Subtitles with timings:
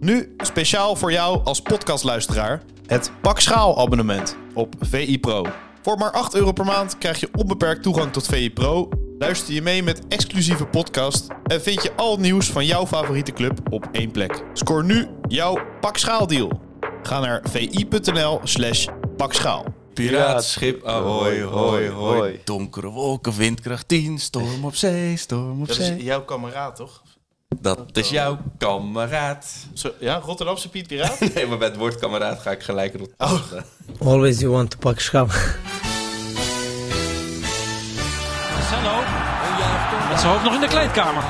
[0.00, 5.46] Nu speciaal voor jou als podcastluisteraar het Pak Schaal abonnement op VI Pro.
[5.82, 8.88] Voor maar 8 euro per maand krijg je onbeperkt toegang tot VI Pro.
[9.18, 13.32] Luister je mee met exclusieve podcast en vind je al het nieuws van jouw favoriete
[13.32, 14.44] club op één plek.
[14.52, 16.60] Scoor nu jouw Pak Schaal deal.
[17.02, 18.86] Ga naar vi.nl slash
[19.16, 19.64] pakschaal.
[19.94, 22.18] Piratenschip, ahoy, hoi, hoi.
[22.18, 22.40] hoi.
[22.44, 26.02] Donkere wolken, windkracht 10, storm op zee, storm op Dat is zee.
[26.02, 27.02] jouw kameraad, toch?
[27.58, 29.46] Dat is jouw kameraad.
[29.74, 31.20] Zo, ja, Rotterdamse Piet Piraat?
[31.34, 33.12] Nee, maar bij het woord kameraad ga ik gelijk erop.
[33.18, 33.40] Oh.
[34.00, 35.26] Always you want to pak schap.
[38.54, 39.02] Marcelo.
[40.08, 41.22] Met zijn hoofd nog in de kleedkamer.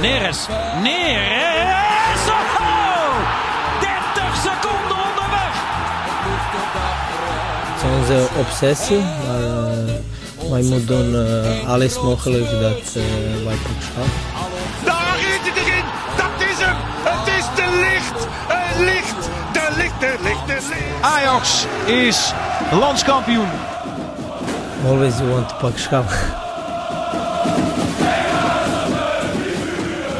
[0.00, 0.46] Neres.
[0.82, 2.28] Neres.
[2.28, 2.94] Oh!
[3.80, 5.54] 30 seconden onderweg.
[7.72, 13.56] Het is onze obsessie, maar eh, wij moeten doen eh, alles mogelijk dat eh, wij
[13.56, 14.33] pak schap.
[21.00, 22.32] Ajax is
[22.72, 23.48] landskampioen.
[24.86, 26.10] Always you want to pak schap.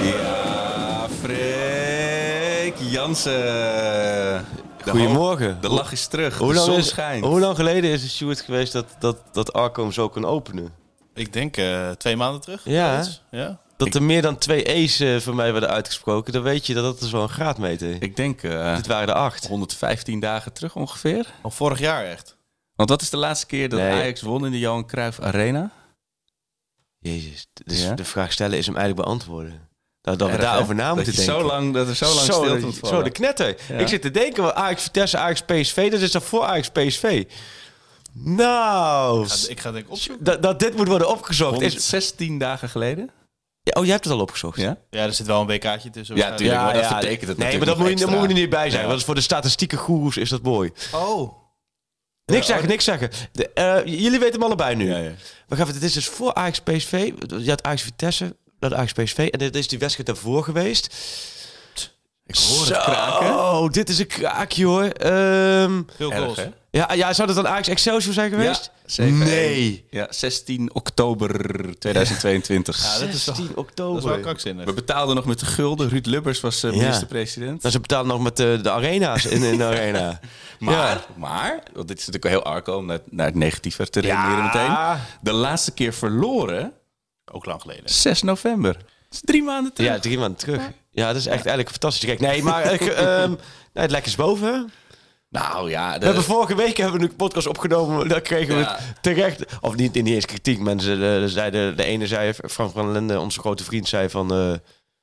[0.01, 3.33] Ja, Freek Jansen.
[4.85, 5.59] De Goedemorgen.
[5.61, 6.39] De lach is terug.
[6.39, 7.25] Hoe de zon is, schijnt.
[7.25, 10.73] hoe lang geleden is het Stuart geweest dat, dat, dat Arco hem zo kon openen?
[11.15, 12.61] Ik denk eh, twee maanden terug.
[12.65, 13.59] Ja, ja.
[13.77, 16.85] Dat er meer dan twee E's eh, voor mij werden uitgesproken, dan weet je dat
[16.85, 18.03] dat is wel een graadmeter.
[18.03, 19.47] Ik denk eh, Dit waren er acht.
[19.47, 21.27] 115 dagen terug ongeveer.
[21.43, 22.37] Al vorig jaar echt.
[22.77, 23.93] Want wat is de laatste keer dat Nee.
[23.93, 25.71] Ajax won in de Johan Cruijff Arena?
[26.99, 27.95] Jezus, dus Ja?
[27.95, 29.69] de vraag stellen is hem eigenlijk beantwoorden.
[30.01, 31.35] Dat, dat we Erg, daarover na dat moeten denken.
[31.35, 33.57] Zo lang, dat er zo lang zo, stilte de- moet zo, de knetter.
[33.69, 33.75] Ja.
[33.79, 37.25] Ik zit te denken, Ajax Vitesse, Ajax PSV, dat is dat voor Ajax PSV.
[38.13, 40.25] Nou, Ga- ik ga denk ik opzoeken.
[40.25, 41.61] dat, dat dit moet worden opgezocht.
[41.61, 43.11] Is, 116 dagen geleden?
[43.65, 44.61] Ja, oh, jij hebt het al opgezocht?
[44.61, 44.77] Ja?
[44.91, 46.17] Ja, er zit wel een WK'tje tussen.
[46.17, 46.61] Ja, tuurlijk.
[46.61, 48.51] maar dat betekent het Nee, maar dat moet, je, nog daar moeten we er niet
[48.51, 48.83] bij zijn.
[48.83, 48.89] Ja.
[48.89, 50.73] Want voor de statistieke goeroes is dat mooi.
[50.93, 51.33] Oh.
[52.25, 53.11] Niks zeggen, niks zeggen.
[53.33, 54.91] De, eh, jullie weten hem allebei nu.
[54.91, 55.13] Ja, ja.
[55.49, 57.13] We gaan, dit is dus voor Ajax PSV.
[57.39, 59.29] Je had Ajax Vitesse, dat Ajax PSV.
[59.31, 60.95] En dit is die wedstrijd daarvoor geweest.
[62.27, 63.27] Ik hoor het kraken.
[63.29, 64.83] Oh, dit is een kraakje hoor.
[64.85, 66.39] Ehm, Veel goals.
[66.71, 68.71] ja, ja, zou dat dan Ajax Excelsior zijn geweest?
[68.87, 69.19] Ja, 7-1.
[69.19, 69.85] Nee.
[69.91, 71.29] Ja, 16 oktober
[71.79, 72.83] 2022.
[72.83, 73.99] Ja, dat is, wel, 16 dat oktober.
[73.99, 74.65] is wel krankzinnig.
[74.65, 75.89] We betaalden nog met de gulden.
[75.89, 76.77] Ruud Lubbers was eh, Ja.
[76.79, 77.61] minister-president.
[77.63, 80.21] Nou, ze betalen nog met de, de arena's in, in de arena.
[80.59, 81.05] Maar, Ja.
[81.17, 84.45] maar, want dit is natuurlijk wel heel arco om naar, naar het negatieve te redeneren
[84.45, 84.77] meteen.
[85.21, 86.73] De laatste keer verloren,
[87.33, 87.91] Ook lang geleden.
[87.91, 88.73] 6 november.
[88.73, 89.91] Dat is drie maanden terug.
[89.91, 90.63] Ja, drie maanden terug.
[90.95, 92.05] Ja, dat is echt eigenlijk fantastisch.
[92.09, 93.39] Kijk, nee, maar ik, ehm, nee,
[93.73, 94.71] het lijkt eens boven.
[95.31, 98.09] Nou ja, de, We hebben vorige week hebben we een podcast opgenomen.
[98.09, 98.79] Daar kregen we Ja.
[99.01, 99.45] terecht.
[99.61, 100.59] Of niet, niet eens kritiek.
[100.59, 104.31] Mensen eh, zeiden, de ene zei, Frank van Lende, onze grote vriend, zei van.
[104.33, 104.37] eh,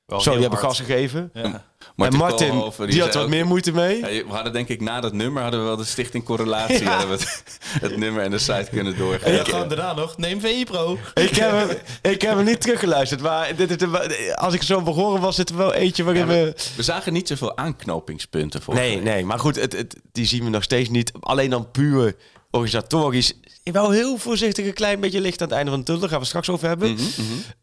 [0.06, 1.30] Wel zo, heel die hebben gas gegeven.
[1.34, 1.64] Ja.
[1.96, 3.98] En Martin, Koolhoven, die, had wat ook- meer moeite mee.
[4.00, 6.84] Ja, we hadden denk ik na dat nummer hadden we wel de stichting correlatie.
[6.84, 6.90] Ja.
[6.98, 7.44] Hadden we het,
[7.90, 9.36] het nummer en de site kunnen En doorgeven.
[9.36, 10.98] dan gewoon daarna nog, neem VI Pro.
[11.14, 11.70] Ik heb, hem,
[12.12, 13.22] ik heb hem niet teruggeluisterd.
[13.22, 16.54] Maar dit is de, als ik zo begonnen was, zit er wel eentje waarin we...
[16.76, 18.74] We zagen niet zoveel aanknopingspunten voor.
[18.74, 21.12] Nee, nee, maar goed, het, het, die zien we nog steeds niet.
[21.20, 22.16] Alleen dan puur
[22.52, 23.34] organisatorisch.
[23.64, 26.02] Wel heel voorzichtig een klein beetje licht aan het einde van de tunnel.
[26.02, 26.98] Daar gaan we straks over hebben.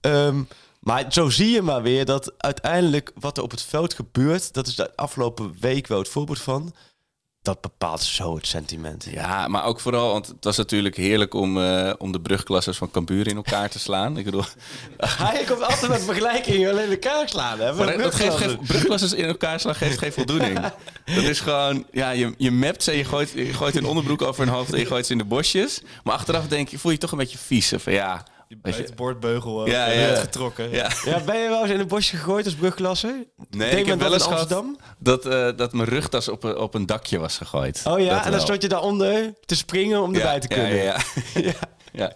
[0.01, 0.43] Ehm,
[0.89, 4.53] maar zo zie je maar weer dat uiteindelijk wat er op het veld gebeurt...
[4.53, 6.75] dat is de afgelopen week wel het voorbeeld van...
[7.43, 9.07] dat bepaalt zo het sentiment.
[9.11, 12.91] Ja, maar ook vooral, want het was natuurlijk heerlijk om, eh, om de brugklassers van
[12.91, 14.17] Cambuur in elkaar te slaan.
[14.17, 14.43] Ik bedoel,
[14.97, 17.59] Hij komt altijd met vergelijkingen alleen elkaar slaan.
[17.59, 17.73] Hè?
[17.73, 20.59] maar dat geeft brugklassers in elkaar slaan geeft geen voldoening.
[21.15, 24.45] Dat is gewoon, ja, je, je mapt ze, je gooit, je gooit een onderbroek over
[24.45, 25.83] hun hoofd en je gooit ze in de bosjes.
[26.05, 27.73] Maar achteraf denk je, voel je je toch een beetje vies.
[27.77, 30.15] Van ja, je, Buitenbordbeugel uh, Ja, ja.
[30.15, 30.71] getrokken.
[30.71, 30.91] ja.
[31.05, 33.15] Ja, ben je wel eens in een bosje gegooid als brugklasser?
[33.51, 34.79] Nee, Deed ik heb wel dat eens in gehad Amsterdam?
[34.99, 37.83] dat, eh, dat mijn rugtas op een, op een dakje was gegooid.
[37.85, 40.75] Oh ja, Dat en dan stond je daaronder te springen om erbij te kunnen.
[40.75, 40.83] Ja,
[41.35, 41.53] ja, ja.
[41.93, 42.13] ja.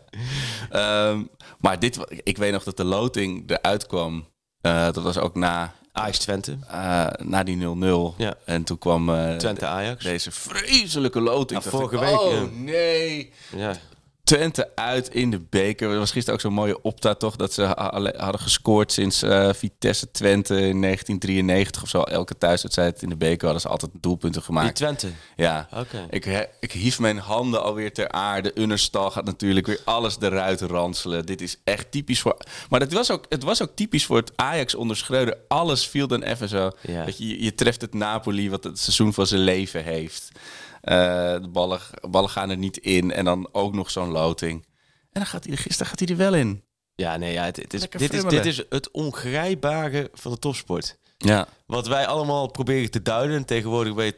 [0.70, 1.22] Ehm,
[1.58, 4.26] maar dit, ik weet nog dat de loting eruit kwam.
[4.60, 6.56] Eh, dat was ook na, Ajax Twente.
[6.68, 8.14] eh, na die 0-0.
[8.16, 8.34] Ja.
[8.44, 10.04] En toen kwam eh, Twente Ajax.
[10.04, 11.64] deze vreselijke loting.
[11.64, 12.46] Ja, vorige ik, week, Oh ja.
[12.52, 13.32] nee.
[13.56, 13.72] Ja.
[14.24, 15.90] Twente uit in de beker.
[15.90, 17.62] Er was gisteren ook zo'n mooie opta toch dat ze
[18.16, 22.02] hadden gescoord sinds eh, Vitesse Twente in 1993 of zo.
[22.02, 24.74] Elke thuiswedstrijd in de beker hadden ze altijd doelpunten Die gemaakt.
[24.76, 25.08] Twente.
[25.36, 26.06] Ja, Oké.
[26.10, 28.52] ik, ik hief mijn handen alweer ter aarde.
[28.54, 31.26] Unnerstal gaat natuurlijk weer alles eruit ranselen.
[31.26, 32.36] Dit is echt typisch voor...
[32.68, 35.36] Maar het was ook, het was ook typisch voor het Ajax onder Schreuder.
[35.48, 36.70] Alles viel dan even zo.
[36.80, 37.04] Ja.
[37.04, 40.28] Dat je- je treft het Napoli wat het seizoen van zijn leven heeft.
[40.82, 40.94] Eh,
[41.40, 41.80] de ballen,
[42.10, 43.12] ballen gaan er niet in.
[43.12, 44.64] En dan ook nog zo'n loting.
[45.12, 46.64] En dan gaat hij, er- gisteren gaat hij er wel in.
[46.94, 50.98] Ja, nee, ja, het, het is, dit, is, dit is het ongrijpbare van de topsport.
[51.24, 51.46] Ja.
[51.66, 53.36] Wat wij allemaal proberen te duiden.
[53.36, 54.12] En tegenwoordig ben je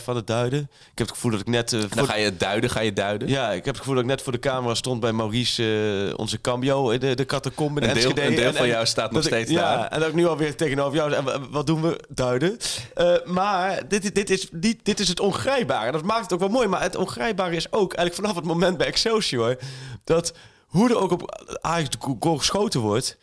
[0.00, 0.58] 24-7 aan het duiden.
[0.60, 1.72] Ik heb het gevoel dat ik net...
[1.72, 3.28] eh, Dan ga je het duiden, ga je duiden.
[3.28, 6.18] Ja, ik heb het gevoel dat ik net voor de camera stond bij Maurice, eh,
[6.18, 8.86] onze cambio, in de, de catacombe in Een deel- een deel En- van en jou
[8.86, 9.88] staat nog ik- steeds ja, daar.
[9.88, 11.12] en dat ik nu alweer tegenover jou...
[11.12, 12.00] En wat doen we?
[12.08, 12.56] Duiden.
[12.94, 14.48] Eh, maar dit, dit, is,
[14.82, 15.92] dit is het ongrijpbare.
[15.92, 16.66] Dat maakt het ook wel mooi.
[16.68, 19.56] Maar het ongrijpbare is ook eigenlijk vanaf het moment bij Excelsior...
[20.04, 20.32] dat
[20.66, 23.16] hoe er ook op Ajax de goal geschoten wordt...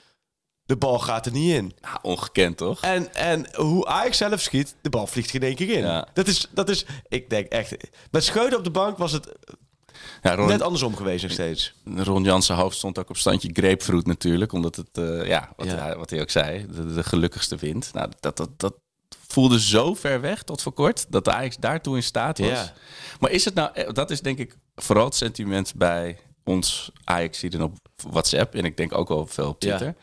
[0.66, 1.74] de bal gaat er niet in.
[1.82, 2.82] Nou, ongekend, toch?
[2.82, 5.84] En, en hoe Ajax zelf schiet, de bal vliegt geen één keer in.
[5.84, 6.08] Ja.
[6.14, 7.76] Dat, is, dat is, ik denk echt...
[8.12, 9.32] Met Scheuden op de bank was het
[10.22, 11.74] Ja, Ron, net andersom geweest nog steeds.
[11.96, 14.52] Ron Jansen hoofd stond ook op standje grapefruit natuurlijk.
[14.52, 15.76] Omdat het, eh, ja, wat, Ja.
[15.76, 17.94] Hij, wat hij ook zei, de, de gelukkigste wint.
[17.94, 18.76] Nou, dat, dat, dat
[19.28, 21.06] voelde zo ver weg tot voor kort.
[21.10, 22.48] Dat de Ajax daartoe in staat was.
[22.48, 22.74] Ja.
[23.20, 27.42] Maar is het nou, eh, dat is denk ik vooral het sentiment bij ons ajax
[27.42, 27.78] dan op
[28.10, 28.56] WhatsApp.
[28.56, 29.96] En ik denk ook wel veel op Ja.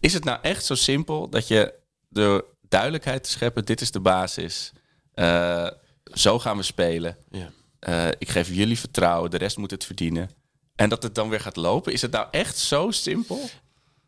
[0.00, 1.74] Is het nou echt zo simpel dat je
[2.08, 4.72] de duidelijkheid te scheppen, dit is de basis.
[5.14, 5.66] eh,
[6.14, 7.16] zo gaan we spelen.
[7.30, 7.50] Ja.
[7.78, 10.30] Eh, ik geef jullie vertrouwen, de rest moet het verdienen.
[10.74, 11.92] En dat het dan weer gaat lopen.
[11.92, 13.48] Is het nou echt zo simpel?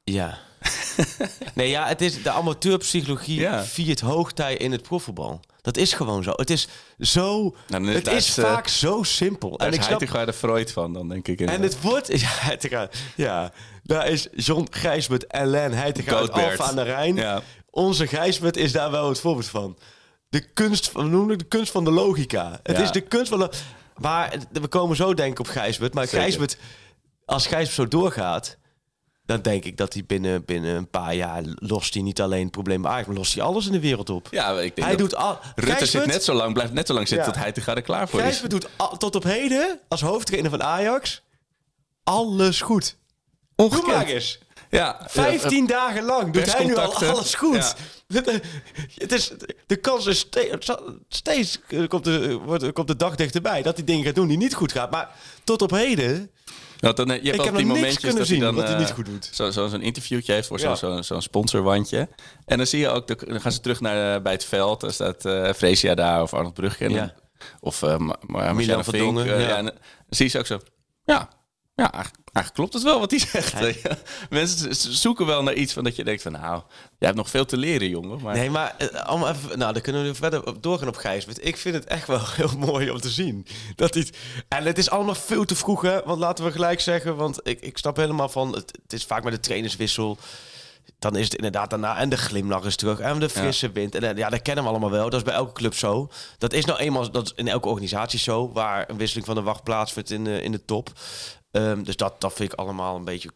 [0.05, 0.39] Ja.
[1.55, 3.65] nee, ja, het is de amateurpsychologie Ja.
[3.65, 5.41] viert hoogtij in het profvoetbal.
[5.61, 6.33] Dat is gewoon zo.
[6.37, 6.69] Het is
[6.99, 7.57] zo.
[7.69, 9.59] is- het is vaak zo simpel.
[9.59, 9.87] En ik snap.
[9.89, 11.41] Heitinga de Freud van, dan denk ik.
[11.41, 12.09] En het wordt.
[12.21, 13.53] Ja, ja,
[13.97, 16.31] daar is John Gijsbert en Len Heitinga uit.
[16.31, 17.15] Alfa aan de Rijn.
[17.17, 17.43] Ja.
[17.71, 19.79] Onze Gijsbert is daar wel het voorbeeld van.
[20.29, 22.61] De kunst van, hoe noem ik de kunst van de logica.
[22.63, 22.83] Het Ja.
[22.83, 23.51] is de kunst van de.
[23.97, 25.95] Maar we komen zo denken op Gijsbert.
[25.95, 26.21] Maar Zeker.
[26.21, 26.57] Gijsbert,
[27.25, 28.57] als Gijsbert zo doorgaat,
[29.25, 32.51] dan denk ik dat hij binnen, binnen een paar jaar lost hij niet alleen het
[32.51, 34.29] probleem bij maar lost hij alles in de wereld op.
[34.31, 35.39] Ja, ik denk hij doet al.
[35.55, 37.33] Rutte zit net zo lang, blijft net zo lang zitten Ja.
[37.33, 38.25] tot Heitinga er klaar voor is.
[38.27, 41.23] Gijsbert doet al- tot op heden als hoofdtrainer van Ajax
[42.05, 42.97] alles goed.
[43.67, 44.39] Doe maar eens.
[44.71, 47.75] Ja, 15 dagen lang doet hij nu al alles goed.
[48.95, 49.33] Het is,
[49.67, 50.71] de kans is steeds,
[51.09, 54.37] steeds eh, komt, de, wordt, komt de dag dichterbij dat hij dingen gaat doen die
[54.37, 54.91] niet goed gaat.
[54.91, 55.09] Maar
[55.45, 56.31] tot op heden,
[56.81, 58.45] Want dan, eh, je hebt Ik heb die nog niks momentjes kunnen dat hij zien
[58.45, 59.31] dan, wat hij eh, niet goed doet.
[59.33, 60.75] Zo, zo, zo'n interviewtje heeft voor Ja.
[60.75, 62.09] zo'n zo, zo'n sponsorwandje.
[62.47, 64.81] En dan zie je ook, de- dan gaan ze terug naar, eh, bij het veld.
[64.81, 66.91] Dan staat eh Freesia daar of Arnold Brugge.
[66.91, 67.15] Ja.
[67.61, 67.97] Of uh,
[68.55, 69.25] Milan van Dongen.
[69.27, 69.49] Dongen, ja.
[69.49, 69.57] ja.
[69.57, 69.75] en dan
[70.09, 70.59] zie je ze ook zo,
[71.05, 71.29] ja,
[71.85, 73.59] ja eigenlijk, klopt het wel wat hij zegt.
[73.83, 73.97] Ja.
[74.31, 76.63] Mensen zoeken wel naar iets van dat je denkt van, nou,
[76.99, 78.23] jij hebt nog veel te leren, jongen.
[78.23, 81.47] Maar nee, maar eh, allemaal even, nou, dan kunnen we verder op doorgaan op Gijsbert.
[81.47, 83.47] Ik vind het echt wel heel mooi om te zien.
[83.77, 84.17] Dat het-
[84.49, 86.03] en het is allemaal veel te vroeg, hè?
[86.05, 89.25] Want laten we gelijk zeggen, want ik, ik snap helemaal van, het, het is vaak
[89.25, 90.19] met de trainerswissel.
[90.99, 93.95] Dan is het inderdaad daarna en de glimlach is terug en de frisse wind.
[93.95, 95.05] En eh, ja, dat kennen we allemaal wel.
[95.11, 96.09] Dat is bij elke club zo.
[96.39, 99.43] Dat is nou eenmaal dat is in elke organisatie zo, waar een wisseling van de
[99.43, 100.91] wacht plaatsvindt in de, in de top.
[101.51, 103.31] Ehm, dus dat, dat vind ik allemaal een beetje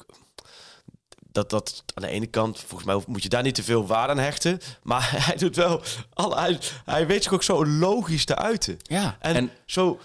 [1.29, 4.13] dat dat aan de ene kant, volgens mij moet je daar niet te veel waarde
[4.13, 4.61] aan hechten.
[4.83, 5.83] Maar hij doet wel,
[6.13, 8.77] alle, hij, hij weet zich ook zo logisch te uiten.
[8.83, 10.01] Ja, En, en- zo,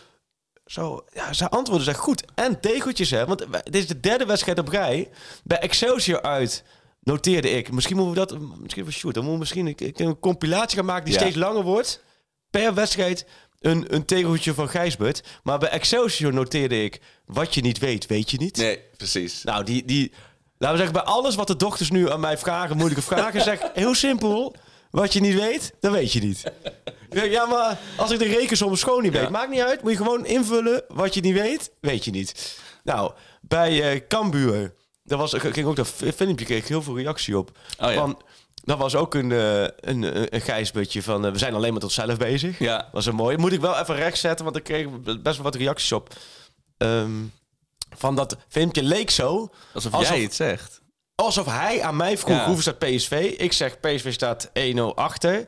[0.66, 2.24] zo, ja, zijn antwoorden zijn goed.
[2.36, 3.26] En tegeltjes, hè.
[3.26, 5.10] Want dit is de derde wedstrijd op rij.
[5.44, 6.64] Bij Excelsior uit
[7.00, 7.72] noteerde ik.
[7.72, 9.14] Misschien moeten we dat, misschien voor shoot.
[9.14, 11.20] Dan moeten we misschien een, een, een compilatie gaan maken die Ja.
[11.20, 12.04] steeds langer wordt.
[12.50, 13.26] Per wedstrijd
[13.60, 15.24] een, een tegeltje van Gijsbert.
[15.44, 18.58] Maar bij Excelsior noteerde ik, wat je niet weet, weet je niet.
[18.58, 19.44] nee, precies.
[19.44, 20.12] Nou, die, die,
[20.58, 23.62] laten we zeggen, bij alles wat de dochters nu aan mij vragen, moeilijke vragen, zeg
[23.74, 24.56] heel simpel.
[24.92, 26.44] Wat je niet weet, dan weet je niet.
[27.10, 29.30] Ja, maar als ik de rekensom schoon niet weet, Ja.
[29.30, 29.82] maakt niet uit.
[29.82, 30.84] Moet je gewoon invullen.
[30.88, 32.60] Wat je niet weet, weet je niet.
[32.84, 36.98] Nou, bij eh Cambuur, daar was, ging ook dat fi- filmpje, kreeg ik heel veel
[36.98, 37.58] reactie op.
[37.80, 37.94] Oh ja.
[37.94, 38.22] Van,
[38.68, 42.18] dat was ook een, eh, een, een, gijsbutje van, eh, we zijn alleen met onszelf
[42.18, 42.60] bezig.
[42.60, 42.90] Ja.
[42.92, 43.38] Was een mooi.
[43.38, 46.14] Moet ik wel even recht zetten, want ik kreeg best wel wat reacties op.
[46.78, 47.12] Ehm,
[47.98, 49.50] van dat filmpje leek zo.
[49.74, 50.82] Alsof, alsof- jij het zegt.
[51.16, 52.46] Alsof hij aan mij vroeg Ja.
[52.46, 53.34] hoeveel staat PSV.
[53.38, 55.46] Ik zeg PSV staat 1-0 achter.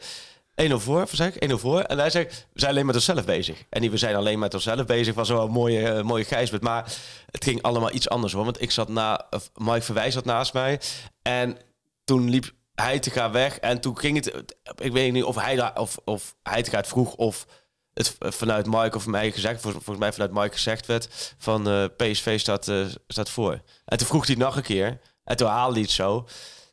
[0.55, 1.43] 1-0 voor, zeg ik?
[1.43, 1.79] 1-0 voor.
[1.79, 3.63] En hij zegt, we zijn alleen met onszelf bezig.
[3.69, 6.61] En die we zijn alleen met onszelf bezig was wel een mooie, eh, mooie Gijsbert.
[6.61, 6.93] Maar
[7.31, 8.43] het ging allemaal iets anders hoor.
[8.43, 10.79] Want ik zat na, of Mike Verwijs zat naast mij.
[11.21, 11.57] En
[12.03, 13.59] toen liep hij te gaan weg.
[13.59, 16.87] En toen ging het, ik weet niet of hij, daar- of, of hij te gaat
[16.87, 17.45] vroeg of
[17.93, 21.85] het vanuit Mike of mij gezegd, vol- volgens mij vanuit Mike gezegd werd van eh,
[21.97, 23.61] PSV staat, eh, staat voor.
[23.85, 24.99] En toen vroeg hij nog een keer.
[25.23, 26.27] En toen haalde hij het zo.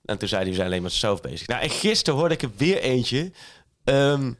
[0.04, 1.46] En toen zei hij, we zijn alleen met zichzelf bezig.
[1.46, 3.32] Nou, en gisteren hoorde ik er weer eentje.
[3.84, 4.32] Ehm,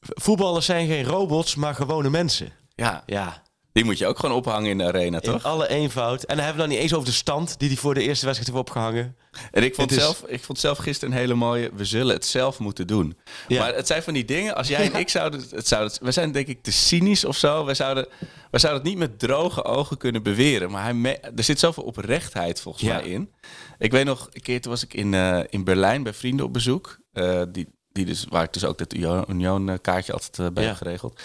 [0.00, 2.52] voetballers zijn geen robots, maar gewone mensen.
[2.74, 5.44] Ja, Ja, die moet je ook gewoon ophangen in de arena, in toch?
[5.44, 6.22] alle eenvoud.
[6.22, 8.24] En dan hebben we dan niet eens over de stand die hij voor de eerste
[8.26, 9.16] wedstrijd heeft opgehangen.
[9.50, 11.70] En ik vond, Het is- zelf, ik vond zelf gisteren een hele mooie.
[11.74, 13.16] We zullen het zelf moeten doen.
[13.48, 13.60] Ja.
[13.62, 14.54] Maar het zijn van die dingen.
[14.56, 15.44] Als jij en ik zouden.
[15.50, 17.64] Het zouden we zijn denk ik te cynisch of zo.
[17.64, 18.06] We zouden,
[18.50, 20.70] we zouden het niet met droge ogen kunnen beweren.
[20.70, 22.94] Maar hij me- er zit zoveel oprechtheid volgens Ja.
[22.94, 23.30] mij in.
[23.78, 26.52] Ik weet nog, een keer toen was ik in, eh, in Berlijn bij vrienden op
[26.52, 26.98] bezoek.
[27.12, 30.68] Eh, die, die dus, waar ik dus ook dat Union- Union-kaartje altijd eh, bij Ja.
[30.68, 31.20] heb geregeld.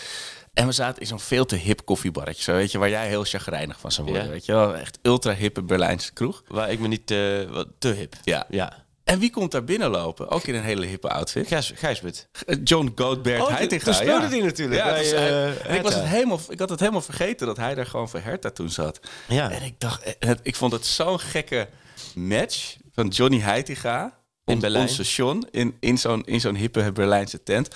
[0.56, 3.24] En we zaten in zo'n veel te hip koffiebarretje, zo, weet je, waar jij heel
[3.24, 4.26] chagrijnig van zou worden.
[4.26, 4.32] Ja.
[4.32, 6.44] Weet je wel, echt ultra hippe Berlijnse kroeg.
[6.48, 8.16] Waar ik me niet eh, wat te hip.
[8.24, 8.46] Ja.
[8.50, 8.84] Ja.
[9.04, 10.30] En wie komt daar binnenlopen?
[10.30, 11.48] Ook in een hele hippe outfit.
[11.48, 12.28] Gijs, Gijsbert.
[12.64, 13.84] John Goldberg Oh, Heitinga.
[13.84, 14.30] toen speelde ja.
[14.30, 17.48] die natuurlijk Ja, bij, dus eh, ik, was het helemaal, ik had het helemaal vergeten
[17.48, 19.00] dat hij daar gewoon voor Hertha toen zat.
[19.28, 19.52] Ja.
[19.52, 21.68] En ik dacht, ik vond het zo'n gekke
[22.16, 24.04] match van Johnny Heitinga.
[24.46, 24.84] In on- Berlijn.
[24.84, 27.68] Ons station in, in zo'n in zo'n hippe Berlijnse tent.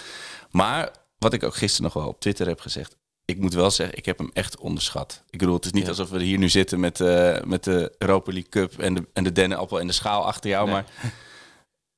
[0.52, 2.98] Maar wat ik ook gisteren nog wel op Twitter heb gezegd.
[3.26, 5.24] Ik moet wel zeggen, ik heb hem echt onderschat.
[5.30, 5.90] Ik bedoel, het is niet Ja.
[5.90, 9.24] alsof we hier nu zitten met, eh, met de Europa League Cup en de, en
[9.24, 10.66] de dennenappel en de schaal achter jou.
[10.66, 10.74] Nee.
[10.74, 10.86] Maar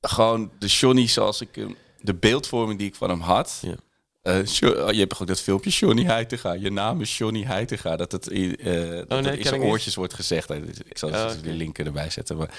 [0.00, 3.58] gewoon de Johnny zoals ik hem, de beeldvorming die ik van hem had.
[3.62, 3.74] Ja.
[4.22, 6.52] Eh, Jo- je hebt ook dat filmpje Johnny Heitinga.
[6.52, 7.96] Je naam is Johnny Heitinga.
[7.96, 9.68] Dat het in, eh, dat nee, ken in zijn niet.
[9.70, 10.50] oortjes wordt gezegd.
[10.50, 12.36] Ik zal Oh, die linken erbij zetten.
[12.36, 12.50] Maar,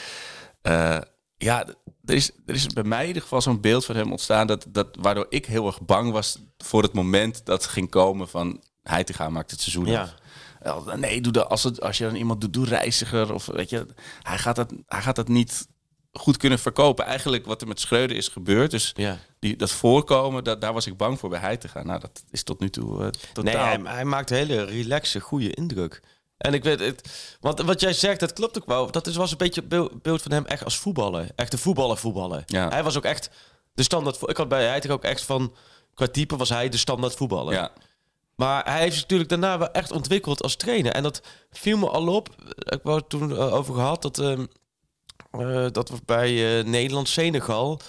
[1.44, 1.68] ja,
[2.06, 4.48] er is, er is bij mij in ieder geval zo'n beeld van hem ontstaan...
[4.48, 8.62] Dat, dat, waardoor ik heel erg bang was voor het moment dat ging komen van...
[8.84, 10.14] Heitinga maakt het seizoen Ja.
[10.62, 10.96] af.
[10.96, 13.34] Nee, doe dat, als, het, als je dan iemand doet, doe reiziger.
[13.34, 13.86] Of weet je,
[14.22, 15.68] hij gaat dat, hij gaat dat niet
[16.12, 17.06] goed kunnen verkopen.
[17.06, 18.72] Eigenlijk wat er met Schreuder is gebeurd.
[18.72, 19.18] Dus Ja.
[19.40, 21.86] die, dat voorkomen, dat, daar was ik bang voor bij hij te gaan.
[21.86, 23.54] Nou, dat is tot nu toe eh, totaal...
[23.54, 26.02] Nee, hij, hij maakt een hele relaxe, goede indruk.
[26.44, 28.92] En ik weet het, want wat jij zegt, dat klopt ook wel.
[28.92, 29.64] Dat is, was een beetje
[30.02, 31.28] beeld- van hem echt als voetballer.
[31.36, 32.44] Echt een voetballer, voetballer.
[32.46, 32.70] Ja.
[32.70, 33.30] Hij was ook echt
[33.74, 34.30] de standaard.
[34.30, 35.54] Ik had bij Heiting ook echt van,
[35.94, 37.54] qua type was hij de standaard voetballer.
[37.54, 37.72] ja,
[38.36, 40.92] Maar hij heeft zich natuurlijk daarna wel echt ontwikkeld als trainer.
[40.92, 41.22] En dat
[41.52, 42.30] viel me al op.
[42.58, 44.46] Ik wou het toen eh, over gehad dat, ehm,
[45.32, 47.80] eh, dat we bij eh, Nederland-Senegal...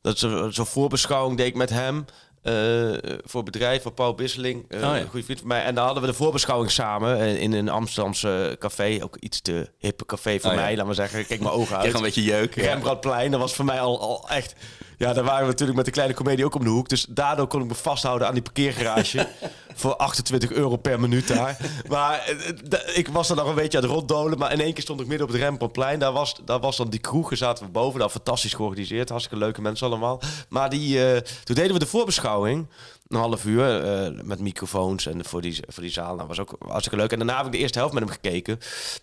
[0.00, 2.04] Dat zo'n voorbeschouwing deed ik met hem...
[2.42, 4.98] eh, voor bedrijf van Paul Bisseling, Oh ja.
[5.00, 5.62] een goede vriend van mij.
[5.62, 8.98] En dan hadden we de voorbeschouwing samen eh, in een Amsterdamse café.
[9.02, 10.62] Ook iets te hippe café voor Oh ja.
[10.62, 11.26] mij, laat maar zeggen.
[11.26, 11.86] Kijk mijn ogen uit.
[11.86, 12.62] gaat een beetje jeuken.
[12.62, 12.68] ja.
[12.72, 14.54] Rembrandtplein, dat was voor mij al, al echt...
[14.98, 16.88] Ja, daar waren we natuurlijk met de kleine comedie ook om de hoek.
[16.88, 19.28] Dus daardoor kon ik me vasthouden aan die parkeergarage.
[19.74, 21.56] voor 28 euro per minuut daar.
[21.88, 24.38] Maar eh, ik was dan nog een beetje aan het ronddolen.
[24.38, 25.98] Maar in één keer stond ik midden op het Rembrandtplein.
[25.98, 27.28] Daar was, daar was dan die kroeg.
[27.28, 28.00] Daar zaten we boven.
[28.00, 29.08] Dat fantastisch georganiseerd.
[29.08, 30.20] Hartstikke leuke mensen allemaal.
[30.48, 32.68] Maar die, eh, toen deden we de voorbeschouwing.
[33.08, 36.14] Een half uur eh, met microfoons en voor die, voor die zaal.
[36.14, 37.12] Nou, was ook hartstikke leuk.
[37.12, 38.58] En daarna heb ik de eerste helft met hem gekeken.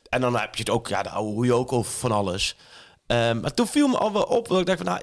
[0.09, 2.55] En dan heb je het ook, ja, de oude hoe je ook over van alles.
[3.07, 5.01] Ehm, maar toen viel me al wel op dat ik dacht van, nou,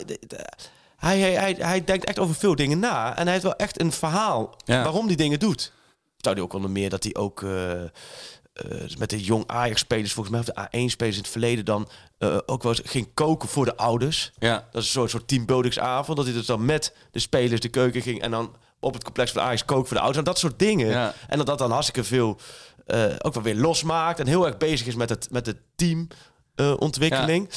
[1.02, 3.16] hij, hij, hij, hij denkt echt over veel dingen na.
[3.16, 4.82] En hij heeft wel echt een verhaal Ja.
[4.82, 5.72] waarom die dingen doet.
[6.16, 7.88] Zou hij ook onder meer dat hij ook eh, eh,
[8.98, 12.62] met de jong Ajax-spelers, volgens mij, of de A1-spelers in het verleden dan eh, ook
[12.62, 14.32] wel eens ging koken voor de ouders.
[14.38, 14.54] Ja.
[14.54, 16.16] Dat is een soort, soort teambuildingsavond.
[16.16, 19.32] Dat hij dus dan met de spelers de keuken ging en dan op het complex
[19.32, 20.18] van Ajax koken voor de ouders.
[20.18, 20.88] En dat soort dingen.
[20.88, 21.14] Ja.
[21.28, 22.38] En dat dat dan hartstikke veel
[23.18, 24.20] ook wel weer losmaakt.
[24.20, 25.56] En heel erg bezig is met het, met de
[26.56, 27.48] teamontwikkeling.
[27.50, 27.56] ja,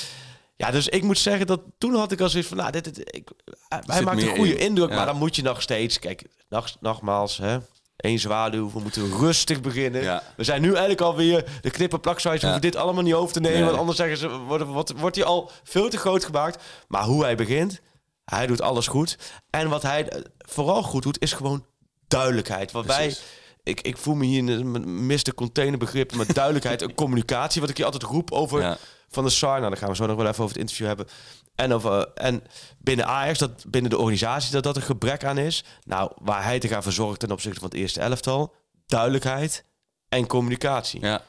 [0.58, 3.30] dus ik moet zeggen dat toen had ik al zoiets van, nou, dit, dit, ik,
[3.68, 4.60] hij maakt een goede in.
[4.68, 4.96] indruk, Ja.
[4.96, 7.58] maar dan moet je nog steeds, kijk, nog, nogmaals, hè.
[7.96, 10.02] Eén zwaluw, we moeten rustig beginnen.
[10.04, 10.24] Ja.
[10.38, 12.40] We zijn nu eigenlijk alweer de knippen plaksuis.
[12.42, 12.52] We Ja.
[12.54, 13.58] hoeven dit allemaal niet over te nemen.
[13.58, 13.66] Nee.
[13.68, 16.64] Want anders zeggen ze, wordt, wordt, wordt hij al veel te groot gemaakt.
[16.88, 17.80] Maar hoe hij begint,
[18.26, 19.18] hij doet alles goed.
[19.50, 21.66] En wat hij eh, vooral goed doet, is gewoon
[22.08, 22.72] duidelijkheid.
[22.72, 23.16] Want wij,
[23.64, 27.62] ik, ik voel me hier in een miste containerbegrip, maar duidelijkheid en communicatie.
[27.62, 28.78] Wat ik hier altijd roep over Ja.
[29.16, 29.58] Van de SAR.
[29.58, 31.08] Nou, daar gaan we zo nog wel even over het interview hebben.
[31.56, 32.44] En, over, en
[32.80, 35.64] binnen Ajax, dat binnen de organisatie, dat dat een gebrek aan is.
[35.84, 38.54] Nou, waar hij te gaan verzorgen ten opzichte van het eerste elftal,
[38.86, 39.66] duidelijkheid
[40.10, 41.02] en communicatie.
[41.02, 41.22] Ja.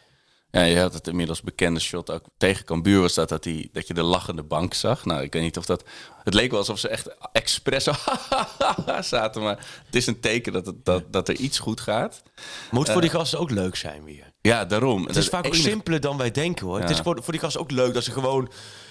[0.50, 3.86] Ja, je had het inmiddels bekende shot ook tegen Cambuur was dat, dat, die, dat
[3.86, 5.04] je de lachende bank zag.
[5.04, 5.84] Nou, ik weet niet of dat...
[6.24, 7.84] Het leek wel alsof ze echt expres
[9.00, 12.22] zaten, maar het is een teken dat, het, dat, dat er iets goed gaat.
[12.70, 14.32] Moet voor die gasten ook leuk zijn weer.
[14.46, 15.06] Ja, daarom.
[15.06, 16.80] Het is vaak ook simpeler dan wij denken hoor.
[16.80, 18.48] Het is voor, voor die gasten ook leuk dat ze gewoon...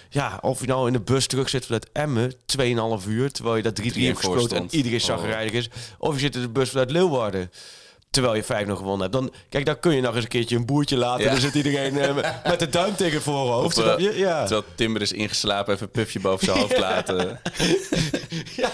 [0.10, 2.34] Ja, of je nou in de bus terug zit vanuit Emmen,
[3.04, 5.06] 2,5 uur, terwijl je daar 3-3 hebt gesproken en iedereen Oh.
[5.06, 5.70] zagrijnig is.
[5.98, 7.52] Of je zit in de bus vanuit Leeuwarden,
[8.15, 9.13] terwijl je 5 nog gewonnen hebt.
[9.13, 11.24] Dan, kijk, dan kun je nog eens een keertje een boertje laten.
[11.24, 11.31] Ja.
[11.31, 13.77] Dan zit iedereen eh, met- de duim tegen het voorhoofd.
[13.77, 14.39] Of, eh, ja.
[14.45, 17.17] Terwijl Timber is ingeslapen, even een pufje boven zijn hoofd laten.
[18.55, 18.72] ja.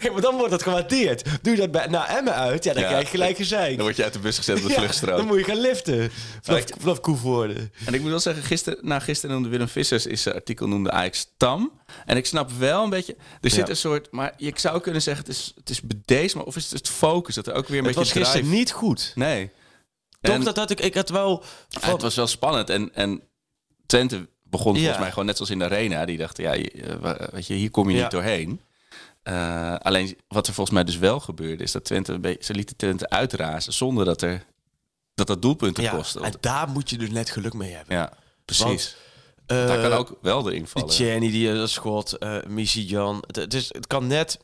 [0.00, 1.22] Nee, maar dan wordt dat gewaardeerd.
[1.42, 2.88] Doe je dat bij, naar Emmen uit, ja, dan Ja.
[2.88, 3.74] krijg je gelijk gezeik.
[3.76, 5.16] Dan word je uit de bus gezet op de vluchtstrook.
[5.16, 6.10] dan moet je gaan liften.
[6.42, 7.70] Vanaf, ik- vanaf Koevoorde.
[7.84, 10.90] En ik moet wel zeggen, gisteren, na gisteren noemde Willem Vissers is zijn artikel noemde
[10.90, 11.72] Ajax tam.
[12.06, 15.24] En ik snap wel een beetje, er zit een soort, maar je zou kunnen zeggen
[15.26, 17.78] het is, het is bedeesd, maar of is het het focus dat er ook weer
[17.86, 19.12] een Het was gisteren drive- niet goed.
[19.14, 19.50] Nee.
[20.20, 21.42] Toch, En- dat had ik, ik had wel...
[21.68, 22.70] Ja, het was wel spannend.
[22.70, 23.22] En, en
[23.86, 25.00] Twente begon volgens Ja.
[25.00, 26.04] mij gewoon net zoals in de arena.
[26.04, 28.02] Die dachten, ja, eh, weet je, hier kom je Ja.
[28.02, 28.60] niet doorheen.
[29.22, 32.54] Eh, alleen wat er volgens mij dus wel gebeurde, is dat Twente, een beetje- ze
[32.54, 34.44] lieten Twente uitrazen zonder dat er
[35.14, 36.20] dat dat doelpunten ja, kostte.
[36.20, 37.96] en daar moet je dus net geluk mee hebben.
[37.96, 38.12] ja,
[38.44, 38.96] precies.
[39.46, 40.94] Daar kan Eh, ook wel erin vallen.
[40.94, 43.24] Jenny die schot, eh Missy Jan.
[43.26, 44.38] Het, het, is, het kan net.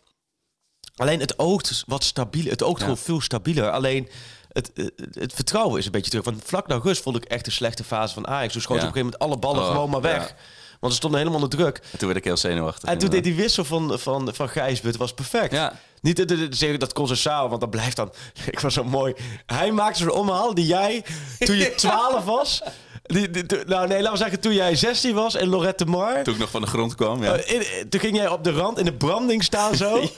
[0.96, 2.50] Alleen het oogt wat stabieler.
[2.50, 2.84] Het oogt Ja.
[2.84, 3.70] gewoon veel stabieler.
[3.70, 4.08] Alleen
[4.52, 6.24] het, het, het vertrouwen is een beetje terug.
[6.24, 8.52] Want vlak na rust vond ik echt een slechte fase van Ajax.
[8.52, 8.82] Toen schoot Ja.
[8.88, 10.28] op een gegeven moment alle ballen Oh, gewoon maar weg.
[10.28, 10.34] ja.
[10.80, 11.76] Want ze stonden helemaal onder druk.
[11.92, 12.88] En toen werd ik heel zenuwachtig.
[12.88, 15.52] En toen deed die wissel van, van, van Gijsbert was perfect.
[15.52, 15.78] Ja.
[16.00, 18.12] Niet de, de, de- zeggen dat Concessao, want dat blijft dan...
[18.50, 19.14] Ik was zo mooi.
[19.46, 21.04] Hij maakte zo'n omhaal die jij,
[21.38, 22.62] toen je 12 was...
[23.10, 23.28] Die,
[23.66, 26.22] nou nee, laten we zeggen toen jij 16 was en Lorette Mar...
[26.22, 27.34] Toen ik nog van de grond kwam, ja.
[27.36, 30.00] Eh, in- toen ging jij op de rand in de branding staan zo.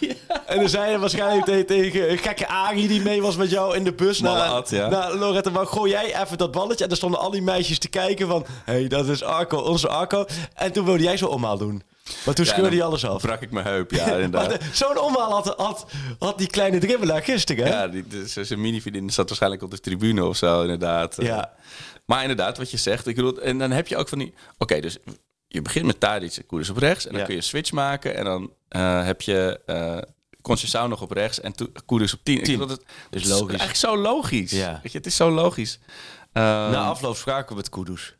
[0.46, 3.76] En dan zei je waarschijnlijk tegen, tegen een gekke Arie die mee was met jou
[3.76, 4.20] in de bus.
[4.20, 4.88] Naar, ja.
[4.88, 6.82] naar Lorette, maar gooi jij even dat balletje.
[6.82, 8.44] En dan stonden al die meisjes te kijken van...
[8.64, 10.24] Hé, hey, dat is Arco, onze Arco.
[10.54, 11.82] En toen wilde jij zo'n omhaal doen.
[12.24, 13.22] Maar toen Ja, scheurde je alles af.
[13.22, 14.50] Brak ik mijn heup, ja, inderdaad.
[14.50, 15.86] de- Zo'n omhaal had, had,
[16.18, 17.70] had die kleine dribbelaar gisteren, hè?
[17.70, 21.16] Ja, die, zijn mini-vriendin zat waarschijnlijk op de tribune of zo, inderdaad.
[21.18, 21.52] Ja.
[22.04, 23.06] Maar inderdaad, wat je zegt.
[23.06, 24.34] Ik bedoel, en dan heb je ook van die...
[24.58, 24.96] Oké, dus
[25.48, 27.04] je begint met Tadic en Koeders op rechts.
[27.06, 27.26] En dan Ja.
[27.26, 28.16] kun je switch maken.
[28.16, 29.60] En dan eh, heb je
[30.50, 31.54] Conceição nog op rechts en
[31.86, 32.38] Koeders op 10.
[32.38, 32.58] Ik Tien.
[32.58, 32.70] dat,
[33.10, 33.48] Is het logisch.
[33.48, 34.50] eigenlijk zo logisch.
[34.50, 34.80] Ja.
[34.82, 35.78] Weet je, het is zo logisch.
[36.32, 38.14] Na afloop spraken we met Kudus.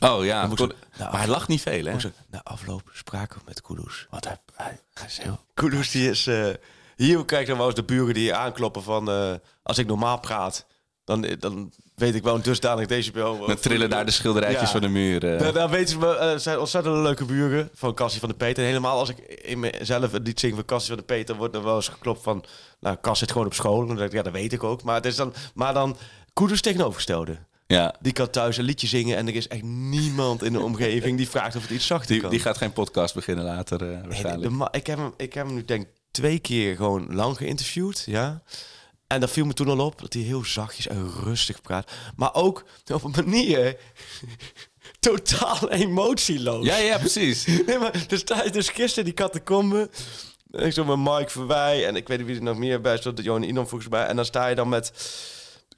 [0.00, 1.96] oh ja, kon- maar hij lacht niet veel, hè?
[2.30, 4.06] Na afloop spraken we met Kudus.
[4.10, 5.40] Wat hij, hij, hij is heel...
[5.54, 6.26] Kudus die is...
[6.26, 6.48] eh,
[6.96, 9.08] hier kijk dan wel eens de buren die aankloppen van...
[9.62, 10.66] als ik normaal praat,
[11.04, 13.46] dan, dan weet ik wel een dusdanig decibel.
[13.46, 14.70] Dan trillen daar de schilderijtjes Ja.
[14.72, 15.32] van de muur.
[15.32, 15.38] eh.
[15.38, 18.62] Daar, daar weten ze me, eh, zijn ontzettend leuke buren van Cassie van de Peter.
[18.62, 21.54] En helemaal als ik in mezelf het lied zing van Cassie van de Peter, wordt
[21.54, 22.44] er wel eens geklopt van,
[22.80, 23.80] nou, Cas zit gewoon op school.
[23.80, 24.82] En dan denk ik, ja, dat weet ik ook.
[24.82, 25.96] Maar het is dan, maar dan
[26.32, 27.36] Koeders tegenovergestelde.
[27.66, 31.16] ja, Die kan thuis een liedje zingen en er is echt niemand in de omgeving
[31.16, 32.30] die vraagt of het iets zachter die, kan.
[32.30, 34.58] die gaat geen podcast beginnen later, eh, Nee, de- waarschijnlijk.
[34.58, 38.02] de ik, heb hem, ik heb hem nu denk ik twee keer gewoon lang geïnterviewd,
[38.06, 38.42] ja.
[39.14, 41.90] En dat viel me toen al op, dat hij heel zachtjes en rustig praat.
[42.16, 43.76] Maar ook op een manier
[45.00, 46.66] totaal emotieloos.
[46.66, 47.46] Ja, ja, precies.
[47.66, 49.90] Nee, maar dus, dus gisteren die catacombe.
[50.50, 53.22] Ik zo met Mike Verwij en ik weet niet wie er nog meer bij stond.
[53.22, 54.06] Johan Inom volgens mij.
[54.06, 54.92] En dan sta je dan met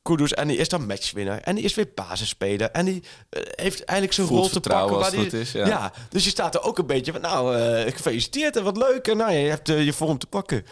[0.02, 1.40] Kudus en die is dan matchwinnaar.
[1.40, 2.70] En die is weer basisspeler.
[2.70, 4.96] En die eh, heeft eigenlijk zijn Voelt rol te pakken.
[4.96, 5.92] als waar die, goed is, ja.
[6.08, 9.06] dus je staat er ook een beetje van, nou, eh, gefeliciteerd en wat leuk.
[9.06, 10.64] En nou, je hebt eh, je vorm te pakken.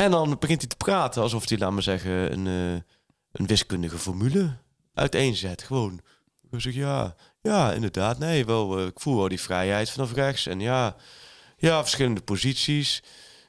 [0.00, 2.82] En dan begint hij te praten alsof hij, laat maar zeggen, een, eh,
[3.32, 4.56] een wiskundige formule
[4.94, 5.62] uiteenzet.
[5.62, 6.00] Gewoon.
[6.50, 8.18] Ik zeg, ja, ja, inderdaad.
[8.18, 10.46] Nee, wel, eh, ik voel wel die vrijheid vanaf rechts.
[10.46, 10.96] En ja,
[11.56, 13.02] ja verschillende posities.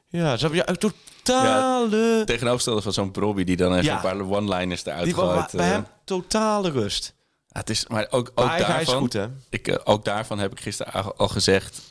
[0.08, 2.22] Ja, ze hebben ja, totale...
[2.24, 3.94] Tegenovergestelde van zo'n Brobby die dan even Ja.
[3.94, 5.52] een paar one-liners eruit die gooit.
[5.52, 5.72] bij eh.
[5.72, 7.14] hem totale rust.
[7.46, 9.26] Ja, het is, maar ook, ook Maar daarvan, is goed, hè?
[9.50, 11.90] Ik, ook daarvan heb ik gisteren al- gezegd,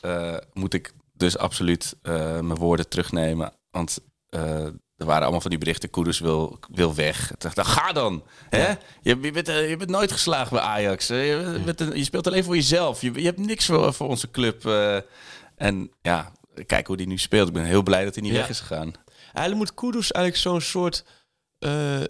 [0.52, 3.52] moet ik dus absoluut mijn woorden terugnemen.
[3.70, 3.98] Want
[4.96, 7.32] er waren allemaal van die berichten, Koeders wil, wil weg.
[7.38, 8.22] Dacht, nou, ga dan.
[8.48, 8.68] Hè?
[9.02, 11.10] Je, je, bent, eh, je bent nooit geslagen bij Ajax.
[11.10, 13.00] Eh, Je, bent een- je speelt alleen voor jezelf.
[13.00, 14.66] Je, je hebt niks voor, voor onze club.
[14.66, 14.96] eh.
[15.56, 16.32] en ja,
[16.66, 17.48] kijk hoe die nu speelt.
[17.48, 18.38] Ik ben heel blij dat hij niet Ja.
[18.38, 18.92] weg is gegaan.
[19.32, 21.04] Eigenlijk moet Kudus eigenlijk zo'n soort
[21.58, 22.08] eh, eh,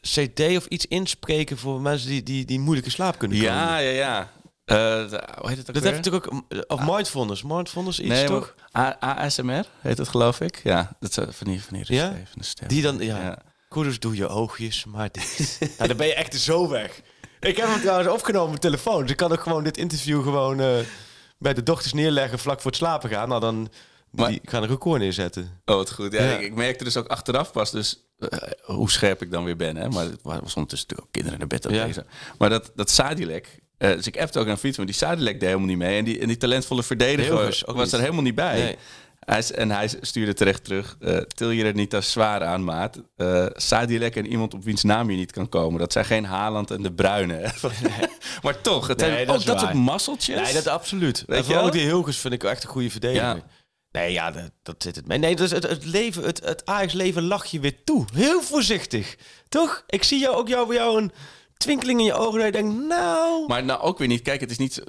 [0.00, 3.52] CD of iets inspreken voor mensen die, die, die moeilijke slaap kunnen komen.
[3.54, 4.30] Ja, ja, ja.
[4.66, 5.92] Eh, hoe heet het ook Dat weer?
[5.92, 8.54] heeft natuurlijk ook, eh, of mindfulness, mindfulness iets Nee, toch?
[9.00, 10.60] ASMR heet het geloof ik.
[10.64, 12.12] Ja, dat is van die, van die Ja?
[12.40, 12.68] stem.
[12.68, 13.18] Die dan, ja.
[13.22, 13.38] Ja.
[13.68, 15.10] Kudus, doe je oogjes maar
[15.76, 17.00] nou, dan ben je echt zo weg.
[17.40, 19.00] Ik heb hem trouwens opgenomen op mijn telefoon.
[19.02, 20.68] Dus ik kan ook gewoon dit interview gewoon eh,
[21.38, 23.28] bij de dochters neerleggen vlak voor het slapen gaan.
[23.28, 23.68] Nou, dan
[24.10, 25.60] Maar- die, een record neerzetten.
[25.64, 26.12] Oh, wat goed.
[26.12, 26.34] Ja, Ja.
[26.36, 29.76] Ik, ik merkte dus ook achteraf pas dus eh, hoe scherp ik dan weer ben.
[29.76, 29.88] Hè?
[29.88, 32.04] Maar het wa- was ondertussen natuurlijk ook kinderen naar bed Ja.
[32.38, 33.58] Maar dat, dat Sadilek...
[33.78, 35.98] eh, dus ik appte ook naar fiets, maar die Sadilek deed helemaal niet mee.
[35.98, 37.92] En die, en die talentvolle verdediger Hilgers ook was niet.
[37.94, 38.62] er helemaal niet bij.
[38.62, 38.76] Nee.
[39.20, 40.96] Hij, en hij stuurde terecht terug.
[41.00, 43.02] eh, til je er niet als zwaar aan, maat.
[43.16, 45.78] Eh Sadilek en iemand op wiens naam je niet kan komen.
[45.78, 47.52] Dat zijn geen Haaland en de Bruine.
[48.42, 50.42] maar toch, het Nee, zijn dat ook is dat soort masseltjes.
[50.42, 51.24] Nee, dat absoluut.
[51.26, 51.70] Weet en je wel?
[51.70, 53.26] die Hilgers vind ik echt een goede verdediger.
[53.36, 53.42] Ja.
[53.90, 55.18] Nee, ja, dat, dat zit het mee.
[55.18, 58.04] Nee, dus het, het leven, het, het Ajax-leven lach je weer toe.
[58.14, 59.16] Heel voorzichtig.
[59.48, 59.84] Toch?
[59.86, 61.12] Ik zie jou ook jou, bij jou een
[61.56, 62.38] twinkeling in je ogen.
[62.38, 63.46] Dat je denkt, nou...
[63.46, 64.22] Maar nou ook weer niet.
[64.22, 64.82] Kijk, het is niet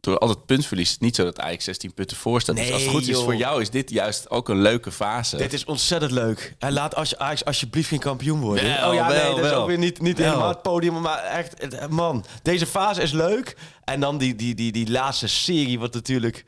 [0.00, 0.90] door al het puntverlies.
[0.90, 2.56] Is niet zo dat Ajax 16 punten voor staat.
[2.56, 5.36] dus Nee, als het goed is voor jou, is dit juist ook een leuke fase.
[5.36, 6.54] Dit is ontzettend leuk.
[6.58, 8.64] En laat als Ajax alsjeblieft geen kampioen worden.
[8.64, 9.60] Wel, oh ja, nee, wel, dat is wel.
[9.60, 11.00] ook weer niet, niet helemaal het podium.
[11.00, 13.56] Maar echt, man, deze fase is leuk.
[13.90, 16.44] En dan die, die, die, die laatste serie, wat natuurlijk...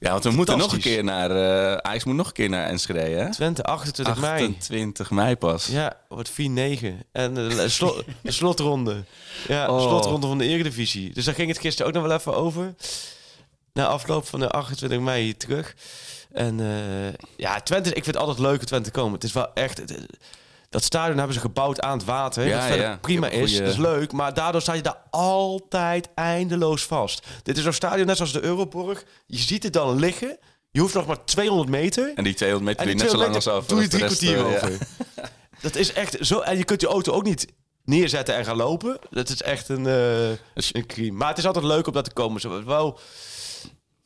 [0.00, 1.30] ja, want we moeten nog een keer naar.
[1.30, 3.32] eh Ajax moet nog een keer naar Enschede, hè?
[3.32, 4.32] Twente, 28 mei.
[4.32, 5.66] 28 mei pas.
[5.66, 6.34] Ja, wordt 4-9.
[7.12, 9.04] En de, slo- de slotronde.
[9.48, 9.82] Ja, de Oh.
[9.88, 11.12] slotronde van de Eredivisie.
[11.14, 12.74] Dus daar ging het gisteren ook nog wel even over.
[13.72, 15.74] Na afloop van de 28 mei hier terug.
[16.32, 19.12] En eh, ja, Twente, ik vind het altijd leuk dat Twente komen.
[19.12, 19.78] Het is wel echt...
[19.78, 20.06] het-
[20.68, 22.46] dat stadion hebben ze gebouwd aan het water.
[22.46, 22.98] Ja, dat ja.
[23.00, 24.12] prima is, goeie- dat is leuk.
[24.12, 27.26] Maar daardoor sta je daar altijd eindeloos vast.
[27.42, 29.04] Dit is een stadion net zoals de Euroborg.
[29.26, 30.38] Je ziet het dan liggen.
[30.70, 32.12] Je hoeft nog maar 200 meter.
[32.14, 33.68] En die 200 meter doe die je net zo lang 200 als over.
[33.68, 34.66] doe je drie kwartier eh, ja.
[34.66, 34.86] over.
[35.60, 36.40] Dat is echt zo.
[36.40, 37.46] En je kunt je auto ook niet
[37.84, 38.98] neerzetten en gaan lopen.
[39.10, 40.28] Dat is echt een, eh
[40.72, 41.16] een crime.
[41.16, 42.40] Maar het is altijd leuk om dat te komen.
[42.40, 42.98] Zo wel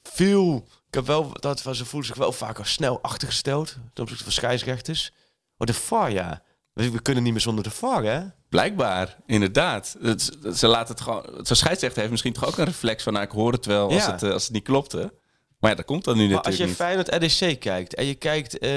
[0.03, 0.66] veel.
[0.88, 4.33] Ik heb wel dat ze voelen zich wel vaak al snel achtergesteld ten opzichte van
[4.33, 5.12] scheidsrechters.
[5.59, 6.42] Oh, de VAR, ja.
[6.81, 8.21] We, we kunnen niet meer zonder de VAR, hè?
[8.49, 9.97] Blijkbaar, inderdaad.
[10.03, 11.25] Het, het- ze laten het gewoon.
[11.43, 14.05] Zo'n scheidsrechter heeft misschien toch ook een reflex van, nou, ik hoor het wel als,
[14.05, 14.12] Ja.
[14.12, 15.12] het, eh, als het niet klopte.
[15.61, 17.09] Maar ja, dat komt dan nu Maar als natuurlijk je niet.
[17.11, 18.71] Feyenoord RDC kijkt en je kijkt eh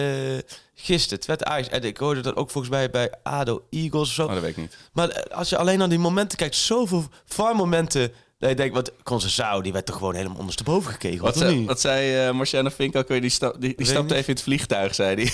[0.75, 4.25] gisteren, Twente Ajax, en ik hoorde dat ook volgens mij bij ADO Eagles of zo.
[4.25, 4.77] Oh, dat weet ik niet.
[4.93, 8.11] Maar als je alleen naar die momenten kijkt, zoveel VAR-momenten,
[8.43, 11.67] dat je denkt, wat Concessao, die werd toch gewoon helemaal ondersteboven gekeken, Wat, zei, niet?
[11.67, 13.21] wat zei eh Marciano Fink ook weer?
[13.21, 15.31] Die, stap, die, die stapte even in het vliegtuig, zei hij.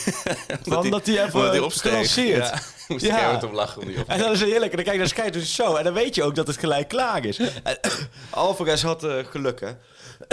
[0.77, 1.91] Omdat hij even omdat hij opsteeg.
[1.91, 2.45] gelanceerd.
[2.47, 3.13] Ja, moest Ja.
[3.13, 3.81] ik heel hard om lachen.
[3.81, 4.07] Om die op.
[4.07, 4.71] En dan is het heerlijk.
[4.71, 5.75] En dan kijk je naar Sky, dus zo.
[5.75, 7.37] En dan weet je ook dat het gelijk klaar is.
[7.63, 7.79] En
[8.29, 9.71] Alvarez had eh, geluk, hè.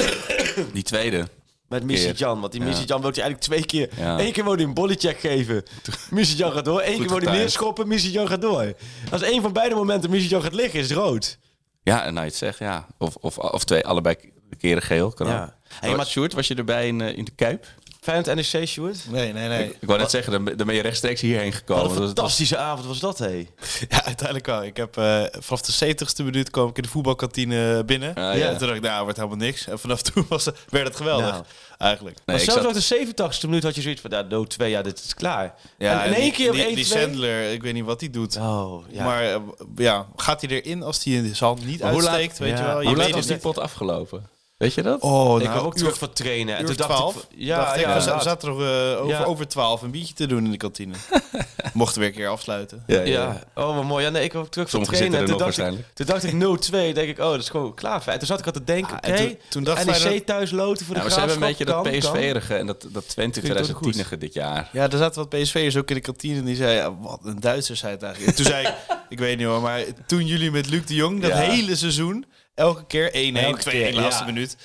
[0.73, 1.29] Die tweede.
[1.69, 2.13] Met Missy.
[2.17, 2.41] Jan.
[2.41, 2.61] Want die.
[2.61, 3.89] Missy Jan wil hij eigenlijk twee keer...
[3.97, 4.21] Ja.
[4.21, 5.63] Eén keer wou hij een bodycheck geven.
[6.11, 6.83] Missy Jan gaat door.
[6.85, 7.89] Eén keer wou hij neerschoppen.
[7.89, 8.73] Missy Jan gaat door.
[9.11, 11.39] Als één van beide momenten Missy Jan gaat liggen, is het rood.
[11.87, 12.87] Ja, en nou je het zegt, ja.
[12.99, 14.17] Of, of, of twee, allebei
[14.59, 15.13] keren geel.
[15.13, 15.43] Kan Ja.
[15.43, 15.51] ook.
[15.81, 17.67] Hey, maar Sjoerd, was je erbij in, eh, in de Kuip?
[18.07, 19.11] Feyenoord NEC, Sjoerd.
[19.11, 19.65] Nee, nee, nee.
[19.81, 21.83] Ik wou net zeggen, dan, ben- dan ben je rechtstreeks hierheen gekomen.
[21.83, 23.27] Wat een Dat fantastische avond was dat, hé.
[23.89, 24.65] Ja, uiteindelijk wel.
[24.65, 28.09] Ik heb eh, vanaf de 70ste minuut kwam ik in de voetbalkantine binnen.
[28.15, 28.33] Ah, ja.
[28.33, 28.47] ja.
[28.49, 29.67] En toen dacht ik, nou, wordt helemaal niks.
[29.67, 31.45] En vanaf toen was het, werd het geweldig, Nou.
[31.79, 32.17] eigenlijk.
[32.17, 34.45] Nee, maar ik zelfs zat- op de 87 minuut had je zoiets van, ja, no
[34.45, 35.55] 2, ja, dit is klaar.
[35.79, 37.85] Ja, en in één die- keer op die, 1 die 2 Sandler, ik weet niet
[37.85, 38.37] wat hij doet.
[38.37, 39.05] Oh, ja.
[39.05, 39.37] Maar eh,
[39.77, 42.51] ja, gaat hij erin als hij in de zand niet Maar hoe laat- uitsteekt, weet
[42.51, 42.59] ja.
[42.59, 42.81] je wel?
[42.81, 44.29] Je Hoe laat weet was die pot afgelopen?
[44.57, 45.01] Weet je dat?
[45.01, 46.57] Oh, ik nou, ook terug van trainen.
[46.57, 47.17] En toen dacht 12.
[47.17, 49.25] ik, ja, dacht ik, ja, we nog eh, over, Ja.
[49.25, 50.95] over 12 een biertje te doen in de kantine.
[51.73, 52.83] Mochten weer een keer afsluiten.
[52.87, 54.05] Ja, Ja, oh wat mooi.
[54.05, 55.19] Ja, nee, ik ook terug van trainen.
[55.21, 56.71] En toen, dacht ik, toen dacht ik 0-2.
[56.95, 58.03] denk ik, oh, dat is gewoon klaar.
[58.09, 60.51] En toen zat ik al te denken, Ja, oké, en toen- toen dacht NEC thuis
[60.51, 61.83] loten voor de Ja, ze hebben een beetje dat.
[61.83, 63.93] PSV-erige en dat, dat Twente Vind ik het ook goed.
[63.93, 64.69] 2010 dit jaar.
[64.73, 67.41] Ja, er zaten wat PSV'ers ook in de kantine en die zei, ja, wat een
[67.41, 68.37] Duitser zei het eigenlijk.
[68.39, 68.75] En toen zei ik,
[69.09, 71.37] ik weet niet hoor, maar toen jullie met Luc de Jong, dat Ja.
[71.37, 72.25] hele seizoen,
[72.57, 74.31] elke keer 1-1, Elke 2-1, keer, laatste ja.
[74.33, 74.57] minuut.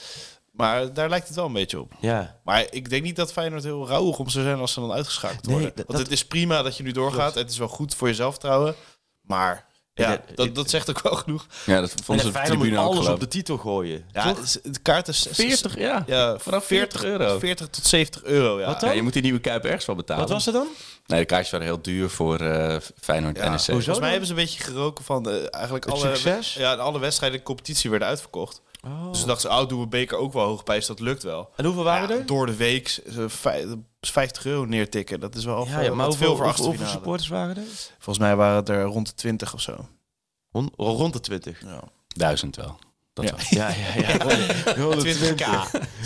[0.51, 1.93] Maar daar lijkt het wel een beetje op.
[1.99, 2.39] Ja.
[2.43, 5.45] Maar ik denk niet dat Feyenoord heel rauwig om zou zijn als ze dan uitgeschakeld
[5.45, 5.73] worden.
[5.88, 7.36] Want het is prima dat je nu doorgaat.
[7.36, 8.75] Het is wel goed voor je zelfvertrouwen.
[9.21, 9.65] Maar
[10.02, 11.46] ja, dat, dat zegt ook wel genoeg.
[11.66, 14.06] Ja, dat de ze de tribune ook alles op de titel gooien.
[14.12, 14.52] Ja, Toch?
[14.62, 16.04] de kaart is 40, ja.
[16.08, 17.40] ja, Vanaf 40 euro.
[17.40, 18.60] 40 tot 70 euro.
[18.60, 18.66] Ja.
[18.66, 18.90] Wat dan?
[18.90, 20.22] Ja, je moet die nieuwe Kuip ergens wel betalen.
[20.24, 20.68] Wat was het dan?
[21.06, 23.58] Nee, de kaartjes waren heel duur voor eh Feyenoord Ja, en NEC.
[23.60, 23.72] hoezo?
[23.74, 24.10] Volgens mij dan?
[24.10, 26.54] hebben ze een beetje geroken van eh, eigenlijk Het alle, succes?
[26.54, 28.62] Ja, alle wedstrijden in de competitie werden uitverkocht.
[28.82, 31.50] Dus toen dachten ze, oh, doen we beker ook wel hoog prijs, dat lukt wel.
[31.56, 32.26] En hoeveel waren Ja, er?
[32.26, 33.65] Door de week eh, vij-
[34.02, 35.20] 50 euro neertikken.
[35.20, 37.56] Dat is wel Ja, veel, ja, maar wat hoeveel, veel voor hoeveel, hoeveel supporters waren
[37.58, 37.63] er?
[37.98, 39.88] Volgens mij waren het er rond de 20 of zo.
[40.52, 41.62] Hon- Rond de 20.
[41.65, 41.82] Ja.
[42.08, 42.80] Duizend wel.
[43.13, 43.32] Dat Ja.
[43.32, 43.46] wel.
[43.50, 44.17] Ja, ja, ja.
[44.84, 45.46] 120k.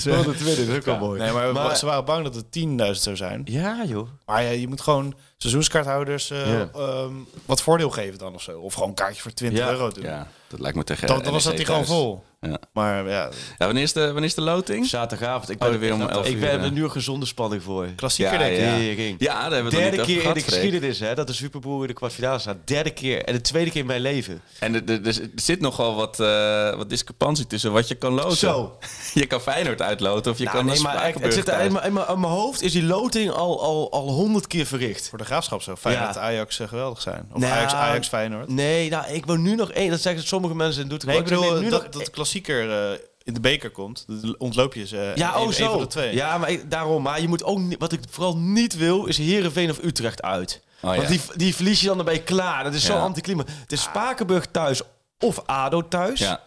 [0.04, 1.22] 120, dat is ook wel mooi.
[1.22, 3.42] Nee, maar, Maar- ze waren bang dat het 10.000 zou zijn.
[3.46, 4.08] Ja, joh.
[4.26, 6.70] Maar ja, je moet gewoon seizoenskaarthouders eh, Ja.
[6.74, 7.14] ehm,
[7.46, 8.60] wat voordeel geven dan of zo.
[8.60, 9.70] Of gewoon een kaartje voor 20 Ja.
[9.70, 10.04] euro doen.
[10.04, 12.24] Ja, dat lijkt me tegen Dan, dan was dat die gewoon vol.
[12.50, 12.58] Ja.
[12.74, 14.86] Maar ja, Ja, wanneer is de, wanneer is de loting?
[14.86, 15.50] Zaterdagavond.
[15.50, 17.88] Ik Oh, ben weer om 11 Ik uur, ben er nu een gezonde spanning voor.
[17.96, 18.60] klassieker Ja, denk ik.
[18.64, 18.76] ja.
[18.78, 19.16] Tering.
[19.20, 21.94] Ja, daar hebben we Derde keer in de geschiedenis hè, dat de Superbowl in de
[21.94, 22.58] kwartfinale staat.
[22.66, 23.24] Derde keer.
[23.24, 24.42] En de tweede keer in mijn leven.
[24.60, 28.38] En er, er, er zit nogal wat, eh, wat discrepantie tussen wat je kan loten.
[28.38, 28.78] Zo.
[29.14, 31.72] Je kan Feyenoord uitloten of je Nou, kan nee, maar echt, het zit er in,
[31.72, 35.10] mijn- in, mijn- in mijn hoofd is die loting al, al, al honderd keer verricht.
[35.10, 36.22] Voor de graafschap zou Feyenoord Ja.
[36.22, 37.28] Ajax eh, geweldig zijn.
[37.34, 38.50] Of Nou, Ajax, Ajax Feyenoord.
[38.50, 39.90] Nee, nou, ik wil nu nog één.
[39.90, 41.22] Dat zeggen sommige mensen in Doetinchem.
[41.24, 44.06] Nee, ik bedoel wil nu dat, nog dat de klassieker eh, in de beker komt.
[44.38, 44.98] Ontloop je ze.
[45.00, 45.70] eh, Ja, een, oh zo.
[45.72, 46.16] van de twee.
[46.16, 47.04] Ja, maar ik- daarom.
[47.04, 50.62] Maar je moet ook niet, wat ik vooral niet wil, is Herenveen of Utrecht uit.
[50.82, 50.98] Oh, ja.
[50.98, 52.64] Want die, die verlies je dan erbij klaar.
[52.64, 53.00] Dat is zo Ja.
[53.00, 53.52] anticlimax.
[53.62, 54.82] Het is Spakenburg thuis
[55.20, 56.20] of ADO thuis.
[56.20, 56.42] Ja,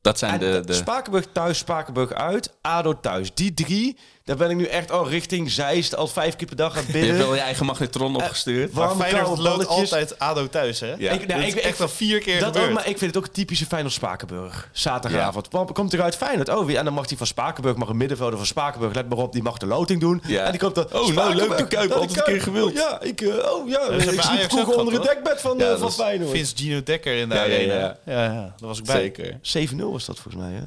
[0.00, 0.62] dat zijn En de...
[0.66, 3.34] de Spakenburg thuis, Spakenburg uit, ADO thuis.
[3.34, 6.76] Die drie, daar ben ik nu echt al richting Zeist al vijf keer per dag
[6.76, 8.72] aan het je hebt wel je eigen magnetron opgestuurd.
[8.72, 9.92] wa- Maar warme, Feyenoord koude loopt balletjes.
[9.92, 10.86] altijd ADO thuis, hè?
[10.98, 11.10] Ja.
[11.12, 13.14] Ik, nou, Dat ik, is echt ik- al vier keer dat ook, maar ik vind
[13.14, 14.68] het ook typische Feyenoord Spakenburg.
[14.72, 15.48] Zaterdagavond.
[15.72, 16.48] Komt eruit Feyenoord.
[16.48, 19.18] Oh, wie- en dan mag hij van Spakenburg, mag een middenvelder van Spakenburg, let maar
[19.18, 20.22] op, die mag de loting doen.
[20.26, 20.44] Ja.
[20.44, 20.86] En die komt dan.
[20.92, 22.72] Oh, nou, leuk, de Kuip, altijd een keer gewild.
[22.72, 25.70] Ja, ik, eh, oh ja, hebben ik sliep vroeger onder het dekbed van, Ja, eh,
[25.70, 26.30] dat van Feyenoord.
[26.30, 27.74] Vince Gino Dekker in de arena.
[27.74, 27.96] ja.
[28.04, 28.96] Ja, ja, daar was ik bij.
[28.96, 29.38] Zeker.
[29.42, 30.62] 7-0 was dat volgens mij, hè?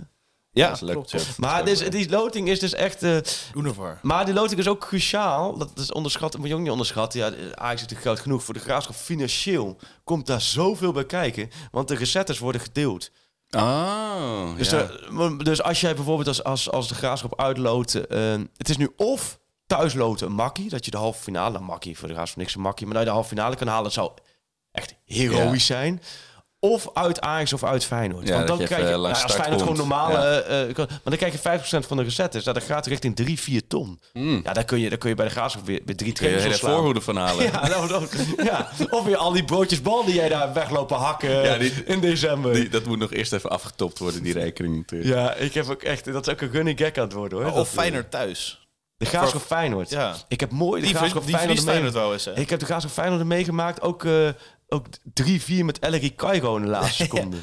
[0.57, 0.91] Ja, Dat is leuk.
[0.93, 1.11] klopt.
[1.11, 1.19] Ja.
[1.37, 3.03] Maar dus, die loting is dus echt...
[3.03, 3.17] eh,
[3.55, 3.99] Univar.
[4.01, 5.57] maar die loting is ook cruciaal.
[5.57, 7.19] Dat is onderschat, moet je ook niet onderschatten.
[7.19, 8.43] Ja, Ajax is natuurlijk groot genoeg.
[8.43, 11.49] Voor de graafschap financieel komt daar zoveel bij kijken.
[11.71, 13.11] Want de recettes worden gedeeld.
[13.49, 14.89] Oh, Dus, ja.
[15.43, 18.07] dus als jij bijvoorbeeld als, als, als de graafschap uitloopt...
[18.07, 20.69] eh, het is nu of thuisloten een makkie.
[20.69, 23.03] Dat je de halve finale, nou makkie voor de van niks een makkie, maar dat
[23.03, 24.11] je de halve finale kan halen, zou
[24.71, 26.01] echt heroïsch zijn.
[26.59, 28.27] Of uit Ajax of uit Feyenoord.
[28.27, 30.13] Ja, Want dan je krijg je, nou, als Feyenoord gewoon normale...
[30.19, 30.39] Ja.
[30.41, 31.39] eh, kan- maar dan krijg je
[31.83, 32.43] 5% van de recettes.
[32.43, 33.99] Dat gaat richting 3, 4 ton.
[34.43, 36.33] Ja, dan kun je, dan kun je bij de Graafschap weer, weer drie Kun je
[36.35, 36.73] trainers hele ontslaan.
[36.73, 37.45] voorhoede van halen.
[37.51, 38.07] Ja, nou, dan-
[38.43, 41.99] ja, of weer al die broodjes bal die jij daar weglopen hakken Ja, die- in
[41.99, 42.53] december.
[42.53, 45.13] Die, dat moet nog eerst even afgetopt worden, die rekening natuurlijk.
[45.13, 46.05] ja, ik heb ook echt...
[46.13, 47.47] Dat is ook een running gag aan het worden, hoor.
[47.47, 48.67] Of Dat, Feyenoord thuis.
[48.97, 49.89] De Graafschap Feyenoord.
[49.89, 50.15] Ja.
[50.27, 52.35] Ik heb mooi de Die, Graafschap Feyenoord Feyenoord mee- wel eens, hè?
[52.35, 53.81] Ik heb de Graafschap Feyenoord meegemaakt.
[53.81, 54.27] Ook, eh
[54.69, 54.85] ook
[55.23, 57.37] 3-4 met Ellery Kaigo in de laatste seconde.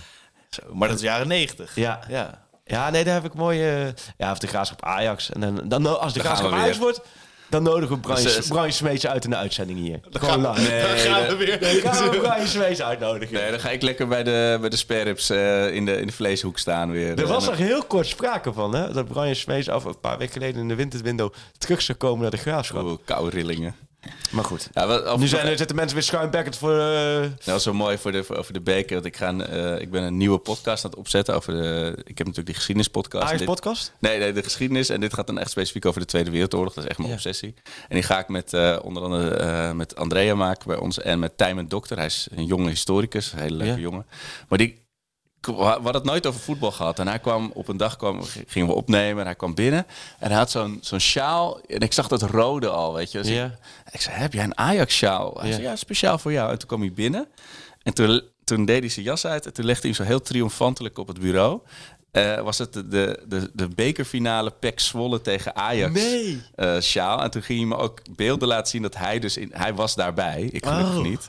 [0.51, 1.75] Zo, maar dat is jaren 90.
[1.75, 2.01] Ja.
[2.09, 2.43] Ja.
[2.65, 3.63] Ja, nee, daar heb ik mooi...
[3.63, 5.31] eh, ja, of de Graafschap Ajax.
[5.33, 7.01] En dan, dan, als de gaan Graafschap we Ajax wordt...
[7.49, 10.01] Dan nodigen we Brian, Dus, eh, Brian Smeets uit in de uitzending hier.
[10.11, 10.71] Gewoon live.
[10.71, 11.61] Nee, Dan gaan we weer.
[11.61, 13.35] Dan gaan we Brian Smeets uitnodigen.
[13.35, 16.13] Nee, dan ga ik lekker bij de, bij de spareribs eh, in, de, in de
[16.13, 17.19] vleeshoek staan weer.
[17.19, 18.93] Er was er heel kort sprake van, hè?
[18.93, 22.31] Dat Brian Smeets af een paar weken geleden in de winterwindow terug zou komen naar
[22.31, 22.77] de graafschap.
[22.81, 23.75] dan- Oeh, koude rillingen.
[24.31, 24.69] Maar goed.
[24.73, 26.77] Ja, wat, of- Nu zijn, er zitten mensen weer schuimbekkend voor...
[26.77, 28.95] Dat was zo mooi voor de, voor, over de beker.
[28.95, 31.35] Want ik, ga, eh, ik ben een nieuwe podcast aan het opzetten.
[31.35, 33.25] Over de, ik heb natuurlijk die geschiedenispodcast.
[33.25, 33.93] Ajax dit- podcast?
[33.99, 34.89] Nee, nee, de geschiedenis.
[34.89, 36.75] En dit gaat dan echt specifiek over de Tweede Wereldoorlog.
[36.75, 37.15] Dat is echt mijn Ja.
[37.17, 37.55] obsessie.
[37.65, 40.99] En die ga ik met eh, onder andere eh, met Andrea maken bij ons.
[41.01, 41.97] En met Tijmen Dokter.
[41.97, 43.33] Hij is een jonge historicus.
[43.33, 43.79] Een hele leuke Ja.
[43.81, 44.07] jongen.
[44.49, 44.83] Maar die...
[45.47, 46.99] We hadden het nooit over voetbal gehad.
[46.99, 49.19] En hij kwam op een dag, kwam, gingen we opnemen.
[49.21, 49.87] En hij kwam binnen.
[50.19, 51.61] En hij had zo'n zo'n sjaal.
[51.61, 53.19] En ik zag dat rode al, weet je.
[53.19, 53.59] Dus Ja.
[53.95, 55.35] Ik, zei, heb jij een Ajax-sjaal?
[55.39, 55.53] Hij Ja.
[55.55, 56.51] zei, ja, speciaal voor jou.
[56.53, 57.27] En toen kwam hij binnen.
[57.83, 59.47] En toen, toen deed hij zijn jas uit.
[59.47, 61.61] En toen legde hij hem zo heel triomfantelijk op het bureau.
[62.11, 66.43] Eh, was het de, de, de, de bekerfinale PEC Zwolle tegen Ajax Nee.
[66.55, 67.23] eh, sjaal.
[67.23, 69.51] En toen ging hij me ook beelden laten zien dat hij dus in...
[69.55, 71.03] Hij was daarbij, ik gelukkig Oh.
[71.03, 71.29] niet.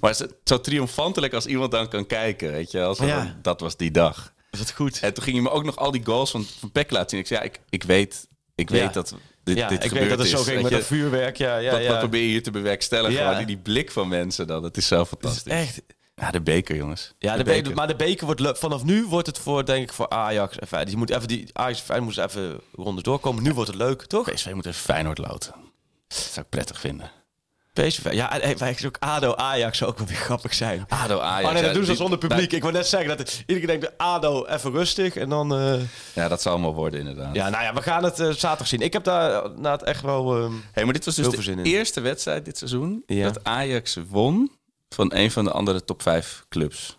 [0.00, 2.82] Maar zo, zo triomfantelijk als iemand dan kan kijken, weet je.
[2.82, 3.36] Als Ja.
[3.42, 4.32] Dat was die dag.
[4.50, 5.00] Is dat goed?
[5.00, 7.20] En toen ging hij me ook nog al die goals van, van PEC laten zien.
[7.20, 8.76] Ik zei, ja, ik, ik weet, ik Ja.
[8.76, 9.14] weet dat
[9.46, 10.46] dit, ja, dit ik weet dat het zo is.
[10.46, 11.36] ging met dat vuurwerk.
[11.36, 11.88] Ja, ja, wat, ja.
[11.88, 13.22] wat probeer je hier te bewerkstelligen?
[13.22, 13.42] Ja.
[13.42, 14.62] Die blik van mensen dan.
[14.62, 15.52] Het is zo Het fantastisch.
[15.52, 15.82] is echt...
[16.14, 17.14] Ja, de beker, jongens.
[17.18, 17.74] Ja, de beker.
[17.74, 18.56] maar de beker wordt leuk.
[18.56, 20.58] Vanaf nu wordt het voor, denk ik, voor Ajax.
[20.58, 20.88] en Feyenoord.
[20.88, 23.42] Die moet even die Ajax en moet even rondes doorkomen.
[23.42, 24.32] Nu wordt het leuk, toch?
[24.32, 25.54] PSV moet even Feyenoord loten.
[26.08, 27.10] Dat zou ik prettig vinden.
[27.82, 28.08] PSV.
[28.12, 30.84] Ja, en hey, maar ook ADO Ajax zou ook wel weer grappig zijn.
[30.88, 31.46] ADO Ajax.
[31.48, 32.52] Oh nee, dat doen ze die- zonder publiek.
[32.52, 35.16] Ik wil net zeggen dat iedereen denkt, de ADO even rustig.
[35.16, 35.54] En dan...
[35.54, 35.80] eh,
[36.12, 37.34] Ja, dat zal allemaal worden inderdaad.
[37.34, 38.80] ja, nou ja, we gaan het eh, zaterdag zien.
[38.80, 40.36] Ik heb daar na het echt wel...
[40.36, 41.62] ehm, Hey, maar dit was dus de in.
[41.62, 43.24] eerste wedstrijd dit seizoen Ja.
[43.30, 44.50] dat Ajax won
[44.88, 46.98] van een van de andere top 5 clubs.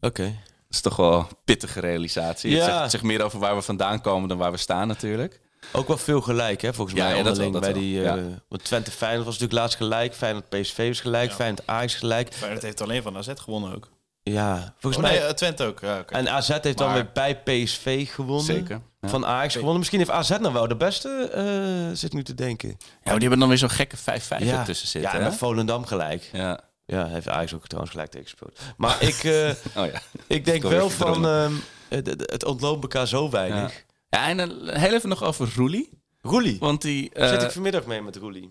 [0.00, 0.22] Oké.
[0.24, 2.50] Dat is toch wel een pittige realisatie.
[2.50, 2.56] Ja.
[2.56, 5.40] Het, zegt, het zegt meer over waar we vandaan komen dan waar we staan natuurlijk.
[5.72, 7.16] Ook wel veel gelijk, hè, volgens Ja, mij.
[7.16, 8.16] ja, dat onderling wel, dat bij die, wel.
[8.16, 8.42] eh, Ja.
[8.48, 10.14] Want Twente Feyenoord was natuurlijk laatst gelijk.
[10.14, 11.32] Feyenoord PSV was gelijk.
[11.32, 12.34] Feyenoord Ajax gelijk.
[12.34, 13.88] Feyenoord heeft alleen van AZ gewonnen ook.
[14.22, 15.18] Ja, volgens Oh, mij...
[15.18, 15.80] nee, eh, Twente ook.
[15.80, 16.04] Ja.
[16.06, 18.44] En AZ heeft dan weer bij PSV gewonnen.
[18.44, 18.80] Zeker.
[19.00, 19.08] Ja.
[19.08, 19.78] Van Ajax gewonnen.
[19.78, 22.68] Misschien heeft AZ nou wel de beste, eh, zit nu te denken.
[22.68, 24.00] Ja, maar die hebben dan weer zo'n gekke 5-5
[24.44, 25.10] ja, ertussen zitten.
[25.10, 25.28] ja en hè?
[25.28, 26.28] met Volendam gelijk.
[26.32, 26.60] ja.
[26.86, 28.58] Ja, heeft Ajax ook trouwens gelijk tegengespeeld.
[28.76, 29.48] Maar ik, eh,
[29.84, 30.00] Oh ja.
[30.26, 31.26] ik denk wel van...
[31.26, 31.52] ehm,
[31.88, 33.84] het, het- het ontloopt elkaar zo weinig.
[34.10, 35.88] Ja, en dan heel even nog over Roelie.
[36.20, 36.58] Roelie.
[36.58, 37.02] Want die...
[37.02, 38.50] Zit eh ik vanmiddag mee met Roelie?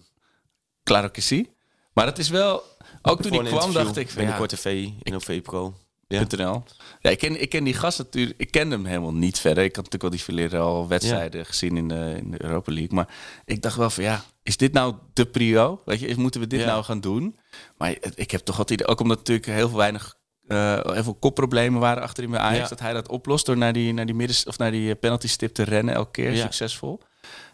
[0.84, 1.50] Claro que sí.
[1.94, 2.64] Maar het is wel...
[3.02, 4.24] Ook toen ik kwam dacht ik van...
[4.24, 4.66] Ja, Binnenkort
[5.04, 5.74] in OV Pro.
[6.08, 6.26] Ja.
[6.38, 6.64] .nl.
[7.00, 8.40] Ja, ik ken, ik ken die gast natuurlijk.
[8.40, 9.64] Ik kende hem helemaal niet verder.
[9.64, 12.94] Ik had natuurlijk al die verleden al wedstrijden gezien in de, in de Europa League.
[12.96, 13.08] Maar
[13.46, 15.82] ik dacht wel van ja, is dit nou de prio?
[15.86, 16.66] Weet je, moeten we dit Ja.
[16.66, 17.40] nou gaan doen?
[17.78, 20.18] Maar ik heb toch idee, ook omdat natuurlijk heel veel weinig.
[20.50, 22.62] Eh heel veel kopproblemen waren achterin bij Ajax.
[22.64, 22.68] Ja.
[22.70, 25.54] Dat hij dat oplost door naar die, naar die, midden, of naar die penalty stip
[25.54, 26.42] te rennen elke keer Ja.
[26.42, 27.00] succesvol.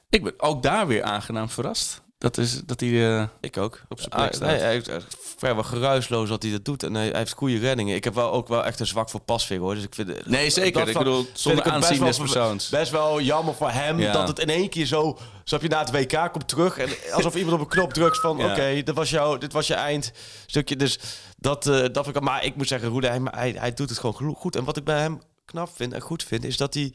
[0.09, 2.01] Ik ben ook daar weer aangenaam verrast.
[2.17, 3.81] Dat, is, dat hij eh, Ik ook.
[3.89, 4.47] op zijn plek Ah, staat.
[4.49, 6.83] nee, hij heeft echt vrijwel geruisloos dat hij dat doet.
[6.83, 7.95] En hij, hij heeft goede reddingen.
[7.95, 9.75] Ik heb wel ook wel echt een zwak voor pasveer hoor.
[9.75, 10.79] Dus ik vind, Nee, zeker.
[10.79, 12.69] dat Ik van- bedoel, zonder aanzien wel des persoons.
[12.69, 14.11] Best wel jammer voor hem Ja.
[14.11, 15.17] dat het in één keer zo...
[15.43, 16.77] Snap je, na het WK komt terug.
[16.77, 18.37] En alsof iemand op een knop drukt van...
[18.37, 18.51] Ja.
[18.51, 20.75] Oké, dit was jouw, dit was je eindstukje.
[20.75, 20.99] Dus
[21.37, 22.21] dat, eh, dat vind ik...
[22.21, 24.55] Maar ik moet zeggen, Roede, hij, hij, hij doet het gewoon goed.
[24.55, 26.43] En wat ik bij hem knap vind en goed vind...
[26.43, 26.93] is dat hij...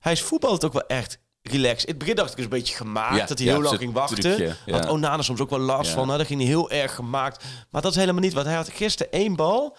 [0.00, 1.84] Hij is voetballend ook wel echt relaxed.
[1.84, 3.16] In het begin dacht ik is een beetje gemaakt.
[3.16, 4.20] Ja, dat hij ja, heel lang ging wachten.
[4.20, 4.72] trucje, ja.
[4.72, 6.08] Had Onana soms ook wel last van.
[6.08, 6.16] Hè?
[6.16, 7.44] Daar ging hij heel erg gemaakt.
[7.70, 8.32] Maar dat is helemaal niet.
[8.32, 9.76] Want hij had gisteren één bal.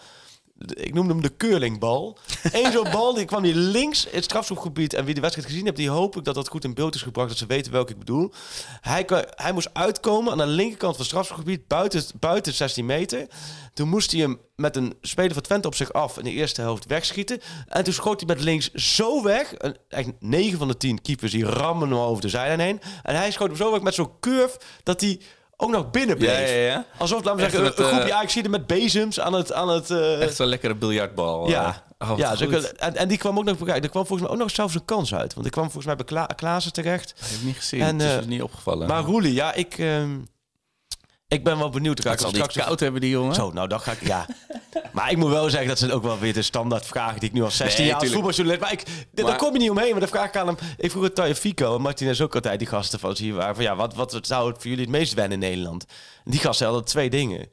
[0.66, 2.18] Ik noemde hem de curlingbal.
[2.52, 4.94] Eén zo'n bal, die kwam die links in het strafschopgebied.
[4.94, 7.02] En wie de wedstrijd gezien heeft, die hoop ik dat dat goed in beeld is
[7.02, 7.28] gebracht.
[7.28, 8.32] Dat ze weten welke ik bedoel.
[8.80, 13.26] Hij, hij moest uitkomen aan de linkerkant van het strafschopgebied, buiten, buiten 16 meter.
[13.74, 16.60] Toen moest hij hem met een speler van Twente op zich af in de eerste
[16.60, 17.40] helft wegschieten.
[17.68, 19.54] En toen schoot hij met links zo weg.
[19.54, 22.80] En eigenlijk 9 van de 10 keepers die rammen hem over de zijlijn heen.
[23.02, 25.20] En hij schoot hem zo weg met zo'n curve dat hij
[25.56, 26.48] ook nog binnen bleef.
[26.48, 26.84] Ja, ja, ja.
[26.98, 29.52] Alsof, laten we zeggen, met, een groepje Ajax met bezems aan het...
[29.52, 31.48] Aan het eh, Echt zo'n lekkere biljartbal.
[31.48, 34.20] ja, eh, Oh, wat ja, zulke- en, en die kwam ook nog, er kwam volgens
[34.20, 35.34] mij ook nog zelfs een kans uit.
[35.34, 37.10] Want ik kwam volgens mij bij Kla Klaassen terecht.
[37.10, 37.80] Ik heb het niet gezien.
[37.80, 38.88] En, het is dus niet opgevallen.
[38.88, 40.18] Maar Roelie, ja, ik, ehm,
[41.32, 42.00] ik ben wel benieuwd.
[42.00, 43.34] Ga ik zal straks koud hebben, die jongen.
[43.34, 44.26] Zo, nou, dan ga ik, ja.
[44.92, 47.34] maar ik moet wel zeggen, dat zijn ook wel weer de standaard vragen die ik
[47.34, 48.60] nu al 16 Nee, jaar als voetbaljournalist...
[48.60, 50.56] Maar, ik, daar kom je niet omheen, maar dan vraag ik aan hem...
[50.76, 53.54] Ik vroeg het Taya Fico en Martinez ook altijd, die gasten van hier waren...
[53.54, 55.84] Van, ja, wat, wat zou het voor jullie het meest wennen in Nederland?
[56.24, 57.48] En die gasten hadden twee dingen.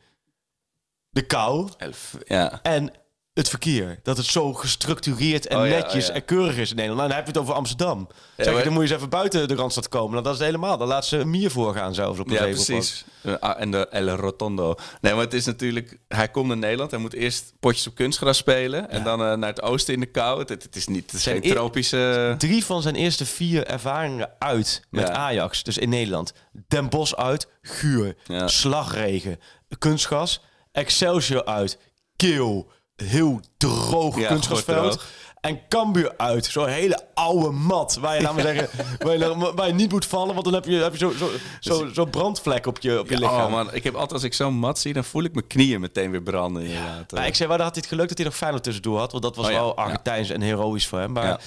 [1.09, 2.59] De kou Elf, ja.
[2.61, 2.91] en
[3.39, 3.99] het verkeer.
[4.04, 6.13] Dat het zo gestructureerd en Oh ja, netjes oh ja.
[6.13, 6.97] en keurig is in Nederland.
[6.99, 8.08] Nou, dan heb je het over Amsterdam.
[8.38, 10.12] zeg je, dan moet je eens even buiten de Randstad komen.
[10.12, 10.78] Nou, dat is het helemaal.
[10.78, 13.06] Dan laat ze een mier voorgaan zelfs op een Ja, precies.
[13.21, 14.75] Eh, ah, en de El Rotondo.
[15.02, 15.97] Nee, maar het is natuurlijk...
[16.08, 16.91] Hij komt naar Nederland.
[16.91, 18.89] Hij moet eerst potjes op kunstgras spelen.
[18.89, 20.39] En dan eh, naar het oosten in de kou.
[20.39, 21.12] Het, het is niet...
[21.12, 22.36] Het Zijn tropische...
[22.38, 25.13] Drie van zijn eerste vier ervaringen uit met Ja.
[25.13, 26.34] Ajax, dus in Nederland.
[26.67, 28.15] Den Bosch uit, Guur.
[28.45, 29.39] Slagregen,
[29.78, 31.78] kunstgas, Excelsior uit,
[32.15, 32.71] Keel,
[33.03, 35.05] heel droog Ja, droog.
[35.41, 39.67] En Cambuur uit, zo'n hele oude mat waar je, laat maar zeggen, waar je, waar
[39.67, 42.65] je niet moet vallen, want dan heb je, heb je zo'n zo, zo, zo brandvlek
[42.65, 43.45] op je, op je Ja, lichaam.
[43.45, 45.79] oh man, ik heb altijd als ik zo'n mat zie, dan voel ik mijn knieën
[45.81, 46.63] meteen weer branden.
[46.63, 47.12] inderdaad.
[47.12, 49.23] Maar ik zei, waar had hij het geluk dat hij nog Feyenoord tussendoor had, want
[49.23, 49.81] dat was Oh ja, wel ja.
[49.83, 51.12] Argentijns en heroïs voor hem.
[51.12, 51.39] Maar Ja.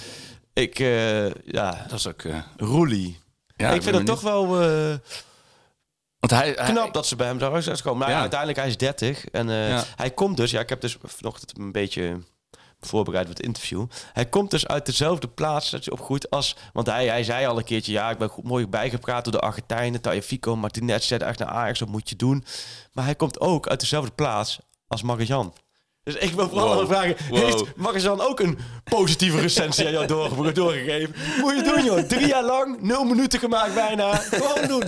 [0.53, 2.23] ik, eh, ja, dat is ook...
[2.23, 3.19] eh, Roelie.
[3.57, 4.95] ja, ik vind het toch wel eh,
[6.29, 7.99] Want hij, hij- knap dat ze bij hem zouden komen.
[7.99, 9.85] Maar ja, uiteindelijk hij is 30 en eh, Ja.
[9.97, 10.51] hij komt dus.
[10.51, 12.19] Ja, ik heb dus vanochtend een beetje
[12.81, 13.87] voorbereid met het interview.
[14.13, 16.57] Hij komt dus uit dezelfde plaats dat hij opgroeit als.
[16.73, 19.41] Want hij, hij zei al een keertje: ja, ik ben goed mooi bijgepraat door de
[19.41, 20.01] Argentijnen.
[20.01, 22.45] Tajafico, Martinez zei echt naar Ajax, dat moet je doen.
[22.93, 24.59] Maar hij komt ook uit dezelfde plaats
[24.89, 25.53] als Magajan.
[26.05, 26.87] Dus ik wil vooral Wow.
[26.87, 27.39] vragen: Wow.
[27.95, 31.15] heeft ook een positieve recensie aan jou doorge- doorgegeven?
[31.41, 31.99] Moet je doen, joh.
[31.99, 34.15] Drie jaar lang, nul minuten gemaakt bijna.
[34.15, 34.83] Gewoon doen.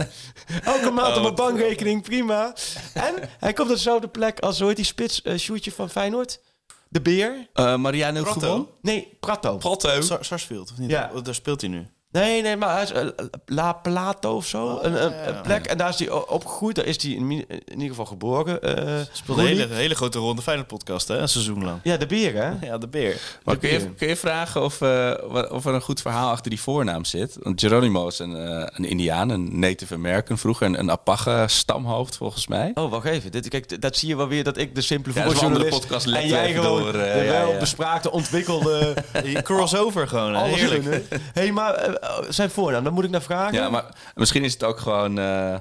[0.64, 2.54] Elke maand Oh, op mijn wat- bankrekening, prima.
[2.94, 6.40] En hij komt op dezelfde plek als, hoe heet die spits, eh shootje van Feyenoord?
[6.88, 7.48] De Beer?
[7.52, 8.68] Eh, Mariano gewoon.
[8.82, 9.56] Nee, Prato.
[9.56, 10.00] Prato.
[10.00, 10.90] Sar- Sarsfield, of niet?
[10.90, 11.10] Ja.
[11.14, 11.86] Oh, Daar speelt hij nu.
[12.14, 13.06] Nee, nee, maar hij is eh,
[13.46, 14.78] La Plato of zo.
[14.82, 15.66] een, een, een plek.
[15.66, 16.76] En daar is hij opgegroeid.
[16.76, 18.62] Daar is hij in, mi- in ieder geval geboren.
[18.62, 19.62] eh Speelde een Roelie.
[19.66, 21.18] hele, hele grote ronde Feyenoord podcast, hè?
[21.18, 21.78] Een seizoen lang.
[21.82, 22.66] Ja, de Beer, hè?
[22.66, 23.20] Ja, de beer.
[23.44, 24.88] Maar kun je, kun je vragen of, eh,
[25.28, 27.36] wa- of er een goed verhaal achter die voornaam zit?
[27.42, 30.38] Want Geronimo is een, eh, een Indiaan, een Native American.
[30.38, 32.70] Vroeger een, een Apache stamhoofd, volgens mij.
[32.74, 33.32] Oh, wacht even.
[33.32, 35.46] Dit, kijk, dat zie je wel weer dat ik de simpele Ja, dat is een
[35.46, 36.08] andere voetbaljournalist...
[36.10, 37.58] podcast, en jij even gewoon door, eh, de ja, wel ja.
[37.58, 38.94] bespraakte, ontwikkelde...
[39.24, 40.40] Die crossover gewoon, hè?
[40.42, 40.82] alles heerlijk.
[40.82, 41.02] kunnen.
[41.32, 43.54] hey, maar eh, zijn voornaam, daar moet ik naar vragen.
[43.54, 45.18] Ja, maar misschien is het ook gewoon...
[45.18, 45.56] eh,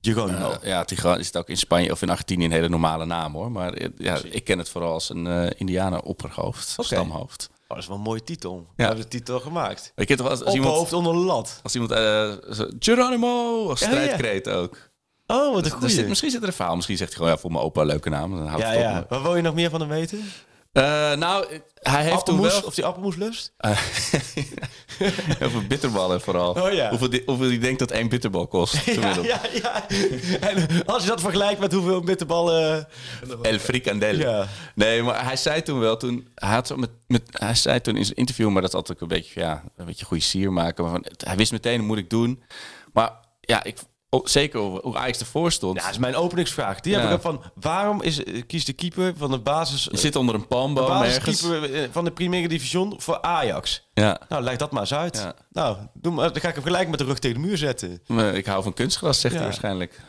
[0.00, 0.50] Geronimo.
[0.50, 3.32] eh, ja, Tijuana is het ook in Spanje of in Argentinië een hele normale naam,
[3.34, 3.50] hoor.
[3.52, 6.86] Maar eh, ja, ik ken het vooral als een eh Indianen opperhoofd, Oké.
[6.86, 7.48] stamhoofd.
[7.52, 8.66] Oh, dat is wel een mooie titel.
[8.76, 8.84] Ja.
[8.86, 9.92] hebben de titel gemaakt.
[9.96, 10.74] Ik ken toch als, als iemand...
[10.76, 11.60] hoofd onder de lat.
[11.62, 11.90] Als iemand...
[12.56, 13.68] zo, Geronimo!
[13.68, 13.92] Als Ja, ja.
[13.92, 14.92] strijdkreet ook.
[15.26, 15.88] Oh, wat een goeie.
[15.94, 16.74] zit, misschien zit er een verhaal.
[16.76, 18.36] Misschien zegt hij gewoon, ja, voor mijn opa een leuke naam.
[18.36, 18.82] Dan houdt ja, het op.
[18.82, 19.06] ja.
[19.08, 20.24] Wat wil je nog meer van hem weten?
[20.74, 22.62] Eh, nou, hij heeft toen wel...
[22.62, 23.52] of die appelmoes lust?
[25.42, 26.50] Over bitterballen vooral.
[26.50, 26.88] Oh ja.
[26.88, 28.74] Hoeveel, die, hoeveel die denkt dat één bitterbal kost.
[28.84, 29.88] Ja, ja, ja.
[30.40, 32.88] En als je dat vergelijkt met hoeveel bitterballen...
[33.42, 34.14] El frikandel.
[34.14, 34.46] Ja.
[34.74, 37.96] Nee, maar hij zei toen wel, toen, hij, had zo met, met, hij zei toen
[37.96, 40.84] in zijn interview, maar dat had ook een beetje, ja, een beetje goede sier maken.
[40.84, 42.42] Maar van, hij wist meteen, dat moet ik doen.
[42.92, 43.78] Maar ja, ik,
[44.14, 45.76] oh, zeker hoe hoe Ajax ervoor stond.
[45.76, 46.80] Ja, dat is mijn openingsvraag.
[46.80, 47.10] Die heb Ja.
[47.14, 49.88] ik van, waarom is, eh, kiest de keeper van de basis...
[49.90, 51.42] je zit onder een de palmboom ergens.
[51.42, 53.88] eh, van de Primera Division voor Ajax.
[53.94, 54.20] Ja.
[54.28, 55.16] Nou, leg dat maar eens uit.
[55.16, 55.34] Ja.
[55.50, 58.02] Nou, doe maar, dan ga ik hem gelijk met de rug tegen de muur zetten.
[58.06, 59.40] Maar Ik hou van kunstgras, zegt Ja.
[59.40, 60.00] hij waarschijnlijk.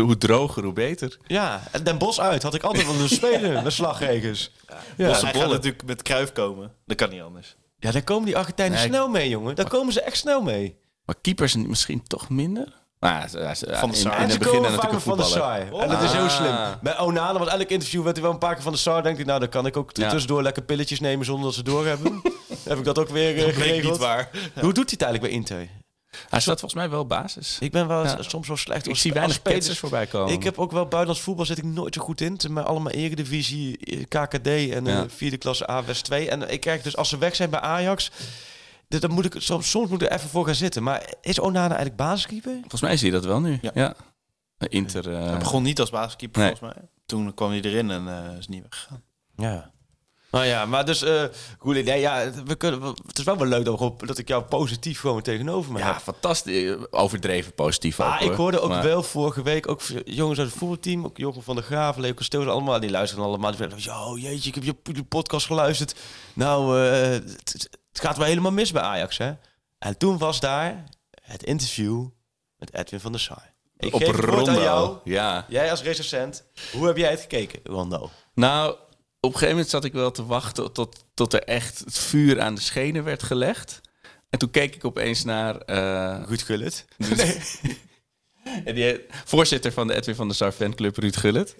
[0.00, 1.18] Hoe droger, hoe beter.
[1.26, 4.50] Ja, en Den Bos uit had ik altijd willen spelen met slagregels.
[4.96, 5.06] Ja.
[5.20, 6.72] hij gaat natuurlijk met Kruif komen.
[6.86, 7.56] Dat kan niet anders.
[7.78, 9.54] ja, daar komen die Argentijnen Nee, snel mee, jongen.
[9.54, 10.78] Daar komen ze echt snel mee.
[11.04, 12.82] Maar keepers misschien toch minder?
[13.10, 14.12] Nou, Van de in, Sar.
[14.12, 15.22] in En ze het begin komen natuurlijk van de.
[15.24, 15.60] Saar.
[15.72, 16.30] En dat is heel Ah.
[16.30, 16.54] slim.
[16.82, 19.02] Bij Onana, want elk interview werd hij wel een paar keer van de Saar.
[19.02, 22.22] Denk ik, nou, dan kan ik ook tussendoor lekker pilletjes nemen zonder dat ze doorhebben.
[22.68, 23.92] heb ik dat ook weer eh, geregeld.
[23.92, 24.30] niet waar.
[24.60, 25.68] Hoe doet hij het eigenlijk bij Inter?
[26.28, 27.56] Hij staat volgens mij wel basis.
[27.60, 28.16] Ik ben wel Ja.
[28.22, 28.84] soms zo slecht.
[28.84, 29.78] Ik als- zie weinig spelers.
[29.78, 30.32] voorbij komen.
[30.32, 32.40] Ik heb ook wel buitenlands voetbal zit ik nooit zo goed in.
[32.50, 35.06] Maar allemaal Eredivisie, eh, KKD en eh, Ja.
[35.16, 36.28] vierde klasse A West 2.
[36.30, 38.10] En ik krijg dus als ze weg zijn bij Ajax,
[38.88, 40.82] dus dan moet ik soms, soms moet ik er even voor gaan zitten.
[40.82, 42.58] Maar is Onana eigenlijk basiskeeper?
[42.60, 43.58] Volgens mij zie je dat wel nu.
[43.62, 43.70] Ja.
[43.74, 43.94] Ja.
[44.68, 45.14] Inter.
[45.14, 46.56] eh, Hij begon niet als basiskeeper, Nee.
[46.56, 46.88] volgens mij.
[47.06, 49.02] Toen kwam hij erin en eh, is niet weggegaan.
[49.36, 49.70] Ja.
[50.34, 51.22] Nou ja, maar dus, eh
[51.58, 52.00] goed idee.
[52.00, 55.22] Ja, we kunnen, het is wel wel leuk dat, we dat ik jou positief gewoon
[55.22, 56.02] tegenover me ja, heb.
[56.02, 56.76] fantastisch.
[56.90, 58.36] Overdreven positief ook, Maar ik hoor.
[58.36, 61.64] hoorde ook Maar- wel vorige week, ook jongens uit het voetbalteam, ook Jochem van der
[61.64, 63.50] Graaf, Leo Kasteel, allemaal, die luisteren allemaal.
[63.50, 65.94] Die zeiden, yo, jeetje, ik heb je, je podcast geluisterd.
[66.34, 69.32] Nou, eh, het, het gaat wel helemaal mis bij Ajax, hè?
[69.78, 70.84] En toen was daar
[71.22, 72.06] het interview
[72.56, 73.52] met Edwin van der Sar.
[73.76, 74.96] Ik op geef het woord aan jou.
[75.04, 75.44] Ja.
[75.48, 78.10] Jij als recensent, hoe heb jij het gekeken, Rondo?
[78.34, 78.76] Nou,
[79.24, 82.40] op een gegeven moment zat ik wel te wachten tot, tot er echt het vuur
[82.40, 83.80] aan de schenen werd gelegd.
[84.30, 85.56] En toen keek ik opeens naar...
[85.58, 86.84] eh, Goed gullet.
[88.64, 91.54] en die voorzitter van de Edwin van der Sar fanclub, Ruud Gullit.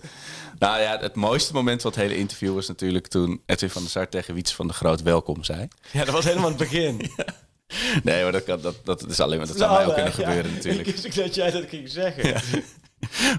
[0.58, 3.90] Nou ja, het mooiste moment van het hele interview was natuurlijk toen Edwin van der
[3.90, 5.68] Sar tegen Wiets van de Groot welkom zei.
[5.92, 7.00] Ja, dat was helemaal het begin.
[8.02, 10.16] Nee, maar dat, kan, dat, dat is alleen maar dat zou mij ook kunnen Ja,
[10.24, 10.86] gebeuren natuurlijk.
[10.88, 12.42] Ik wist ook dat jij dat ging zeggen.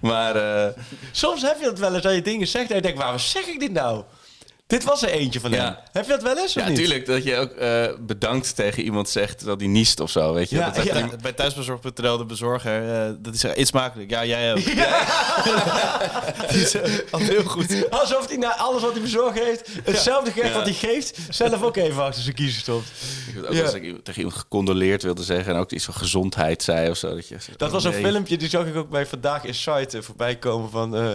[0.02, 2.98] Maar eh, Soms heb je dat wel eens dat je dingen zegt en je denkt,
[2.98, 4.04] waarom zeg ik dit nou?
[4.68, 5.64] Dit was er eentje van Ja.
[5.64, 5.76] hem.
[5.92, 6.78] Heb je dat wel eens ja, of niet?
[6.78, 10.50] natuurlijk dat je ook eh, bedankt tegen iemand zegt dat hij niest of zo, weet
[10.50, 10.56] je.
[10.56, 10.98] Ja, dat heeft ja.
[10.98, 14.10] iemand- Bij thuisbezorg.nl de bezorger, eh, dat is iets smakelijk.
[14.10, 14.58] Ja, jij ook.
[16.54, 17.90] Is eh, heel goed.
[17.92, 21.76] Alsof hij na alles wat hij verzorgd heeft, hetzelfde geld wat hij geeft, zelf ook
[21.76, 22.88] even achter zijn kiezen stopt.
[23.28, 23.64] Ik weet ook Ja.
[23.64, 27.16] als ik tegen iemand gecondoleerd wilde zeggen en ook iets van gezondheid zei of zo.
[27.16, 28.04] Dat, je zegt, Dat oh, was een nee.
[28.04, 31.08] filmpje, die zag ik ook bij Vandaag in Site voorbij komen van, eh,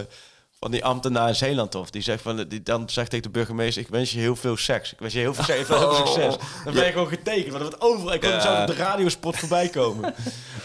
[0.61, 1.75] van die ambtenaar in Zeeland.
[1.75, 4.57] Of die zegt van, die dan zegt tegen de burgemeester, ik wens je heel veel
[4.57, 4.91] seks.
[4.93, 6.35] Ik wens je heel veel, seks, heel veel succes.
[6.63, 8.13] Dan ben je gewoon getekend, want wordt overal.
[8.13, 8.41] Ik kon Ja.
[8.41, 10.13] zo op de radiospot voorbij komen.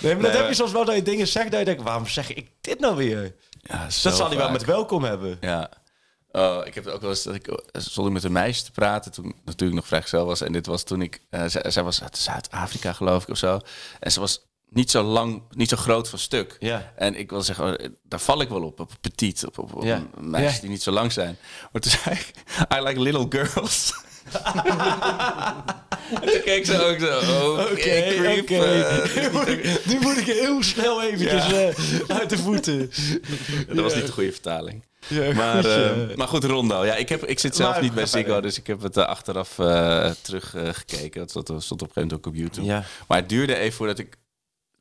[0.00, 2.06] Nee, maar dat heb je soms wel dat je dingen zegt dat je denkt, waarom
[2.06, 3.34] zeg ik dit nou weer?
[3.62, 5.36] Ja, Dat zal hij wel met welkom hebben.
[5.40, 5.70] Ja.
[6.32, 8.70] Oh, ik heb het ook wel eens dat ik eh, ik met een meisje te
[8.70, 10.40] praten toen natuurlijk nog vrijgezel was.
[10.40, 13.60] En dit was toen ik, eh, zij, zij was uit Zuid-Afrika geloof ik of zo.
[14.00, 14.45] En ze was
[14.76, 16.56] niet zo lang, niet zo groot van stuk.
[16.58, 16.92] Ja.
[16.96, 19.82] En ik wil zeggen, oh, daar val ik wel op, op petit, op, op, op
[19.84, 20.02] Ja.
[20.20, 20.60] meisjes Ja.
[20.60, 21.36] die niet zo lang zijn.
[21.72, 22.30] Maar toen zei ik,
[22.78, 23.92] I like little girls.
[26.20, 27.74] en toen keek ze ook zo, oké, Oké,
[28.16, 28.54] creep, oké.
[28.54, 32.78] eh, Nu moet ik- Nu moet ik heel snel eventjes eh, uit de voeten.
[33.68, 34.84] dat was niet de goede vertaling.
[35.08, 36.84] Ja, Maar, eh, maar goed, Rondo.
[36.84, 39.04] Ja, ik, heb, ik zit zelf Maar- niet bij Ziggo, dus ik heb het eh,
[39.06, 39.54] achteraf
[40.22, 41.20] teruggekeken.
[41.20, 42.66] dat stond, stond op een gegeven moment ook op YouTube.
[42.66, 42.84] Ja.
[43.08, 44.16] Maar het duurde even voordat ik...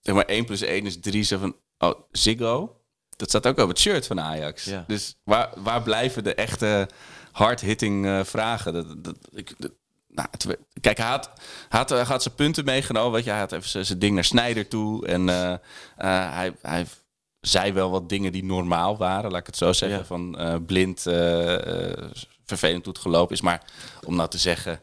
[0.06, 1.24] Zeg maar 1 plus 1 is 3.
[1.24, 2.80] Zo van, oh, Ziggo?
[3.10, 4.64] Dat staat ook op het shirt van Ajax.
[4.64, 4.84] Ja.
[4.88, 6.90] Dus waar, waar blijven de echte
[7.32, 8.74] hard-hitting eh, vragen?
[8.74, 9.72] Dat, dat, ik, dat-
[10.08, 11.32] nou, het kijk, hij had,
[11.70, 13.12] had, had zijn punten meegenomen.
[13.12, 15.08] Weet je, hij had even zijn- ding naar Snijder toe.
[15.08, 15.60] En eh, eh,
[16.34, 16.86] hij, hij
[17.42, 20.00] zei wel wat dingen die normaal waren, laat ik het zo zeggen.
[20.00, 20.06] Ja.
[20.06, 21.02] Van blind,
[22.46, 23.42] vervelend hoe het gelopen is.
[23.42, 23.64] Maar
[24.06, 24.80] om nou te zeggen,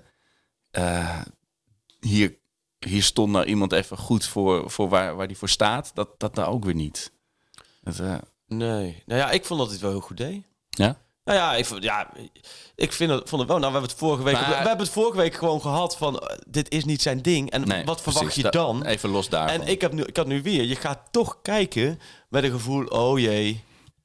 [2.01, 2.37] hier,
[2.85, 5.91] hier stond nou iemand even goed voor, voor waar, waar die voor staat.
[5.95, 7.13] Dat, dat nou ook weer niet.
[7.83, 8.15] Dat, eh,
[8.47, 9.03] Nee.
[9.07, 10.43] Nou ja, ik vond dat het wel heel goed deed.
[10.71, 11.01] ja?
[11.25, 12.11] Nou ja, ik vond, ja,
[12.75, 13.59] ik vind het, vond het wel.
[13.59, 16.19] Nou, we hebben het vorige week, Maar- we hebben het vorige week gewoon gehad van
[16.19, 17.51] eh, dit is niet zijn ding.
[17.51, 18.43] En Nee, wat verwacht precies.
[18.43, 18.85] je Da- dan?
[18.85, 19.61] Even los daarvan.
[19.61, 22.85] En ik, heb nu, ik had nu weer, je gaat toch kijken met een gevoel,
[22.85, 23.65] oh jee.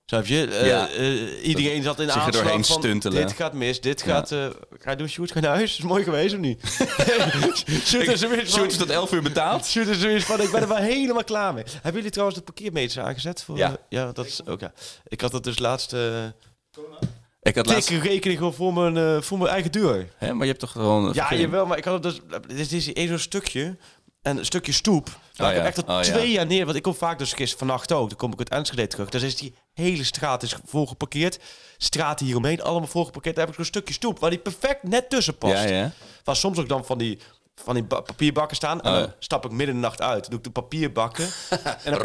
[0.10, 0.46] Snap je?
[0.48, 3.28] Eh, eh, iedereen zat in aanslag doorheen van, stuntelen.
[3.28, 4.06] dit gaat mis, dit Ja.
[4.06, 4.32] gaat...
[4.32, 4.46] eh
[4.80, 5.78] ga je doen, Sjoerd, ga naar huis?
[5.78, 6.62] Is mooi geweest of niet?
[7.86, 9.66] Sjoerd is van- is tot 11 uur betaald.
[9.70, 11.64] Sjoerd is er weer van, ik ben er wel helemaal klaar mee.
[11.72, 13.44] Hebben jullie trouwens de parkeermeters aangezet?
[13.44, 13.78] Voor, Ja.
[13.90, 14.72] ja, dat is ook ja.
[15.08, 15.94] Ik had het dus laatst...
[17.42, 17.90] Ik had laatst...
[17.90, 20.08] dikke rekening gewoon voor mijn, voor mijn eigen deur.
[20.18, 21.12] Hè, maar je hebt toch gewoon...
[21.14, 22.40] Ja, jawel, maar ik had het dus...
[22.58, 23.78] Dit is één zo'n stukje.
[24.28, 25.10] En een stukje stoep.
[25.36, 26.12] Waar Oh ik echt al oh ja.
[26.12, 26.66] twee jaar neer...
[26.66, 28.10] Want ik kom vaak dus gisteren vannacht ook.
[28.10, 29.10] Dan kom ik uit Enschede terug.
[29.10, 31.40] Dus is die hele straat is volgeparkeerd.
[31.78, 33.36] Straten hieromheen, allemaal volgeparkeerd.
[33.36, 35.54] Daar heb ik zo'n stukje stoep waar die perfect net tussen past.
[35.54, 35.92] Ja, ja.
[36.24, 37.20] Waar soms ook dan van die,
[37.56, 38.82] van die ba- papierbakken staan.
[38.82, 40.22] En Oh, dan stap ik midden in de nacht uit.
[40.22, 41.26] Dan doe ik de papierbakken.
[41.84, 42.02] en, dan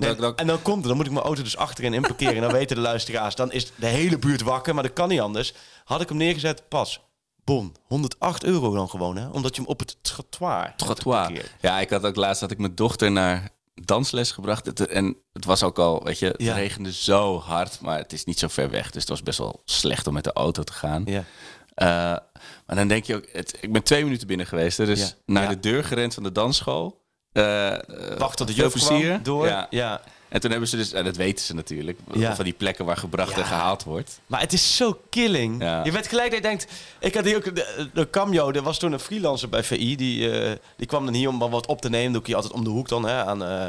[0.00, 2.34] Nee, en komt er, dan moet ik mijn auto dus achterin in parkeren.
[2.34, 4.74] En dan weten de luisteraars, dan is de hele buurt wakker.
[4.74, 5.54] Maar dat kan niet anders.
[5.84, 7.00] Had ik hem neergezet, pas.
[7.44, 9.28] Bon, 108 euro dan gewoon, hè?
[9.28, 11.50] Omdat je hem op het trottoir Trottoir.
[11.60, 14.86] Ja, ik had ook laatst had ik mijn dochter naar dansles gebracht.
[14.86, 16.54] En het was ook al, weet je, het Ja.
[16.54, 18.90] regende zo hard, maar het is niet zo ver weg.
[18.90, 21.02] Dus het was best wel slecht om met de auto te gaan.
[21.06, 21.24] Ja.
[21.74, 21.86] Eh,
[22.66, 24.78] maar dan denk je ook, het, ik ben twee minuten binnen geweest.
[24.78, 25.08] hè, Dus Ja.
[25.26, 27.00] naar de deur gerend van de dansschool.
[27.32, 28.72] Eh, eh, Wacht tot de juf
[29.22, 29.46] door.
[29.46, 29.66] Ja.
[29.70, 30.00] Ja.
[30.32, 32.34] En toen hebben ze dus, en dat weten ze natuurlijk, Ja.
[32.34, 34.20] van die plekken waar gebracht en gehaald wordt.
[34.26, 35.62] Maar het is zo killing.
[35.62, 35.84] Ja.
[35.84, 36.66] Je werd gelijk dat je denkt...
[37.00, 37.54] Ik had hier ook...
[37.54, 38.08] De, de
[38.52, 39.96] er was toen een freelancer bij VI.
[39.96, 42.12] Die, eh, die kwam dan hier om wat op te nemen.
[42.12, 43.44] Doe ik hier altijd om de hoek dan, hè, aan...
[43.44, 43.68] eh,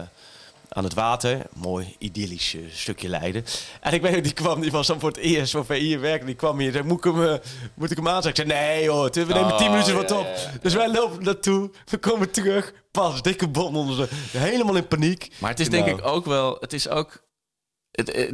[0.74, 1.41] aan het water.
[1.53, 3.45] Mooi, idyllisch eh, stukje Leiden.
[3.82, 6.26] En ik weet ook, die kwam, die was dan voor het eerst voor VI werken.
[6.26, 7.34] Die kwam hier zei, moet ik hem, eh,
[7.74, 8.45] moet ik hem aanzetten?
[8.45, 10.26] Ik zei, nee hoor, we nemen Oh, tien minuten wat ja, op.
[10.26, 10.51] ja, ja.
[10.61, 12.74] Dus wij lopen naartoe, we komen terug.
[12.91, 14.38] Pas, dikke bon onder ze.
[14.38, 15.32] Helemaal in paniek.
[15.39, 15.84] Maar het is Nou.
[15.84, 17.24] denk ik ook wel, het is ook,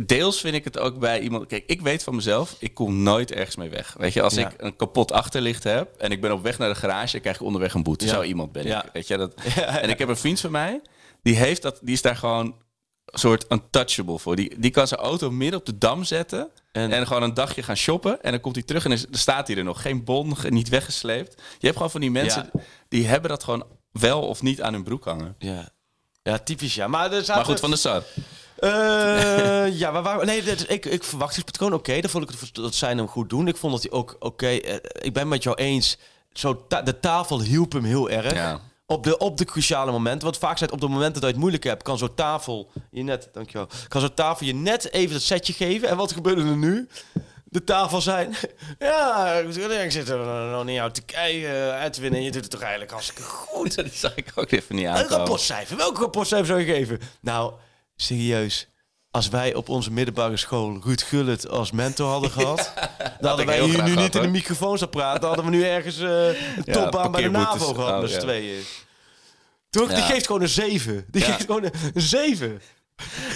[0.05, 3.32] deels vind ik het ook bij iemand, kijk, ik weet van mezelf, ik kom nooit
[3.32, 3.95] ergens mee weg.
[3.97, 4.49] Weet je, als Ja.
[4.49, 7.41] ik een kapot achterlicht heb en ik ben op weg naar de garage, krijg ik
[7.41, 8.05] onderweg een boete.
[8.05, 8.12] Ja.
[8.14, 8.84] Zo iemand ben Ja.
[8.86, 8.89] ik.
[8.93, 9.34] Weet je, dat.
[9.82, 10.82] En ik heb een vriend van mij,
[11.22, 12.45] die heeft dat, die is daar gewoon
[13.05, 14.36] een soort untouchable voor.
[14.36, 17.64] Die, die kan zijn auto midden op de dam zetten En- en, gewoon een dagje
[17.64, 18.22] gaan shoppen.
[18.24, 19.82] En dan komt hij terug en is, dan staat hij er nog.
[19.82, 21.34] Geen bon, niet weggesleept.
[21.36, 22.49] Je hebt gewoon van die mensen,
[22.89, 25.36] die hebben dat gewoon wel of niet aan hun broek hangen.
[25.39, 25.70] Ja.
[26.24, 26.88] Ja, typisch ja.
[26.88, 28.03] Maar, er zaten, Maar goed, van de Sar.
[28.60, 31.99] Eh, ja, maar waar, nee, dat, ik, ik verwachtingspatroon, oké.
[32.01, 33.47] Dan vond ik het, dat zijn hem goed doen.
[33.47, 35.97] Ik vond dat hij ook, oké, eh, ik ben met jou eens.
[36.34, 38.34] Zo ta- de tafel hielp hem heel erg.
[38.34, 38.60] Ja.
[38.86, 40.24] Op de, op de cruciale momenten.
[40.24, 42.72] Want vaak zijn het op de momenten dat je het moeilijk hebt, kan zo'n tafel
[42.91, 45.89] je net, dankjewel, kan zo'n tafel je net even dat setje geven.
[45.89, 46.88] En wat gebeurde er nu?
[47.43, 48.36] De tafel zijn.
[48.80, 49.34] Ja,
[49.84, 50.18] ik zit er
[50.51, 52.14] nog niet jou te kijken, Edwin.
[52.14, 53.76] En je doet het toch eigenlijk hartstikke goed.
[53.84, 55.18] Die zag ik ook even niet Een aankomen.
[55.18, 55.78] rapportcijfer.
[55.78, 56.99] Welke rapportcijfer zou je geven?
[57.22, 57.53] Nou,
[58.02, 58.68] serieus.
[59.12, 62.74] Als wij op onze middelbare school Ruud Gullit als mentor hadden gehad...
[63.20, 65.22] dan hadden wij hier nu gehad, niet in de microfoon staan praten.
[65.22, 67.30] Dan hadden we nu ergens eh een Ja, topbaan bij de.
[67.30, 68.64] NAVO gehad Oh, met z'n tweeën.
[69.70, 69.93] Toch?
[69.93, 71.06] Die geeft gewoon een 7.
[71.08, 72.62] Die geeft gewoon een 7.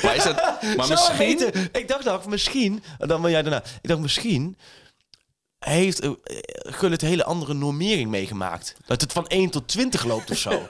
[0.04, 0.36] Maar, is het,
[0.78, 1.52] maar misschien...
[1.72, 2.84] Ik dacht nog, misschien...
[3.00, 3.64] En dan ben jij daarna.
[3.82, 4.58] Ik dacht, misschien
[5.60, 6.12] heeft eh,
[6.56, 8.76] Gullit een hele andere normering meegemaakt.
[8.86, 10.68] Dat het van 1 tot 20 loopt of zo.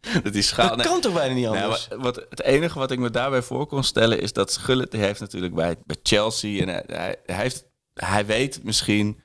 [0.22, 0.68] Dat die schaal...
[0.68, 0.86] Dat nee.
[0.86, 1.88] kan toch bijna niet anders?
[1.96, 5.54] wat, het enige wat ik me daarbij voor kon stellen is dat Gullit heeft natuurlijk
[5.54, 9.22] bij, bij Chelsea en hij, hij, heeft, hij weet misschien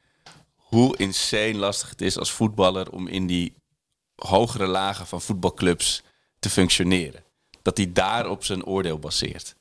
[0.55, 3.55] hoe insane lastig het is als voetballer om in die
[4.15, 6.03] hogere lagen van voetbalclubs
[6.39, 7.23] te functioneren.
[7.61, 9.55] Dat hij daar op zijn oordeel baseert.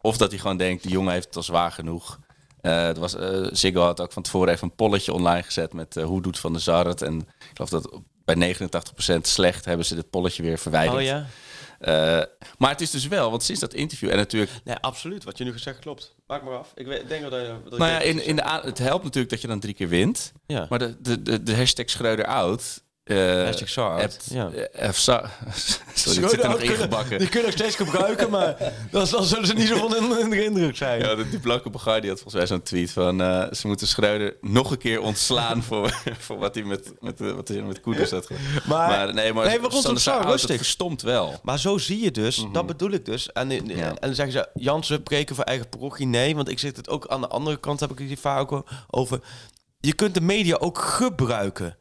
[0.00, 2.18] Of dat hij gewoon denkt, die jongen heeft het al zwaar genoeg.
[2.60, 6.04] Het was, eh Ziggo had ook van tevoren even een polletje online gezet met eh,
[6.04, 7.02] hoe doet Van der Sar het.
[7.02, 8.00] En ik geloof dat
[8.34, 8.54] bij
[9.16, 10.96] 89% slecht hebben ze dit polletje weer verwijderd.
[10.98, 11.26] Oh ja?
[11.78, 12.22] Eh,
[12.58, 15.24] maar het is dus wel, want sinds dat interview en natuurlijk, Nee, absoluut.
[15.24, 16.14] Wat je nu gezegd klopt.
[16.26, 16.72] Maak maar af.
[16.74, 17.54] Ik weet- denk dat je...
[17.68, 20.32] Dat nou ja, in, in de het helpt natuurlijk dat je dan drie keer wint.
[20.46, 20.66] Ja.
[20.68, 22.82] Maar de, de, de, de hashtag Schreuder out.
[23.08, 24.50] Eh, Hashtag Sar out, hebt- ja.
[24.50, 25.22] eh, Sorry,
[26.22, 27.18] het zit er nog ingebakken.
[27.18, 28.56] Die kun je nog steeds gebruiken, maar
[28.90, 31.00] dan, dan zullen ze niet zo van in, in de indruk zijn.
[31.00, 33.20] Ja, die blanke Bogar die had volgens mij zo'n tweet van...
[33.22, 37.48] eh, ze moeten Schreuder nog een keer ontslaan voor, voor wat hij met, met, wat
[37.48, 38.42] hij met Koeders had gedaan.
[38.66, 39.60] Maar- Maar, nee, maar Nee,
[40.26, 40.56] rustig.
[40.56, 41.40] Verstomt wel.
[41.42, 43.32] Maar zo zie je dus, dat bedoel ik dus.
[43.32, 43.86] En, en, Ja.
[43.88, 46.06] en dan zeggen ze, Jansen preken voor eigen parochie.
[46.06, 48.52] Nee, want ik zit het ook aan de andere kant, heb ik het hier vaak
[48.52, 49.20] ook over.
[49.80, 51.76] Je kunt de media ook gebruiken.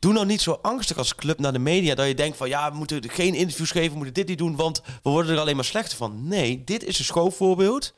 [0.00, 2.70] Doe nou niet zo angstig als club naar de media dat je denkt van ja,
[2.70, 5.56] we moeten geen interviews geven, we moeten dit niet doen, want we worden er alleen
[5.56, 6.28] maar slechter van.
[6.28, 7.94] Nee, dit is een schoolvoorbeeld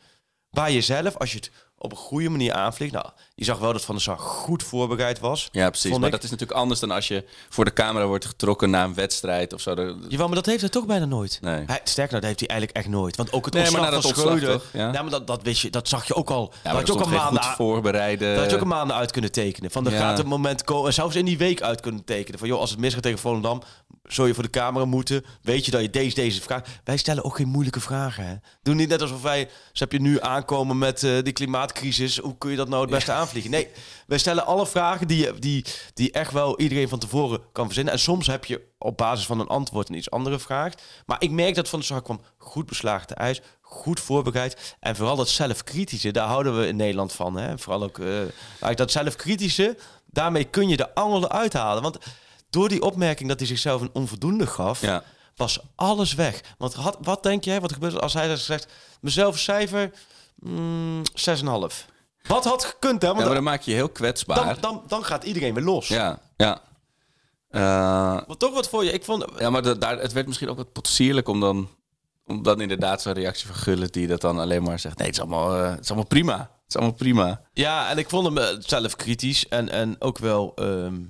[0.51, 1.51] waar je zelf, als je het
[1.83, 5.21] op een goede manier aanvliegt, nou, je zag wel dat Van der Sar goed voorbereid
[5.21, 5.49] was.
[5.53, 5.99] Ja, precies.
[5.99, 8.95] Maar dat is natuurlijk anders dan als je voor de camera wordt getrokken na een
[8.95, 9.75] wedstrijd of zo.
[9.75, 11.39] De- Jawel, maar dat heeft hij toch bijna nooit.
[11.41, 11.63] Nee.
[11.67, 13.17] Hij, sterker nog, dat heeft hij eigenlijk echt nooit.
[13.17, 14.61] Want ook het Nee, ontslag dat van Schreuder...
[14.73, 14.91] Ja.
[14.91, 16.53] Maar dat, dat, wist je, dat zag je ook al.
[16.53, 18.31] Ja, dat had je ook al geen maanden, voorbereiden.
[18.31, 19.71] dat had je ook een maanden uit kunnen tekenen.
[19.71, 19.99] Van, er Ja.
[19.99, 22.39] gaat een moment komen, en zelfs in die week uit kunnen tekenen.
[22.39, 23.63] Van, joh, als het misgaat tegen Volendam,
[24.03, 25.25] zul je voor de camera moeten.
[25.43, 26.63] Weet je dat je deze, deze vraag...
[26.85, 28.35] Wij stellen ook geen moeilijke vragen, hè.
[28.63, 29.49] Doe niet net alsof wij...
[29.73, 32.19] Ze heb je nu aankomen met eh, die klimaatcrisis.
[32.19, 33.51] Hoe kun je dat nou het beste aanvliegen?
[33.51, 33.69] Nee,
[34.07, 37.93] wij stellen alle vragen die, die, die echt wel iedereen van tevoren kan verzinnen.
[37.93, 40.73] En soms heb je op basis van een antwoord een iets andere vraag.
[41.07, 44.77] Maar ik merk dat Van der Sar kwam goed beslagen te ijs, goed voorbereid.
[44.81, 47.37] En vooral dat zelfkritische, daar houden we in Nederland van.
[47.37, 47.59] Hè?
[47.59, 49.77] Vooral ook eigenlijk dat zelfkritische,
[50.07, 51.83] daarmee kun je de angel eruit halen.
[51.83, 51.99] Want
[52.53, 55.03] door die opmerking dat hij zichzelf een onvoldoende gaf, Ja.
[55.37, 56.41] was alles weg.
[56.59, 58.67] Want had, wat denk jij, wat gebeurt er als hij dat zegt,
[59.01, 59.91] mezelf cijfer
[60.37, 61.87] mm, 6,5.
[62.27, 63.09] Wat had gekund, hè?
[63.09, 64.45] Want Ja, maar dan dan, maak je je heel kwetsbaar.
[64.45, 65.89] dan, dan, dan gaat iedereen weer los.
[65.89, 66.61] Ja, ja.
[67.49, 68.93] Eh, Maar toch wat voor je.
[68.93, 69.25] Ik vond.
[69.39, 71.69] ja, maar daar, het werd misschien ook wat potsierlijk om dan,
[72.27, 74.99] om dan inderdaad zo'n reactie van Gullit die dat dan alleen maar zegt.
[74.99, 76.39] Nee, het is allemaal, eh, het is allemaal prima.
[76.39, 77.41] Het is allemaal prima.
[77.53, 80.53] Ja, en ik vond hem eh, zelf kritisch en, en ook wel.
[80.55, 81.01] ehm,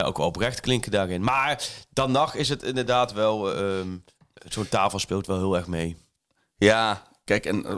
[0.00, 1.22] ja, ook oprecht klinken daarin.
[1.22, 3.54] Maar dan nog is het inderdaad wel.
[3.54, 3.96] ehm,
[4.48, 5.96] Zo'n tafel speelt wel heel erg mee.
[6.56, 7.76] Ja, kijk, en eh,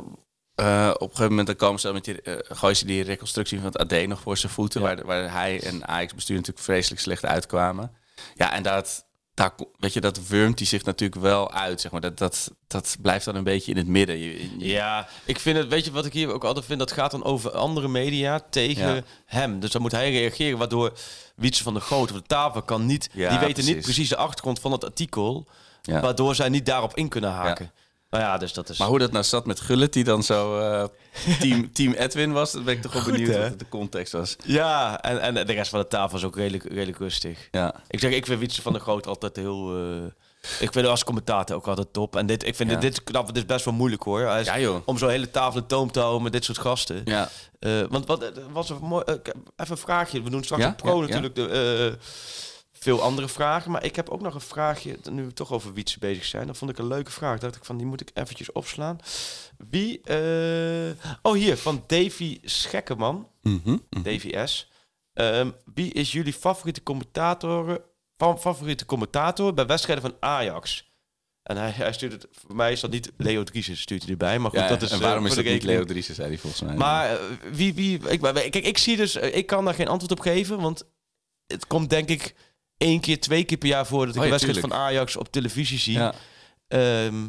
[0.54, 3.60] eh, op een gegeven moment dan komen ze met die, eh gooien ze die reconstructie
[3.60, 7.00] van het AD nog voor zijn voeten, waar, waar hij en Ajax bestuur natuurlijk vreselijk
[7.00, 7.96] slecht uitkwamen.
[8.34, 9.05] Ja, en dat,
[9.36, 12.00] daar, weet je, dat wurmt hij zich natuurlijk wel uit, zeg maar.
[12.00, 14.18] Dat, dat, dat blijft dan een beetje in het midden.
[14.18, 16.78] Je- je- Ja, ik vind het, weet je wat ik hier ook altijd vind?
[16.78, 19.02] Dat gaat dan over andere media tegen Ja.
[19.26, 19.60] hem.
[19.60, 20.92] Dus dan moet hij reageren, waardoor
[21.36, 23.08] Wietse van de Groot of de tafel kan niet.
[23.12, 23.84] Ja, die weten niet precies.
[23.84, 25.46] precies de achtergrond van het artikel,
[25.82, 26.00] Ja.
[26.00, 27.70] waardoor zij niet daarop in kunnen haken.
[28.10, 28.78] Nou ja, dus dat is.
[28.78, 30.84] Maar hoe dat nou zat met Gullit, die dan zo eh,
[31.40, 33.48] team, team Edwin was, dat ben ik toch wel benieuwd hè?
[33.48, 34.36] wat de context was.
[34.44, 37.48] Ja, en, en de rest van de tafel is ook redelijk, redelijk rustig.
[37.50, 37.74] Ja.
[37.88, 39.76] Ik zeg, ik vind Wietse van der Groot altijd heel...
[39.76, 40.04] eh,
[40.42, 42.16] ik vind hem als commentator ook altijd top.
[42.16, 42.76] En dit, ik vind Ja.
[42.76, 44.20] dit, dit knap, het is best wel moeilijk hoor.
[44.20, 44.82] Is- Ja, joh.
[44.84, 47.02] Om zo'n hele tafel in toom te houden met dit soort gasten.
[47.04, 47.28] Ja.
[47.58, 49.04] Eh, want wat was een mooi.
[49.06, 50.22] even een vraagje.
[50.22, 50.68] We doen straks Ja?
[50.68, 51.98] op pro natuurlijk de,
[52.86, 53.70] veel andere vragen.
[53.70, 54.98] Maar ik heb ook nog een vraagje.
[55.10, 56.46] Nu we toch over Wietse bezig zijn.
[56.46, 57.38] Dat vond ik een leuke vraag.
[57.38, 58.98] Dacht ik van die moet ik eventjes opslaan.
[59.68, 60.00] Wie?
[60.00, 63.28] eh, oh hier van Davy Schekkeman.
[63.42, 63.76] Mhm.
[63.88, 64.70] Davy S.
[65.12, 67.84] Ehm, wie is jullie favoriete commentator?
[68.16, 70.90] Van favoriete commentator bij wedstrijden van Ajax?
[71.42, 74.38] En hij, hij stuurt het, voor mij is dat niet Leo Driessen stuurt hij erbij.
[74.38, 76.38] Maar goed, Ja, dat is en eh, waarom is dat niet Leo Driessen, zei hij
[76.38, 76.76] volgens mij.
[76.76, 77.18] Maar eh,
[77.52, 80.84] wie, wie, ik, kijk, ik zie dus, ik kan daar geen antwoord op geven, want
[81.46, 82.34] het komt denk ik
[82.78, 84.74] één keer, twee keer per jaar voor dat ik Oh een wedstrijd tuurlijk.
[84.74, 85.92] van Ajax op televisie zie.
[85.98, 86.14] ja.
[86.68, 87.26] Ehm,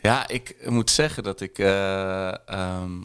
[0.00, 1.58] Ja, ik moet zeggen dat ik...
[1.58, 3.02] eh, ehm,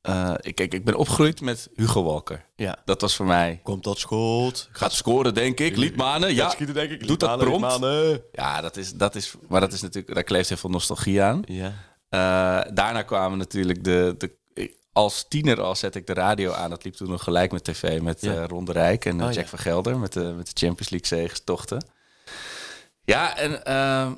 [0.00, 2.44] eh, ik, kijk, ik ben opgegroeid met Hugo Walker.
[2.56, 2.76] ja.
[2.84, 3.60] Dat was voor mij...
[3.62, 4.68] Komt dat schot?
[4.72, 5.76] Gaat scoren, denk ik.
[5.76, 6.50] Liedmanen, ja.
[6.50, 7.06] schieten denk ik.
[7.06, 7.70] Doet dat prompt?
[7.72, 8.22] Liedmanen.
[8.32, 9.34] Ja, dat is, dat is...
[9.48, 10.14] Maar dat is natuurlijk...
[10.14, 11.42] Daar kleeft heel veel nostalgie aan.
[11.46, 11.72] Ja.
[12.08, 14.38] Eh, daarna kwamen natuurlijk de, de...
[15.00, 16.70] Als tiener al zette ik de radio aan.
[16.70, 18.00] Dat liep toen nog gelijk met tv.
[18.00, 18.32] Met Ja.
[18.34, 19.50] eh Ron de Rijk en eh, Oh, Jack ja.
[19.50, 19.98] van Gelder.
[19.98, 21.84] Met de, met de Champions League zegenstochten.
[23.04, 23.64] Ja, en...
[23.64, 24.12] ehm,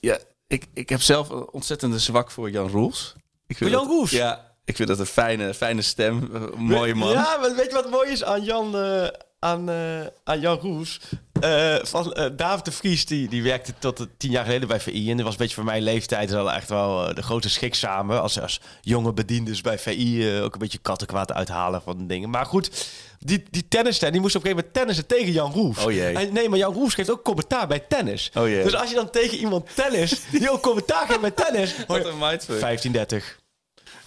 [0.00, 3.12] ja, ik, ik heb zelf een ontzettende zwak voor Jan Roels.
[3.46, 4.10] Ik vind Voor Jan dat- Roels?
[4.10, 6.28] Ja, ik vind dat een fijne, fijne stem.
[6.32, 7.10] Een mooie man.
[7.12, 9.08] Ja, maar weet je wat mooi is aan Jan, eh,
[9.38, 11.00] aan, eh, aan Jan Roes.
[11.44, 15.10] Uh, van, eh, David de Vries, die, die werkte tot tien jaar geleden bij VI.
[15.10, 18.22] En dat was een beetje voor mijn leeftijd wel echt wel de grote schik samen.
[18.22, 22.30] Als, als jonge bedienders bij VI ook een beetje kattenkwaad uithalen van dingen.
[22.30, 22.86] Maar goed,
[23.18, 25.84] die, die die moest op een gegeven moment tennissen tegen Jan Roes.
[25.84, 26.14] Oh jee.
[26.14, 28.30] En, nee, maar Jan Roes geeft ook commentaar bij tennis.
[28.34, 28.62] Oh jee.
[28.62, 31.74] Dus als je dan tegen iemand tennis, die ook commentaar geeft bij tennis.
[31.86, 32.18] Wat een
[33.14, 33.45] 15-30.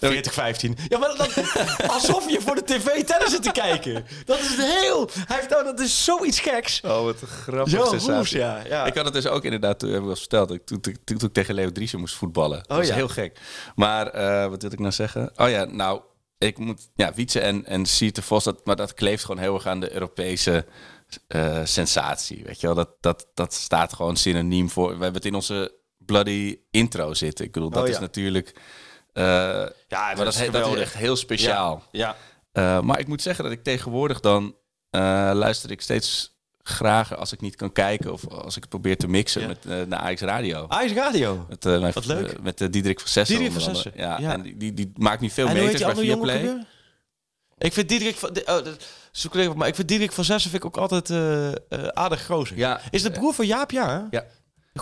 [0.08, 0.76] 40, 15.
[0.88, 1.42] Ja, maar dat,
[1.94, 4.06] alsof je voor de tv tennis zit te kijken.
[4.24, 5.10] Dat is heel...
[5.26, 6.80] Hij heeft, nou, dat is zoiets geks.
[6.80, 8.38] Oh, wat een grappige Yo, sensatie.
[8.38, 10.80] is ja, ja, Ik had het dus ook inderdaad, heb ik al verteld, toen, toen,
[10.80, 12.58] toen, toen ik tegen Leo Driesen moest voetballen.
[12.58, 12.94] Oh, dat is ja.
[12.94, 13.40] heel gek.
[13.74, 15.30] Maar uh, wat wil ik nou zeggen?
[15.36, 16.00] Oh ja, nou,
[16.38, 16.88] ik moet...
[16.94, 17.86] Ja, Wietse en, en
[18.22, 20.66] Vos, dat, maar dat kleeft gewoon heel erg aan de Europese...
[21.28, 22.76] Uh, sensatie, weet je wel?
[22.76, 24.86] Dat, dat, dat staat gewoon synoniem voor.
[24.86, 27.44] We hebben het in onze bloody intro zitten.
[27.44, 28.54] Ik bedoel, dat oh, is natuurlijk
[29.12, 31.82] eh, Ja, maar dat, is, dat is echt heel speciaal.
[31.90, 32.16] Ja.
[32.52, 34.56] Eh, maar ik moet zeggen dat ik tegenwoordig dan
[34.90, 35.00] eh,
[35.34, 39.08] luister ik steeds graag als ik niet kan kijken of als ik het probeer te
[39.08, 39.46] mixen Ja.
[39.46, 40.64] met uh, naar AX Radio.
[40.68, 41.46] Ajax Radio.
[41.48, 42.40] Met, mijn, Wat leuk.
[42.42, 43.38] met Diederik van Zessen.
[43.38, 43.74] Diederik van.
[43.74, 44.32] Zessen, Ja, ja.
[44.32, 46.66] en die, die, die maakt nu veel En meters bij Viaplay.
[47.58, 48.28] Ik vind Diederik van...
[48.28, 51.10] Oh, dat, maar ik vind Diederik van Zessen vind ik ook altijd
[51.94, 52.56] aardig gozer.
[52.56, 53.88] Ja, Is de broer van Jaap, ja?
[53.88, 54.18] hè?
[54.18, 54.24] Ja.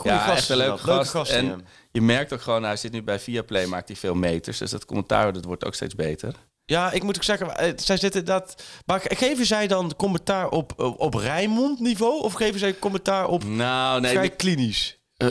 [0.05, 0.39] Ja, gast.
[0.39, 0.97] echt een leuke is dat.
[0.97, 1.11] gast.
[1.11, 1.57] gast, en ja.
[1.99, 4.59] Je merkt ook gewoon, hij zit nu bij Viaplay, maakt hij veel meters.
[4.59, 6.35] Dus dat commentaar dat wordt ook steeds beter.
[6.65, 8.63] Ja, ik moet ook zeggen, eh, zij zitten dat.
[8.87, 12.23] Maar ge- geven zij dan commentaar op, op, op Rijnmond niveau?
[12.23, 14.99] Of geven zij commentaar op Nou, nee, vrij klinisch?
[15.17, 15.29] eh,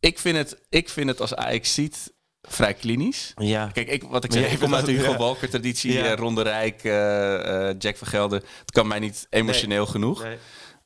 [0.00, 2.12] ik, vind het, ik vind het als Ajax ziet
[2.48, 3.32] vrij klinisch.
[3.36, 3.66] Ja.
[3.72, 5.18] Kijk, ik, wat ik zeg, ik kom uit de Hugo dat- ja.
[5.18, 5.92] Walker-traditie.
[5.92, 6.04] Ja.
[6.04, 8.42] eh, Ronde Rijk, eh, eh, Jack van Gelder.
[8.60, 10.22] Het kan mij niet emotioneel genoeg.
[10.22, 10.36] Nee.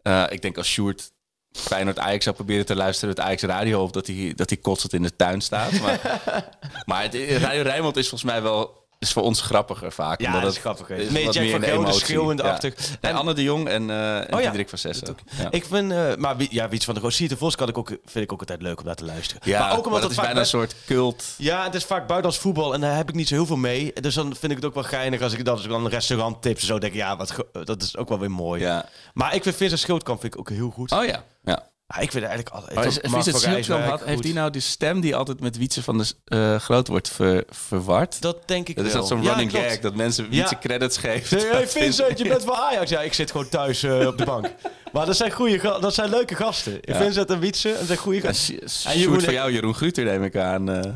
[0.02, 1.12] Eh, ik denk als Sjoerd
[1.58, 3.14] Feyenoord Ajax zou proberen te luisteren...
[3.14, 5.80] het Ajax Radio op, dat hij, dat hij kotsend in de tuin staat.
[5.80, 6.20] Maar,
[6.86, 8.83] maar het, Radio Rijnmond is volgens mij wel...
[9.04, 10.20] is voor ons grappiger vaak.
[10.20, 10.88] Ja, omdat dat is grappig.
[10.88, 12.50] is wat Jack meer van een Gelder schreeuwend Ja.
[12.50, 12.74] achtig.
[13.00, 14.36] En Anne de Jong en, eh en Oh ja.
[14.38, 15.16] Diederik van Zessen.
[15.38, 15.50] Ja.
[15.50, 17.88] Ik vind, eh, maar wie, ja, Wiets van de Roos, Siete Vos kan ik ook,
[17.88, 19.42] vind ik ook altijd leuk om naar te luisteren.
[19.44, 21.24] Ja, maar ook omdat dat het is vaak bijna een soort cult.
[21.36, 23.92] Ja, het is vaak buitenlands voetbal en daar heb ik niet zo heel veel mee.
[23.92, 25.90] Dus dan vind ik het ook wel geinig als ik, dat als ik dan een
[25.90, 27.34] restaurant tips en zo denk ja, wat,
[27.64, 28.60] dat is ook wel weer mooi.
[28.60, 28.88] Ja.
[29.14, 30.92] Maar ik vind Vincent Schildkamp vind ik ook heel goed.
[30.92, 31.72] Oh ja, ja.
[31.86, 32.78] Ja, ik vind eigenlijk altijd...
[32.78, 36.56] Ik is, had, heeft die nou die stem die altijd met Wietse van de eh,
[36.56, 38.20] Groot wordt ver- verward?
[38.22, 39.00] Dat denk ik Dat is wel.
[39.00, 39.66] dat zo'n Ja, running klopt.
[39.66, 40.30] gag, dat mensen Ja.
[40.30, 41.38] Wietse credits geven.
[41.50, 42.90] Hey Vincent, je bent van Ajax.
[42.90, 44.52] Ja, ik zit gewoon thuis eh, op de bank.
[44.92, 46.78] Maar dat zijn, goede, dat zijn leuke gasten.
[46.82, 48.68] Vincent en Wietse, dat zijn goede Ja, gasten.
[48.70, 50.68] Sj- En Jeroen- voor jou, Jeroen Gruter neem ik aan.
[50.70, 50.92] eh.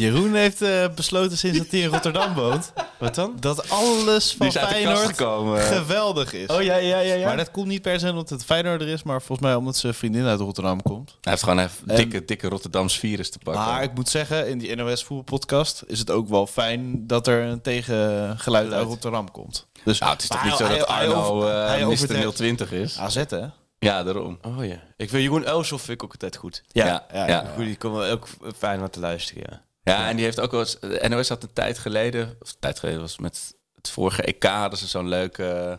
[0.00, 2.72] Jeroen heeft eh, besloten sinds dat hij in Rotterdam woont...
[2.98, 3.36] Wat dan?
[3.40, 5.60] dat alles van Feyenoord gekomen.
[5.60, 6.46] geweldig is.
[6.48, 7.14] Oh ja, ja, ja.
[7.14, 7.26] ja.
[7.26, 9.02] Maar dat komt niet per se omdat het Feyenoorder is...
[9.02, 11.16] maar volgens mij omdat zijn vriendin uit Rotterdam komt.
[11.20, 13.62] Hij heeft gewoon even En- dikke, dikke Rotterdams virus te pakken.
[13.64, 17.42] Maar ik moet zeggen, in die NOS voetbalpodcast is het ook wel fijn dat er
[17.42, 19.66] een tegengeluid uit Rotterdam komt.
[19.84, 21.86] Dus nou, het is toch niet zo dat hij Arno over- eh, hij Mr.
[21.86, 22.36] overdrijft.
[22.36, 22.98] 020 is?
[22.98, 23.46] AZ hè?
[23.78, 24.38] Ja, daarom.
[24.42, 24.82] Oh ja.
[24.96, 26.62] Ik vind Jeroen Elshoff vind ik ook altijd goed.
[26.68, 27.26] Ja, ja, ja.
[27.26, 27.44] ja.
[27.56, 29.62] Goed, die komen ook fijn naar te luisteren, ja.
[29.82, 30.80] Ja, en die heeft ook wel eens...
[30.80, 32.36] De NOS had een tijd geleden...
[32.40, 34.44] Of een tijd geleden was met het vorige EK...
[34.44, 35.76] hadden ze zo'n leuke eh,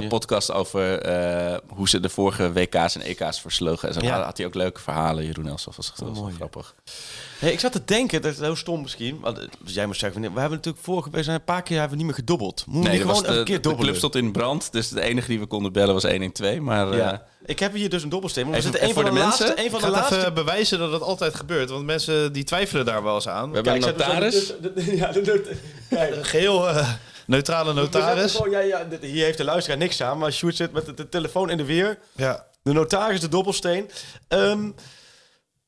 [0.00, 0.08] Ja.
[0.08, 0.98] podcast over...
[0.98, 3.88] eh, hoe ze de vorige WK's en EK's versloegen.
[3.88, 4.22] En zo Ja.
[4.22, 5.24] had hij ook leuke verhalen.
[5.24, 6.34] Jeroen Elsof was, dat was mooi.
[6.34, 6.74] grappig.
[7.38, 9.20] Hey, ik zat te denken, dat is heel stom misschien.
[9.20, 11.90] Want eh, jij moest zeggen, we hebben natuurlijk vorige we zijn een paar keer hebben
[11.90, 12.64] we niet meer gedobbeld.
[12.66, 13.86] Moeten Nee, gewoon de, een keer de dobbelen?
[13.86, 14.72] club stond in brand.
[14.72, 16.58] Dus de enige die we konden bellen was 112.
[16.58, 17.12] Maar Ja.
[17.12, 18.44] eh, Ik heb hier dus een dobbelsteen.
[18.46, 19.64] Maar we zitten een van voor de, de laatste, mensen.
[19.64, 21.70] een van Ik de laatste even bewijzen dat het altijd gebeurt.
[21.70, 23.48] Want mensen die twijfelen daar wel eens aan.
[23.48, 24.52] we hebben een Kijk, notaris.
[24.60, 25.56] de- Ja, de.
[25.88, 26.88] Een geheel eh,
[27.36, 28.32] neutrale zetten notaris.
[28.34, 30.94] Gewoon, ja, ja, dit- hier heeft de luisteraar niks aan, maar Sjoerd zit met de,
[30.94, 31.98] de telefoon in de weer.
[32.16, 32.46] Ja.
[32.62, 33.90] De notaris, de dobbelsteen.
[34.28, 34.70] Ehm,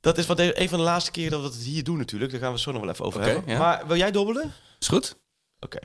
[0.01, 2.31] dat is wat de- een van de laatste keren dat we het hier doen natuurlijk.
[2.31, 3.43] Daar gaan we het zo nog wel even over hebben.
[3.47, 3.59] ja.
[3.59, 4.53] Maar wil jij dobbelen?
[4.81, 5.17] Is goed?
[5.61, 5.79] Oké.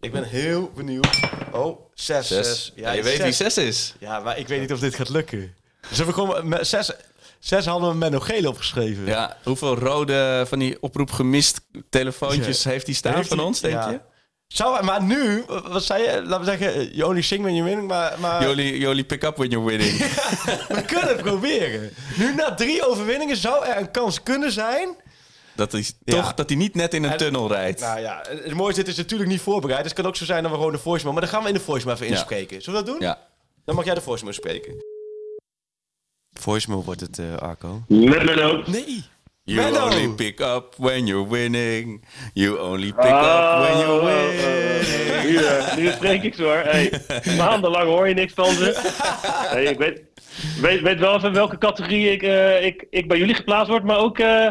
[0.00, 1.18] Ik ben heel benieuwd.
[1.52, 2.26] Oh, zes.
[2.26, 2.46] Zes.
[2.46, 2.72] zes.
[2.74, 3.94] Ja, je weet wie zes is.
[3.98, 5.54] Ja, maar ik weet niet of dit gaat lukken.
[5.90, 6.90] Zullen we gewoon met zes...
[7.38, 9.06] Zes hadden we met nog geel opgeschreven.
[9.06, 11.60] Ja, hoeveel rode van die oproep gemist
[11.90, 13.90] telefoontjes heeft hij staan Heeft van ons, denk ja.
[13.90, 14.00] je?
[14.54, 16.22] Zou, maar nu, wat zei je?
[16.22, 17.88] Laten we zeggen, you only sing when you're winning.
[17.90, 19.98] Maar, maar Jolie, Jolie pick up when you're winning.
[20.76, 21.90] we kunnen het proberen.
[22.18, 24.96] Nu na drie overwinningen zou er een kans kunnen zijn.
[25.54, 26.14] Dat hij Ja.
[26.14, 27.80] toch dat hij niet net in een En- tunnel rijdt.
[27.80, 29.82] Nou ja, het mooiste dit is natuurlijk niet voorbereid.
[29.82, 31.12] Dus het kan ook zo zijn dat we gewoon de voicemail...
[31.12, 32.14] Maar dan gaan we in de voicemail even Ja.
[32.16, 32.62] inspreken.
[32.62, 33.06] Zullen we dat doen?
[33.08, 33.18] Ja.
[33.64, 34.74] Dan mag jij de voicemail spreken.
[36.40, 37.82] Voicemail wordt het, eh, Arco.
[37.88, 38.62] Met Menno.
[38.66, 39.04] Nee.
[39.46, 39.92] You Menno.
[39.92, 42.02] only pick up when you're winning.
[42.34, 45.24] You only pick up when you're winning.
[45.24, 46.62] Nu, eh, nu spreek ik zo hoor.
[46.64, 46.92] Hey,
[47.36, 48.80] maandenlang hoor je niks van ze.
[49.46, 50.02] Hey, ik weet,
[50.60, 53.98] weet, weet wel even welke categorie ik, eh, ik, ik bij jullie geplaatst word, maar
[53.98, 54.48] ook eh,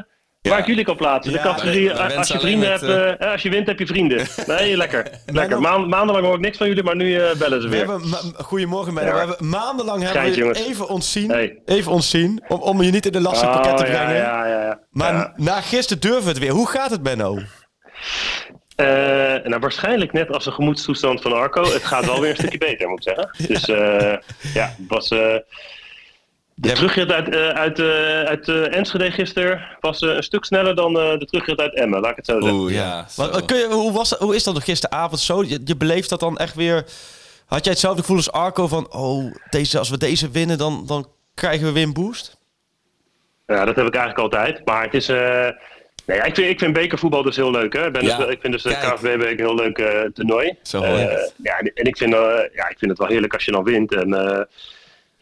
[0.49, 1.33] waar ik jullie kan plaatsen.
[1.33, 4.25] De categorie, eh, als je vrienden hebt, met, eh, als je wint heb je vrienden.
[4.47, 5.09] Nee, lekker.
[5.25, 5.61] lekker.
[5.61, 7.87] Maan- maandenlang hoor ik niks van jullie, maar nu eh, bellen ze We weer.
[7.89, 9.09] hebben, ma- goedemorgen, Menno.
[9.09, 9.13] Ja.
[9.13, 10.59] We hebben maandenlang hebben we jongens.
[10.59, 11.29] even ontzien.
[11.31, 11.59] Hey.
[11.65, 12.43] Even ontzien.
[12.47, 14.15] Om, om je niet in de lastig pakket te Oh, brengen.
[14.15, 14.79] Ja, ja, ja, ja.
[14.89, 15.33] Maar Ja.
[15.35, 16.51] na gisteren durven we het weer.
[16.51, 17.37] Hoe gaat het, Benno?
[18.75, 18.85] Eh,
[19.43, 21.63] nou, waarschijnlijk net als de gemoedstoestand van Arco.
[21.63, 23.47] Het gaat wel weer een stukje beter, moet ik zeggen.
[23.53, 24.17] Dus eh,
[24.53, 25.11] ja, het was...
[26.56, 26.74] de Ja.
[26.76, 30.99] terugrit uit, eh, uit, eh, uit eh, Enschede gisteren was eh, een stuk sneller dan
[30.99, 32.60] eh, de terugrit uit Emmen, laat ik het zo zeggen.
[32.60, 33.08] Oeh, ja.
[33.10, 33.30] zo.
[33.45, 35.43] Kun je, hoe, was dat, hoe is dat nog gisteravond zo?
[35.43, 36.86] Je, je beleeft dat dan echt weer...
[37.45, 38.91] Had jij hetzelfde gevoel als Arco van...
[38.93, 42.38] Oh, deze, als we deze winnen, dan, dan krijgen we weer een boost?
[43.47, 44.66] Ja, dat heb ik eigenlijk altijd.
[44.66, 45.10] Maar het is...
[45.10, 45.47] eh,
[46.06, 47.74] nee, ik, vind, ik vind bekervoetbal dus heel leuk.
[47.74, 47.86] Hè?
[47.86, 48.70] Ik, ben Ja, dus, ik vind dus de.
[48.70, 50.58] KVB een heel leuk eh, toernooi.
[50.62, 51.34] Zo het.
[51.43, 52.20] ja, en ik vind, eh,
[52.54, 53.93] ja, ik vind het wel heerlijk als je dan wint.
[53.93, 54.41] En eh,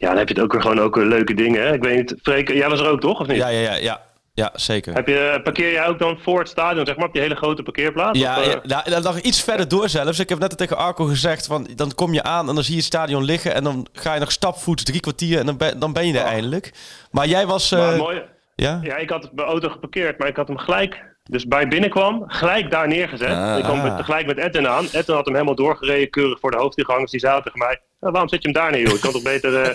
[0.02, 1.62] ja, dan heb je het ook weer gewoon ook weer leuke dingen.
[1.62, 1.72] Hè?
[1.72, 3.36] Ik weet niet, Freek, jij was er ook toch, of niet?
[3.36, 4.00] Ja, ja, ja, ja.
[4.34, 4.94] Ja, zeker.
[4.94, 7.62] Heb je, parkeer jij ook dan voor het stadion, zeg maar, op die hele grote
[7.62, 8.18] parkeerplaats?
[8.18, 10.18] Ja, Of, eh, ja nou, lag iets verder door zelfs.
[10.18, 12.78] Ik heb net tegen Arco gezegd, van, dan kom je aan en dan zie je
[12.78, 13.54] het stadion liggen...
[13.54, 16.24] en dan ga je nog stapvoets drie kwartier en dan ben, dan ben je er
[16.24, 16.72] eindelijk.
[17.10, 17.70] Maar jij was...
[17.70, 18.22] maar eh, mooi.
[18.54, 18.80] ja?
[18.82, 22.70] Ja, ik had mijn auto geparkeerd, maar ik had hem gelijk, dus bij binnenkwam, gelijk
[22.70, 23.28] daar neergezet.
[23.36, 23.58] Ah.
[23.58, 24.84] ik kwam met, tegelijk met Edwin aan.
[24.84, 27.00] Edwin had hem helemaal doorgereden, keurig voor de hoofdingang.
[27.00, 28.94] Dus die zei tegen mij, "Nou, waarom zet je hem daar neer, joh?
[28.94, 29.70] Ik kan toch beter eh,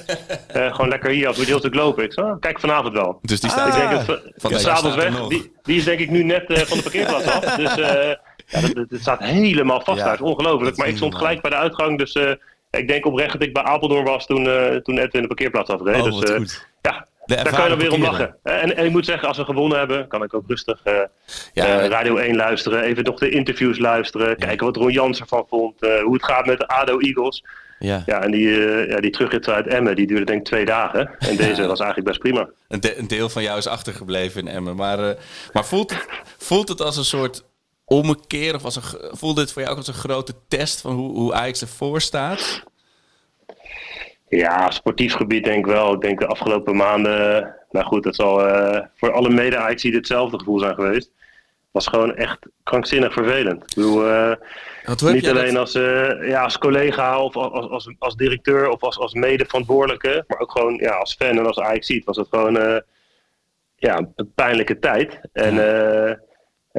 [0.66, 2.04] eh, gewoon lekker hier, als we heel stuk lopen.
[2.04, 3.20] Ik zei, "Oh, kijk vanavond wel.
[3.22, 3.56] Dus die Ah.
[3.56, 4.08] staat Ik denk Ah.
[4.08, 7.26] dat Van s'avonds weg, die, die is denk ik nu net eh, van de parkeerplaats
[7.26, 7.56] af.
[7.56, 10.14] Dus ja, dat, dat, dat staat helemaal vast Ja, daar.
[10.14, 10.78] Het is ongelooflijk.
[10.78, 12.16] Maar ik stond gelijk bij de uitgang, dus
[12.72, 14.44] ik denk oprecht dat ik bij Apeldoorn was toen,
[14.84, 16.02] toen Edwin de parkeerplaats afreed.
[16.02, 18.36] Oh, dus, ja, daar kan je dan weer om lachen.
[18.44, 20.94] En, en ik moet zeggen, als we gewonnen hebben, kan ik ook rustig eh,
[21.54, 22.82] Ja, eh, Radio 1 luisteren.
[22.84, 24.38] Even nog de interviews luisteren.
[24.38, 25.82] Kijken wat Ron Jans ervan vond.
[25.82, 27.44] eh, hoe het gaat met de ADO Eagles.
[27.80, 28.04] Ja.
[28.06, 31.10] Ja, en die, eh ja, die terugrit uit Emmen, die duurde denk ik twee dagen.
[31.20, 32.50] En deze was eigenlijk best prima.
[32.68, 34.76] Een, de- een deel van jou is achtergebleven in Emmen.
[34.76, 35.16] Maar, eh,
[35.54, 36.06] maar voelt, het,
[36.38, 37.44] voelt het als een soort
[37.86, 38.56] ommekeer?
[38.56, 41.34] Of als een, voelde het voor jou ook als een grote test van hoe, hoe
[41.34, 42.64] Ajax ervoor staat?
[44.30, 45.94] Ja, sportief gebied denk ik wel.
[45.94, 47.56] Ik denk de afgelopen maanden...
[47.72, 51.12] Nou goed, dat zal eh, voor alle mede ajax hetzelfde gevoel zijn geweest.
[51.72, 53.62] was gewoon echt krankzinnig vervelend.
[53.64, 58.16] Ik bedoel, heb niet alleen dat- als, eh, ja, als collega of als, als, als
[58.16, 62.18] directeur of als, als mede-verantwoordelijke, maar ook gewoon ja, als fan en als ajax was
[62.18, 62.82] het gewoon
[63.76, 65.20] ja, een pijnlijke tijd.
[65.34, 65.56] En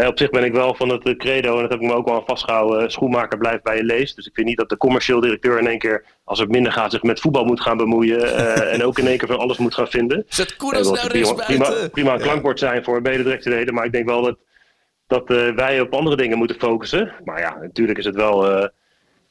[0.06, 2.06] op zich ben ik wel van het eh, credo, en dat heb ik me ook
[2.06, 4.16] wel aan vastgehouden, schoenmaker blijft bij je leest.
[4.16, 6.90] Dus ik vind niet dat de commercieel directeur in één keer, als het minder gaat,
[6.90, 9.74] zich met voetbal moet gaan bemoeien eh, en ook in één keer van alles moet
[9.74, 10.24] gaan vinden.
[10.28, 11.90] Zet Eh, wat nou prima, rechts prima, buiten.
[11.90, 14.36] prima een klankbord zijn voor mededirectheden, maar ik denk wel dat,
[15.06, 17.12] dat eh, wij op andere dingen moeten focussen.
[17.24, 18.68] Maar ja, natuurlijk is het wel eh,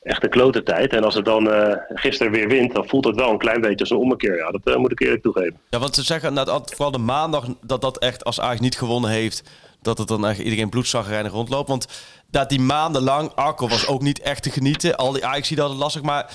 [0.08, 0.94] echt een klote tijd.
[0.94, 3.80] En als het dan eh, gisteren weer wint, dan voelt het wel een klein beetje
[3.80, 4.38] als een ommekeer.
[4.38, 5.60] Ja, dat eh, moet ik eerlijk toegeven.
[5.70, 8.78] Ja, want ze zeggen nou, dat vooral de maandag dat dat echt als Ajax niet
[8.78, 9.44] gewonnen heeft,
[9.88, 11.70] dat het dan echt iedereen bloedzagrijnig rondloopt.
[11.70, 11.88] Want
[12.30, 14.96] dat die maandenlang, Arco was ook niet echt te genieten.
[14.96, 16.32] Al die Ajax die hadden lastig, maar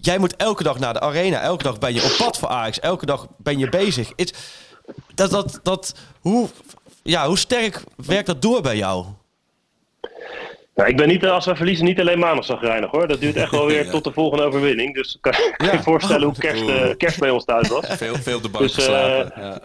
[0.00, 1.40] jij moet elke dag naar de arena.
[1.40, 2.80] Elke dag ben je op pad voor Ajax.
[2.80, 4.12] Elke dag ben je bezig.
[4.14, 4.32] Is,
[5.14, 6.48] dat, dat, dat, hoe,
[7.02, 9.06] ja, hoe sterk werkt dat door bij jou?
[10.78, 12.46] Nou, ik ben niet, eh, als we verliezen, niet alleen maandag
[12.90, 13.08] hoor.
[13.08, 13.90] Dat duurt echt wel weer Ja.
[13.90, 14.94] tot de volgende overwinning.
[14.94, 17.86] Dus kan je kan je voorstellen hoe kerst, eh, kerst bij ons thuis was.
[17.96, 19.60] Veel, veel op de bank Dus, eh, ja.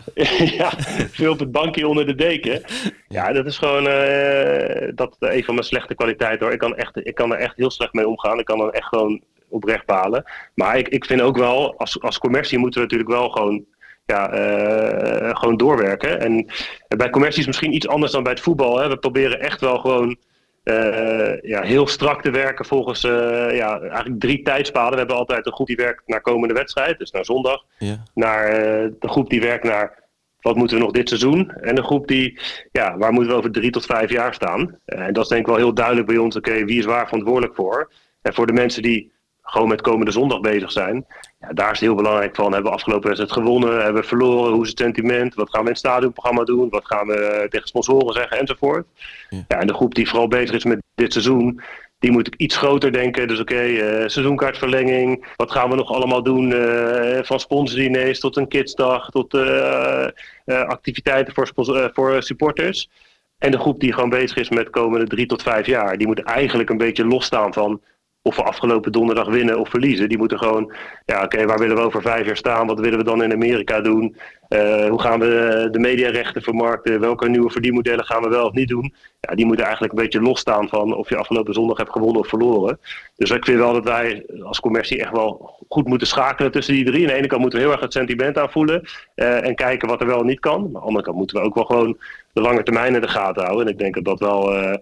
[0.58, 0.72] ja,
[1.12, 2.62] veel op het bankje onder de deken.
[3.08, 6.54] Ja, dat is gewoon eh, dat een van mijn slechte kwaliteiten hoor.
[6.54, 8.40] Ik kan, echt, ik kan er echt heel slecht mee omgaan.
[8.40, 10.24] Ik kan er echt gewoon oprecht balen.
[10.56, 13.66] Maar ik, ik vind ook wel, als, als commercie moeten we natuurlijk wel gewoon,
[14.06, 16.20] ja, eh, gewoon doorwerken.
[16.20, 16.52] En
[16.98, 18.80] bij commercie is misschien iets anders dan bij het voetbal.
[18.80, 18.90] Hè.
[18.90, 20.18] We proberen echt wel gewoon
[20.64, 24.92] eh, ja, heel strak te werken volgens eh, ja, eigenlijk drie tijdspalen.
[24.92, 28.04] We hebben altijd een groep die werkt naar komende wedstrijd, dus naar zondag Ja.
[28.14, 30.02] naar eh, de groep die werkt naar
[30.42, 31.52] wat moeten we nog dit seizoen.
[31.52, 32.40] En de groep die,
[32.72, 34.80] ja, waar moeten we over drie tot vijf jaar staan.
[34.86, 37.56] En dat is denk ik wel heel duidelijk bij ons, oké, wie is waar verantwoordelijk
[37.56, 37.92] voor.
[38.22, 39.12] En voor de mensen die
[39.42, 41.06] gewoon met komende zondag bezig zijn,
[41.48, 42.52] Ja, daar is het heel belangrijk van.
[42.54, 43.84] Hebben we afgelopen wedstrijd gewonnen?
[43.84, 44.54] Hebben we verloren?
[44.54, 45.36] Hoe is het sentiment?
[45.36, 46.70] Wat gaan we in het stadionprogramma doen?
[46.70, 48.40] Wat gaan we tegen sponsoren zeggen?
[48.40, 48.86] Enzovoort.
[49.30, 49.60] Ja.
[49.60, 51.62] en de groep die vooral bezig is met dit seizoen,
[52.00, 53.28] die moet iets groter denken.
[53.28, 55.26] Dus oké, eh, seizoenkaartverlenging.
[55.36, 56.54] Wat gaan we nog allemaal doen?
[56.54, 60.12] eh, van sponsordiners tot een kidsdag, tot eh, eh,
[60.46, 62.90] activiteiten voor, eh, voor supporters.
[63.38, 66.08] En de groep die gewoon bezig is met de komende drie tot vijf jaar, die
[66.08, 67.82] moet eigenlijk een beetje losstaan van
[68.26, 70.10] of we afgelopen donderdag winnen of verliezen.
[70.10, 70.74] Die moeten gewoon,
[71.06, 72.68] ja oké, waar willen we over vijf jaar staan?
[72.68, 74.16] Wat willen we dan in Amerika doen?
[74.48, 77.00] Eh, hoe gaan we de mediarechten vermarkten?
[77.00, 78.94] Welke nieuwe verdienmodellen gaan we wel of niet doen?
[79.20, 82.28] Ja, die moeten eigenlijk een beetje losstaan van of je afgelopen zondag hebt gewonnen of
[82.28, 82.80] verloren.
[83.16, 86.86] Dus ik vind wel dat wij als commercie echt wel goed moeten schakelen tussen die
[86.86, 87.02] drie.
[87.02, 90.02] Aan de ene kant moeten we heel erg het sentiment aanvoelen eh, en kijken wat
[90.02, 90.60] er wel en niet kan.
[90.60, 91.98] Maar aan de andere kant moeten we ook wel gewoon
[92.34, 93.66] de lange termijn in de gaten houden.
[93.66, 94.56] En ik denk dat dat wel...
[94.56, 94.74] eh,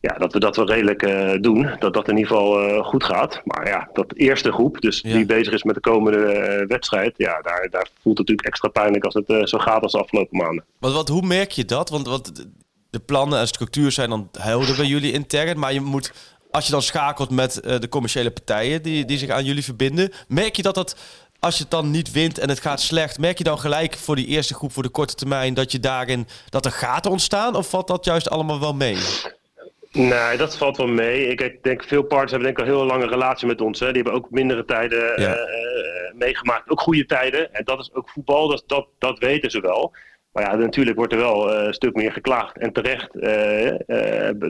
[0.00, 1.70] ja, dat we dat wel redelijk eh, doen.
[1.78, 3.40] Dat dat in ieder geval eh, goed gaat.
[3.44, 5.12] Maar ja, dat eerste groep, dus Ja.
[5.14, 7.14] die bezig is met de komende eh, wedstrijd.
[7.16, 10.36] Ja, daar, daar voelt het natuurlijk extra pijnlijk als het zo gaat als de afgelopen
[10.38, 10.64] maanden.
[10.78, 11.88] Want, wat, hoe merk je dat?
[11.90, 12.36] Want, want
[12.90, 15.58] de- plannen en structuur zijn dan helder bij jullie intern.
[15.58, 16.12] Maar je moet,
[16.50, 20.12] als je dan schakelt met de commerciële partijen die, die zich aan jullie verbinden.
[20.28, 20.96] Merk je dat dat,
[21.38, 23.18] als je het dan niet wint en het gaat slecht.
[23.18, 26.26] Merk je dan gelijk voor die eerste groep, voor de korte termijn, dat je daarin,
[26.48, 27.54] dat er gaten ontstaan?
[27.56, 28.96] Of valt dat juist allemaal wel mee?
[29.92, 31.26] Nee, dat valt wel mee.
[31.26, 33.80] Ik, denk veel partners hebben denk ik al heel lange relatie met ons.
[33.80, 33.86] Hè.
[33.92, 35.34] Die hebben ook mindere tijden eh, Ja.
[35.34, 36.70] eh, meegemaakt.
[36.70, 37.54] Ook goede tijden.
[37.54, 39.92] En dat is ook voetbal, dat, dat, dat weten ze wel.
[40.32, 42.58] Maar ja, natuurlijk wordt er wel eh, een stuk meer geklaagd.
[42.58, 43.08] En terecht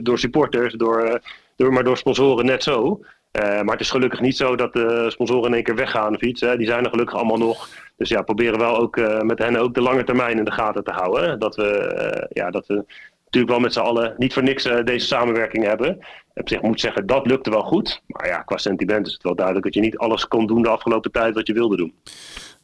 [0.03, 1.19] door supporters, door,
[1.55, 2.99] door, maar door sponsoren net zo.
[3.31, 6.41] Maar het is gelukkig niet zo dat de sponsoren in één keer weggaan of iets.
[6.41, 6.57] Hè.
[6.57, 7.69] Die zijn er gelukkig allemaal nog.
[7.97, 10.91] Dus ja, proberen wel ook met hen ook de lange termijn in de gaten te
[10.91, 11.29] houden.
[11.29, 11.37] hè.
[11.37, 12.83] Dat we, ja, dat we
[13.31, 15.99] natuurlijk wel met z'n allen niet voor niks eh, deze samenwerking hebben.
[16.33, 18.01] Op zich moet zeggen, dat lukte wel goed.
[18.07, 20.69] Maar ja, qua sentiment is het wel duidelijk dat je niet alles kon doen de
[20.69, 21.93] afgelopen tijd wat je wilde doen.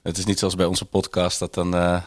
[0.03, 2.01] Het is niet zoals bij onze podcast dat, dan, eh,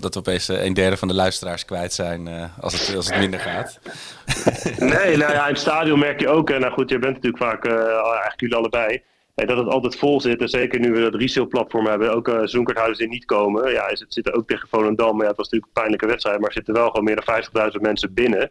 [0.00, 3.18] dat we opeens eh, een derde van de luisteraars kwijt zijn als, het, als het
[3.18, 3.78] minder gaat.
[4.78, 7.64] Nee, nou ja, in het stadion merk je ook, nou goed, je bent natuurlijk vaak,
[7.64, 9.02] eigenlijk jullie allebei,
[9.46, 10.40] dat het altijd vol zit.
[10.40, 13.72] En zeker nu we dat resale-platform hebben, ook uh, zoenkaarthouders die niet komen.
[13.72, 15.12] Ja, is het zitten ook tegen Volendam.
[15.12, 17.70] Maar ja, het was natuurlijk een pijnlijke wedstrijd, maar er zitten wel gewoon meer dan
[17.74, 18.50] 50.000 mensen binnen.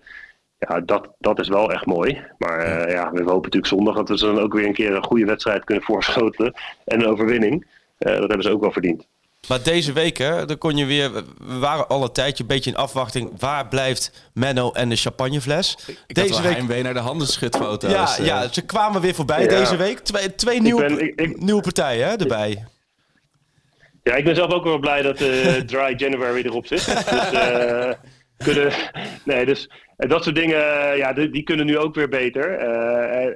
[0.60, 2.22] Ja, dat, dat is wel echt mooi.
[2.38, 4.96] Maar eh, ja, we hopen natuurlijk zondag dat we ze dan ook weer een keer
[4.96, 6.54] een goede wedstrijd kunnen voorschotelen.
[6.86, 7.68] En een overwinning.
[7.98, 9.08] Eh, dat hebben ze ook wel verdiend.
[9.48, 11.12] Maar deze week, hè, dan kon je weer.
[11.38, 13.32] We waren al een tijdje een beetje in afwachting.
[13.40, 15.78] Waar blijft Menno en de champagnefles?
[16.08, 17.92] Ik deze had wel heimwee naar de handenschutfoto's.
[17.92, 18.26] Ja, eh.
[18.26, 19.48] ja, ze kwamen weer voorbij Ja.
[19.48, 20.00] deze week.
[20.00, 22.66] Twee, twee nieuwe, ben- ik- ik- nieuwe partijen hè, erbij.
[24.04, 26.86] Ja, ik ben zelf ook wel blij dat eh, Dry January erop zit.
[26.86, 27.92] Dus, eh,
[28.38, 28.74] kunnen,
[29.26, 32.52] nee, dus dat soort dingen, ja, die, die kunnen nu ook weer beter.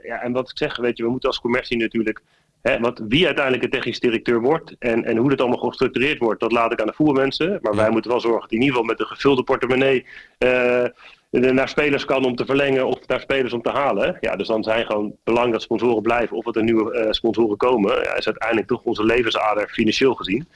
[0.05, 2.21] Ja, en wat ik zeg, weet je, we moeten als commercie natuurlijk...
[2.63, 6.39] Hè, want wie uiteindelijk een technisch directeur wordt en, en hoe dat allemaal gestructureerd wordt,
[6.39, 7.59] dat laat ik aan de voermensen.
[7.61, 10.05] Maar wij moeten wel zorgen dat in ieder geval met een gevulde portemonnee
[10.37, 10.85] eh,
[11.29, 14.17] naar spelers kan om te verlengen of naar spelers om te halen.
[14.19, 17.57] Ja, dus dan zijn gewoon belang dat sponsoren blijven of dat er nieuwe eh, sponsoren
[17.57, 17.91] komen.
[18.03, 20.47] Ja, is uiteindelijk toch onze levensader financieel gezien.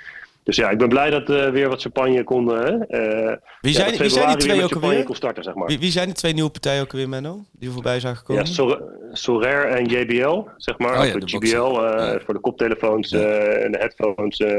[0.47, 2.51] Dus ja, ik ben blij dat eh weer wat champagne kon.
[2.57, 5.03] eh, eh, Wie ja, zijn, wie zijn die twee ook alweer?
[5.03, 5.67] kon starten, zeg maar.
[5.67, 7.45] Wie, wie zijn die twee nieuwe partijen ook alweer, Menno?
[7.51, 8.47] Die voorbij zijn Ja, gekomen?
[8.47, 8.81] Sor-
[9.11, 10.99] Sorare en JBL, zeg maar.
[10.99, 12.19] Oh ja, Of de GBL, eh, Ja.
[12.25, 14.37] voor de koptelefoons eh, en de headphones.
[14.37, 14.57] eh.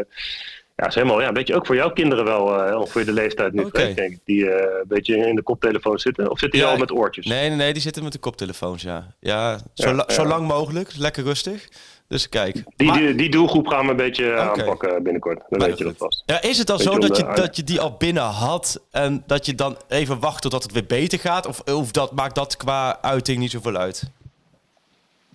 [0.77, 3.53] ja, is helemaal, ja, een beetje ook voor jouw kinderen wel, eh ongeveer de leeftijd
[3.53, 3.81] nu, Oké.
[3.81, 4.19] Freek, denk ik.
[4.25, 6.31] Die eh, een beetje in de koptelefoon zitten.
[6.31, 7.27] Of zitten die Ja, al met oortjes?
[7.27, 9.07] Nee, nee, nee, die zitten met de koptelefoons, ja.
[9.21, 10.29] Ja, zo, Ja, la- zo ja.
[10.29, 10.97] lang mogelijk.
[10.97, 11.69] Lekker rustig.
[12.09, 12.63] Dus kijk.
[12.77, 15.39] Die, Maar- die, die doelgroep gaan we een beetje aanpakken binnenkort.
[15.49, 16.23] Dan Maar weet je dat vast.
[16.27, 18.81] Ja, is het dan Beetje zo dat de- je, dat je die al binnen had
[18.91, 21.47] en dat je dan even wacht totdat het weer beter gaat?
[21.47, 24.03] Of, of dat, maakt dat qua uiting niet zoveel uit?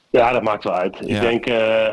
[0.09, 0.97] Ja, dat maakt wel uit.
[0.99, 1.15] Ja.
[1.15, 1.87] Ik denk, eh,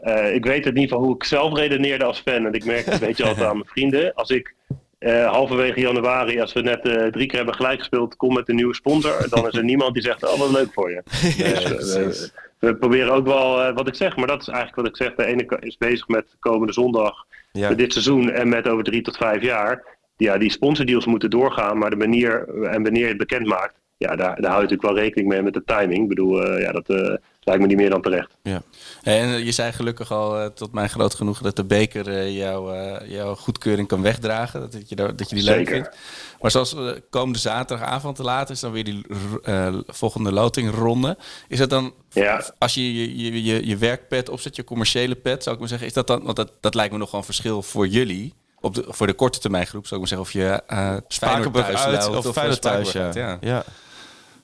[0.00, 2.46] eh, ik weet in ieder geval hoe ik zelf redeneerde als fan.
[2.46, 4.14] En ik merk het een beetje altijd aan mijn vrienden.
[4.14, 4.54] Als ik
[4.98, 8.54] eh, halverwege januari, als we net eh, drie keer hebben gelijk gespeeld, kom met een
[8.54, 11.02] nieuwe sponsor, dan is er niemand die zegt, oh wat leuk voor je.
[11.76, 12.28] Dus, eh,
[12.64, 15.14] we, proberen ook wel eh, wat ik zeg, maar dat is eigenlijk wat ik zeg.
[15.14, 17.68] De ene is bezig met komende zondag, Ja.
[17.68, 19.84] met dit seizoen en met over drie tot vijf jaar.
[20.16, 24.16] Ja, die sponsordeals moeten doorgaan, maar de manier en wanneer je het bekend maakt, ja,
[24.16, 26.02] daar, daar hou je natuurlijk wel rekening mee met de timing.
[26.02, 27.14] Ik bedoel, eh, ja, dat eh,
[27.44, 28.30] lijkt me niet meer dan terecht.
[28.42, 28.62] Ja.
[29.02, 32.36] En eh, je zei gelukkig al, eh, tot mijn groot genoegen, dat de beker eh,
[32.36, 34.60] jouw, eh, jouw goedkeuring kan wegdragen.
[34.60, 35.72] Dat je, daar- dat je die leuk Zeker.
[35.72, 35.96] vindt.
[36.40, 36.74] Maar zoals
[37.10, 39.04] komende zaterdagavond te laat is dan weer die
[39.42, 41.16] eh, volgende lotingronde.
[41.48, 42.44] Is dat dan, Ja.
[42.58, 45.86] als je je, je, je, je werkpad opzet, je commerciële pad, zou ik maar zeggen,
[45.86, 48.34] is dat dan, want dat, dat lijkt me nog wel een verschil voor jullie.
[48.60, 50.42] Op de, voor de korte termijn groep zou ik maar zeggen.
[50.42, 53.38] Of je uh, Spakenburg thuis uit loopt of Feyenoord thuis, ja.
[53.40, 53.64] Ja.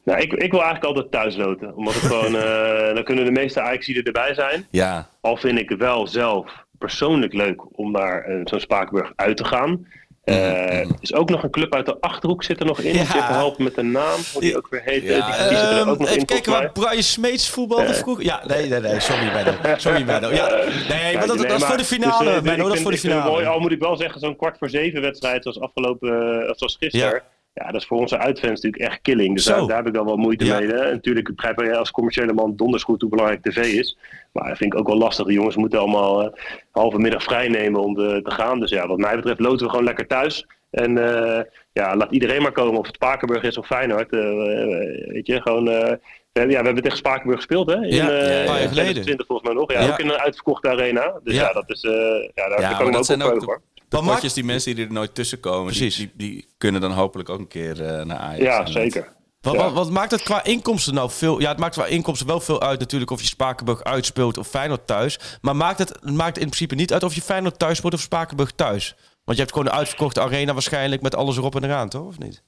[0.05, 1.77] Nou, ik, ik wil eigenlijk altijd thuis loten.
[1.77, 4.67] Omdat het gewoon, eh, dan kunnen de meeste ajax erbij zijn.
[4.71, 9.45] Ja, Al vind ik wel zelf persoonlijk leuk om naar eh, zo'n Spakenburg uit te
[9.45, 9.87] gaan.
[10.25, 12.95] Er is ook nog een club uit de Achterhoek zit er nog in.
[12.95, 13.01] Ja.
[13.01, 15.03] Even helpen met de naam, hoe die ook weer heet.
[15.03, 16.73] Ja, die, Ehm, ook nog even in, kijken waar.
[16.73, 18.25] Brian Smeets voetbalde vroeger.
[18.25, 19.01] Ja, nee, nee, nee.
[19.01, 19.53] Sorry, Benno.
[19.79, 20.31] Sorry, Benno.
[20.33, 20.49] Ja,
[20.89, 22.63] nee, maar dat, Nee, dat is voor de finale, dus, Benno.
[22.63, 23.31] ik Dat is voor de ik finale.
[23.31, 26.09] mooi, al moet ik wel zeggen, zo'n kwart voor zeven wedstrijd zoals afgelopen,
[26.57, 27.13] zoals gisteren.
[27.15, 27.23] Ja.
[27.55, 29.35] Dat is voor onze uitfans natuurlijk echt killing.
[29.35, 30.59] Dus daar, daar heb ik dan wel moeite Ja.
[30.59, 30.69] mee.
[30.69, 30.91] Hè.
[30.91, 33.97] Natuurlijk ik begrijp je als commerciële man donders goed hoe belangrijk tv is.
[34.33, 35.27] Maar dat vind ik ook wel lastig.
[35.27, 36.33] De jongens moeten allemaal eh,
[36.71, 38.61] halve middag vrij nemen om de- te gaan.
[38.61, 40.47] Dus ja, wat mij betreft loten we gewoon lekker thuis.
[40.71, 41.41] En eh,
[41.73, 42.79] ja, laat iedereen maar komen.
[42.81, 44.13] Of het Spakenburg is of Feyenoord.
[44.13, 45.69] eh, eh, weet je, gewoon...
[45.69, 45.93] eh,
[46.33, 47.75] we, hebben, ja, we hebben tegen Spakenburg gespeeld, hè?
[47.77, 48.73] In, Ja, eh, een paar jaar geleden.
[48.75, 49.73] 2020 volgens mij nog.
[49.73, 49.91] Ja, Ja.
[49.93, 51.21] ook in een uitverkochte arena.
[51.25, 51.43] Dus Ja.
[51.43, 51.83] ja, dat is...
[51.85, 51.93] eh,
[52.35, 53.61] ja, daar, Ja, kan ik me ook zijn op ook hoor.
[53.91, 57.39] De die mensen die er nooit tussen komen, die, die, die kunnen dan hopelijk ook
[57.39, 58.43] een keer eh, naar Ajax.
[58.43, 59.13] Ja, zeker.
[59.41, 59.61] Wat, Ja.
[59.61, 61.41] wat, wat maakt het qua inkomsten nou veel?
[61.41, 64.87] Ja, het maakt qua inkomsten wel veel uit natuurlijk of je Spakenburg uitspeelt of Feyenoord
[64.87, 65.19] thuis.
[65.41, 68.01] Maar maakt het, het maakt in principe niet uit of je Feyenoord thuis speelt of
[68.01, 68.95] Spakenburg thuis?
[69.25, 72.07] Want je hebt gewoon een uitverkochte arena waarschijnlijk met alles erop en eraan, toch?
[72.07, 72.43] Of niet?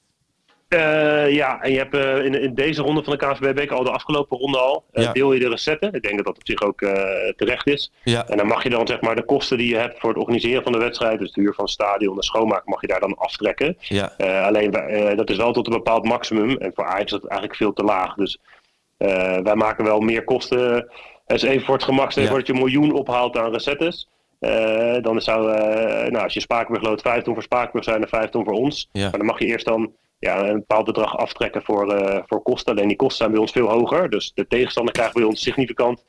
[0.73, 3.91] Eh, ja, en je hebt eh, in, in deze ronde van de KNVB-beker al de
[3.91, 4.83] afgelopen ronde al.
[4.91, 5.11] eh, Ja.
[5.11, 5.93] Deel je de recetten.
[5.93, 6.79] Ik denk dat dat op zich ook
[7.35, 7.91] terecht is.
[8.03, 8.27] Ja.
[8.27, 10.63] En dan mag je dan zeg maar de kosten die je hebt voor het organiseren
[10.63, 13.17] van de wedstrijd, dus de huur van het stadion, de schoonmaak, mag je daar dan
[13.17, 13.77] aftrekken.
[13.79, 14.11] Ja.
[14.45, 14.71] Alleen
[15.15, 16.57] dat is wel tot een bepaald maximum.
[16.57, 18.13] En voor Ajax is dat eigenlijk veel te laag.
[18.15, 18.37] Dus
[19.43, 20.89] wij maken wel meer kosten.
[21.25, 22.35] Dus even voor het gemak, stel je Ja.
[22.35, 24.09] voor dat je een miljoen ophaalt aan recettes.
[25.01, 25.45] Dan zou,
[26.09, 28.89] nou, als je Spakenburg loodt, 5 ton voor Spakenburg zijn er 5 ton voor ons.
[28.93, 29.91] Maar dan mag je eerst dan
[30.23, 32.73] ja, een bepaald bedrag aftrekken voor, eh, voor kosten.
[32.73, 34.09] Alleen die kosten zijn bij ons veel hoger.
[34.09, 36.03] Dus de tegenstander krijgt bij ons significant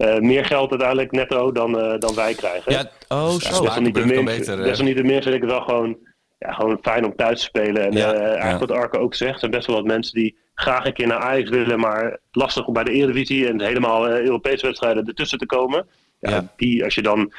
[0.00, 2.72] eh, meer geld uiteindelijk netto dan, eh, dan wij krijgen.
[2.72, 3.62] Ja, oh, Ja, zo.
[3.62, 5.96] Desalniettemin beter, desalniettemin vind ik het wel gewoon,
[6.38, 7.82] ja, gewoon fijn om thuis te spelen.
[7.82, 8.58] En Ja, eh, eigenlijk ja.
[8.58, 11.18] wat Arke ook zegt, er zijn best wel wat mensen die graag een keer naar
[11.18, 15.86] Ajax willen, maar lastig om bij de Eredivisie en helemaal Europese wedstrijden ertussen te komen.
[16.18, 16.52] Ja, Ja.
[16.56, 17.32] Die, als je dan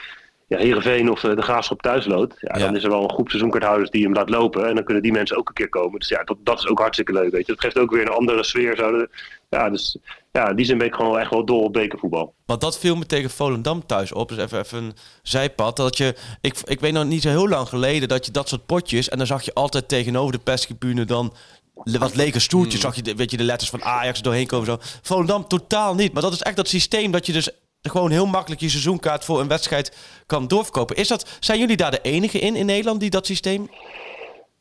[0.51, 2.65] ja, Heerenveen of eh, de Graafschap thuis loodt, ja, Ja.
[2.65, 4.67] dan is er wel een groep seizoenkaarthouders die hem laat lopen.
[4.67, 5.99] En dan kunnen die mensen ook een keer komen.
[5.99, 7.31] Dus ja, dat, dat is ook hartstikke leuk.
[7.31, 7.51] Weet je.
[7.51, 8.75] Dat geeft ook weer een andere sfeer.
[8.77, 9.09] Zouden,
[9.49, 9.97] ja, dus
[10.31, 12.33] ja, die zin ben ik gewoon echt wel dol op bekervoetbal.
[12.45, 14.29] Want dat viel me tegen Volendam thuis op.
[14.29, 15.77] Dus even, even een zijpad.
[15.77, 18.65] Dat je, ik, ik weet nog niet zo heel lang geleden dat je dat soort
[18.65, 19.09] potjes.
[19.09, 21.33] En dan zag je altijd tegenover de perstribune dan
[21.99, 22.81] wat lege stoeltjes.
[22.81, 24.65] Zag je de, weet je, de letters van Ajax doorheen komen.
[24.65, 24.77] Zo.
[25.01, 26.13] Volendam totaal niet.
[26.13, 27.49] Maar dat is echt dat systeem dat je dus
[27.81, 30.95] gewoon heel makkelijk je seizoenkaart voor een wedstrijd kan doorverkopen.
[30.95, 33.69] Is dat, zijn jullie daar de enige in in Nederland die dat systeem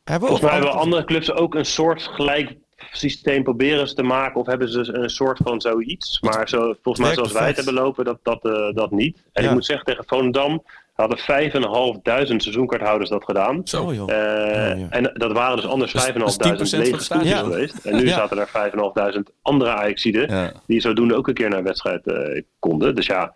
[0.03, 0.27] hebben?
[0.29, 2.55] Volgens mij Of- hebben andere clubs ook een soort gelijk
[2.91, 4.39] systeem proberen ze te maken.
[4.39, 6.19] Of hebben ze een soort van zoiets.
[6.21, 9.17] Maar zo, volgens mij zoals wij het hebben lopen, dat, dat, eh, dat niet.
[9.33, 9.47] En Ja.
[9.49, 10.63] ik moet zeggen, tegen Volendam
[11.01, 13.61] hadden 5.500 seizoenkaarthouders dat gedaan.
[13.63, 13.83] Zo.
[13.83, 14.03] Oh, joh.
[14.03, 14.87] Oh, ja.
[14.89, 17.37] En dat waren dus anders Dat is- 5.500 dat is 10% van lege stoeltjes Ja.
[17.37, 17.85] geweest.
[17.85, 20.51] En nu zaten er 5.500 andere Ajaxiden Ja.
[20.67, 22.95] die zodoende ook een keer naar een wedstrijd eh, konden.
[22.95, 23.33] Dus ja,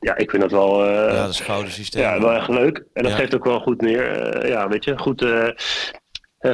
[0.00, 0.84] ja, ik vind dat wel...
[0.86, 2.02] eh, ja, dat is gouden systeem.
[2.02, 2.84] ja, wel echt leuk.
[2.92, 4.46] En dat geeft ook wel goed neer.
[4.48, 5.26] ja, weet je, goed,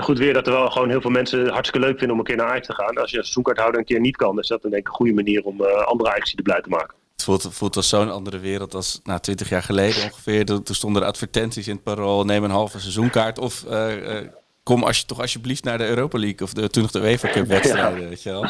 [0.01, 2.25] goed weer dat er wel gewoon heel veel mensen het hartstikke leuk vinden om een
[2.27, 2.87] keer naar Ajax te gaan.
[2.87, 5.43] Als je als seizoenkaarthouder een keer niet kan, is dat denk ik een goede manier
[5.45, 6.95] om eh, andere Ajax blij te maken.
[7.17, 10.45] Het voelt, voelt als zo'n andere wereld als nou, 20 jaar geleden ongeveer.
[10.45, 12.25] Toen stonden er advertenties in het parool.
[12.25, 13.39] Neem een halve seizoenkaart.
[13.39, 14.29] Of eh, eh,
[14.63, 16.43] kom als je, toch alsjeblieft naar de Europa League.
[16.43, 18.09] Of de, toen nog de UEFA Cup wedstrijden.
[18.09, 18.47] Weet je wel.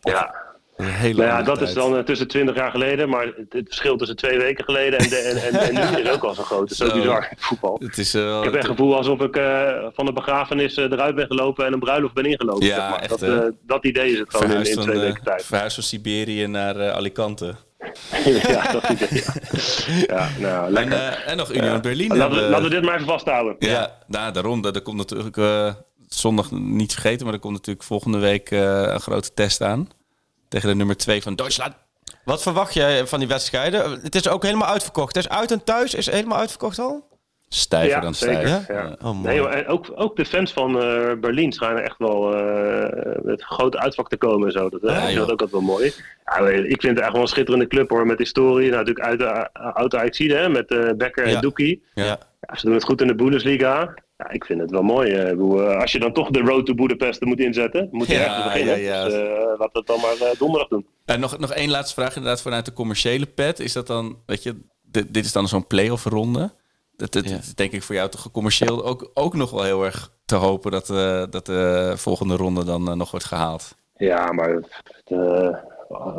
[0.00, 0.34] Ja,
[0.76, 4.16] hele nou ja, dat is dan eh, tussen 20 jaar geleden, maar het, verschil tussen
[4.16, 6.60] twee weken geleden en, de, en, en, en nu is ook al zo groot.
[6.60, 7.76] Het is zo bizar, voetbal.
[7.82, 9.34] Het is, Ik heb echt het gevoel alsof ik
[9.94, 12.66] van een begrafenis eruit ben gelopen en een bruiloft ben ingelopen.
[12.66, 13.00] Ja, zeg maar.
[13.00, 15.44] echt, dat, dat idee is het gewoon in, van, twee eh, weken tijd.
[15.44, 17.54] verhuisd van Siberië naar Alicante.
[18.48, 19.08] ja, dat idee.
[19.12, 19.28] Ja,
[20.06, 20.92] ja nou, En, lekker.
[20.98, 22.08] eh, en nog Union Berlin.
[22.08, 23.56] laten, we, hebben- laten we dit maar even vasthouden.
[23.58, 24.64] Ja, nou, daarom.
[24.64, 25.74] Er komt natuurlijk eh,
[26.08, 29.88] zondag niet vergeten, maar er komt natuurlijk volgende week eh, een grote test aan.
[30.48, 31.74] Tegen de nummer 2 van Duitsland.
[32.24, 33.90] Wat verwacht jij van die wedstrijden?
[34.02, 35.14] Het is ook helemaal uitverkocht.
[35.14, 37.15] Het is uit en thuis is helemaal uitverkocht al?
[37.48, 38.48] Stijver Ja, dan zeker.
[38.48, 38.68] stijf.
[38.68, 38.96] Ja.
[39.02, 39.22] Oh.
[39.22, 43.42] Nee, joh, en ook, ook de fans van eh, Berlin schijnen echt wel eh, met
[43.42, 44.68] grote uitvak te komen en zo.
[44.68, 45.20] Dat, eh, Ja, ik vind joh.
[45.20, 45.92] dat ook altijd wel mooi.
[46.24, 48.70] Ja, ik vind het echt wel een schitterende club hoor, met historie.
[48.70, 49.24] Nou, natuurlijk uit de
[49.60, 51.34] uh, oude Ajaxide, hè, met eh Becker Ja.
[51.34, 51.82] en Doekie.
[51.94, 52.04] Ja.
[52.40, 53.94] Ja, ze doen het goed in de Bundesliga.
[54.16, 55.30] Ja, ik vind het wel mooi.
[55.80, 58.44] als je dan toch de road to Budapest er moet inzetten, moet je Ja, ergens
[58.44, 58.80] beginnen.
[58.80, 59.04] ja, ja.
[59.04, 60.86] Dus eh, laten we het dan maar eh, donderdag doen.
[61.04, 63.60] En nog, nog één laatste vraag, inderdaad, vanuit de commerciële pet.
[63.60, 66.50] Is dat dan, weet je, dit, dit is dan zo'n play-off ronde.
[66.96, 67.30] Dat, dat, Ja.
[67.30, 70.34] dat is denk ik voor jou toch commercieel ook, ook nog wel heel erg te
[70.34, 73.76] hopen dat, eh, dat de volgende ronde dan eh, nog wordt gehaald.
[73.96, 74.62] Ja, maar
[75.04, 75.56] de,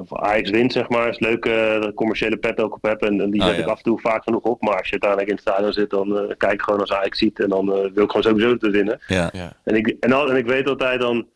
[0.10, 1.10] Ajax wint, zeg maar.
[1.10, 3.02] Is leuk eh, dat ik commerciële pet ook op heb.
[3.02, 3.62] En, en die Ah, zet ja.
[3.64, 4.62] ik af en toe vaak genoeg op.
[4.62, 7.18] Maar als je uiteindelijk in het stadion zit, dan eh, kijk ik gewoon als Ajax
[7.18, 7.40] ziet.
[7.40, 9.00] En dan eh, wil ik gewoon sowieso te winnen.
[9.08, 9.30] Ja.
[9.34, 9.54] Ja.
[9.64, 11.28] En ik, en, al, en ik weet altijd dan...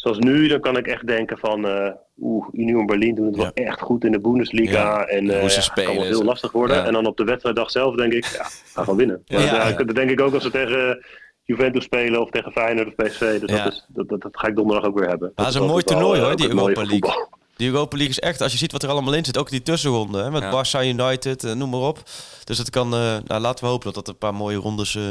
[0.00, 1.66] zoals nu, dan kan ik echt denken van...
[1.66, 1.90] eh
[2.20, 4.72] Oeh, Union Berlin doet het wel echt goed in de Bundesliga.
[4.72, 6.08] Ja, En eh hoe ze ja, het kan wel spelen.
[6.08, 6.76] heel lastig worden.
[6.76, 6.84] Ja.
[6.84, 8.42] En dan op de wedstrijddag zelf denk ik, ja,
[8.72, 9.22] ga gewoon winnen.
[9.28, 9.76] Maar, ja, ja, ja.
[9.82, 11.04] Dat denk ik ook als we tegen
[11.44, 13.40] Juventus spelen of tegen Feyenoord of PSV.
[13.40, 13.64] Dus Ja.
[13.64, 15.32] dat, is, dat, dat, dat ga ik donderdag ook weer hebben.
[15.34, 16.88] dat is een mooi toernooi, eh, hoor, die Europa League.
[16.90, 17.28] voetbal.
[17.56, 19.62] Die Europa League is echt, als je ziet wat er allemaal in zit, ook die
[19.62, 20.64] tussenronde, hè, met Ja.
[20.64, 21.98] Barça United, eh, noem maar op.
[22.44, 25.02] Dus dat kan, eh, nou, laten we hopen dat dat een paar mooie rondes eh,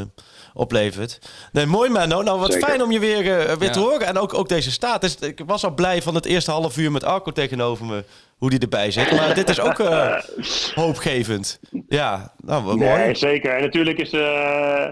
[0.58, 1.20] oplevert.
[1.52, 2.22] Nee, mooi Menno.
[2.22, 2.68] Nou, wat Zeker.
[2.68, 4.08] fijn om je weer, eh, weer te horen.
[4.08, 5.02] En ook, ook deze staat.
[5.02, 8.04] Dus, ik was al blij van het eerste half uur met Arco tegenover me,
[8.38, 9.12] hoe die erbij zit.
[9.12, 10.18] Maar dit is ook eh,
[10.84, 11.60] hoopgevend.
[11.88, 13.16] Ja, nou, wat Nee, mooi.
[13.16, 13.56] zeker.
[13.56, 14.88] En natuurlijk is, eh,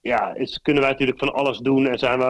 [0.00, 1.86] ja, is, kunnen wij natuurlijk van alles doen.
[1.86, 2.24] En zijn we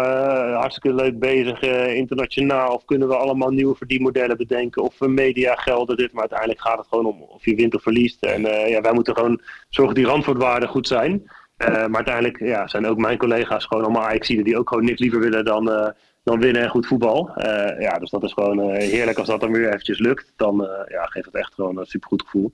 [0.59, 1.61] hartstikke leuk bezig
[1.95, 2.75] internationaal.
[2.75, 4.83] Of kunnen we allemaal nieuwe verdienmodellen bedenken.
[4.83, 6.13] Of media gelden dit.
[6.13, 8.23] Maar uiteindelijk gaat het gewoon om of je wint of verliest.
[8.23, 11.31] En eh, ja, wij moeten gewoon zorgen dat die randvoorwaarden goed zijn.
[11.59, 15.01] Eh, maar uiteindelijk ja, zijn ook mijn collega's gewoon allemaal Ajaxiden die ook gewoon niks
[15.01, 15.89] liever willen dan, eh,
[16.25, 17.31] dan winnen en goed voetbal.
[17.35, 20.33] Eh, ja, dus dat is gewoon eh, heerlijk als dat dan weer eventjes lukt.
[20.37, 22.53] Dan eh, ja, geeft het echt gewoon een supergoed gevoel.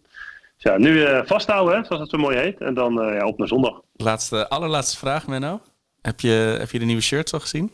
[0.57, 2.61] Dus ja, nu eh, vasthouden, hè, zoals het zo mooi heet.
[2.61, 3.81] En dan eh, ja, op naar zondag.
[3.97, 5.61] Laatste, allerlaatste vraag, Menno.
[6.01, 7.73] Heb je, heb je de nieuwe shirts al gezien?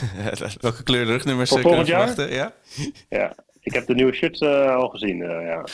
[0.60, 2.32] Welke kleur we volgend verwachten?
[2.32, 2.52] Ja?
[3.08, 5.22] Ja, ik heb de nieuwe shirts eh, al gezien.
[5.22, 5.64] eh, ja.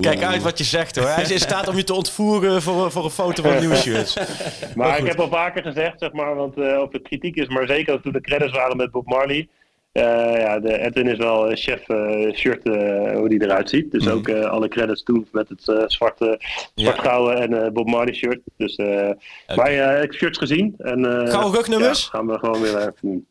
[0.00, 1.08] Kijk uit wat je zegt hoor.
[1.08, 4.16] Hij is in staat om je te ontvoeren voor, voor een foto van nieuwe shirts.
[4.76, 7.66] Maar ik heb al vaker gezegd, zeg maar, want eh of het kritiek is, maar
[7.66, 9.48] zeker ook toen de credits waren met Bob Marley.
[9.92, 10.02] eh,
[10.36, 13.90] ja, de Edwin is wel eh, chef eh, shirt, eh, hoe die eruit ziet.
[13.90, 16.40] Dus ook eh, alle credits toen met het eh, zwarte,
[16.74, 18.40] zwart-gouden en eh, Bob Marley shirt.
[18.56, 19.10] Dus eh
[19.56, 20.74] maar eh, ik heb shirts gezien.
[20.78, 22.02] En, eh, Gouden rugnummers?
[22.02, 23.26] Ja, gaan we gewoon weer even doen.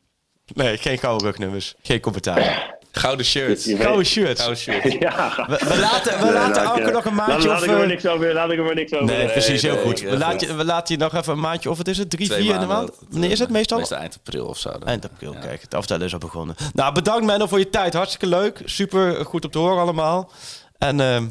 [0.54, 1.76] Nee, geen gouden rugnummers.
[1.82, 2.78] Geen commentaar.
[2.92, 3.26] Gouden.
[3.30, 4.40] Je weet- Gouden shirts.
[4.42, 4.96] Gouden shirts.
[5.00, 7.64] Ja, We, we laten, we Nee, laten nog een maandje laat of...
[7.64, 8.34] ik er maar eh, niks over.
[8.34, 9.06] Laat ik er maar niks over.
[9.06, 10.00] Nee, precies, heel nee, goed.
[10.02, 10.18] We goed.
[10.18, 12.10] laten, je, we laten je nog even een maandje, of wat is het?
[12.10, 12.92] Drie, Twee vier in de maand?
[13.10, 13.78] Wanneer is het meestal?
[13.78, 14.72] Meestal eind april of zo.
[14.72, 14.84] dan.
[14.84, 15.62] Eind april, kijk.
[15.62, 16.56] Het afstellen is al begonnen.
[16.74, 17.94] Nou, bedankt Menno voor je tijd.
[17.94, 18.62] Hartstikke leuk.
[18.66, 20.32] Super goed om te horen allemaal.
[20.78, 21.26] En ehm,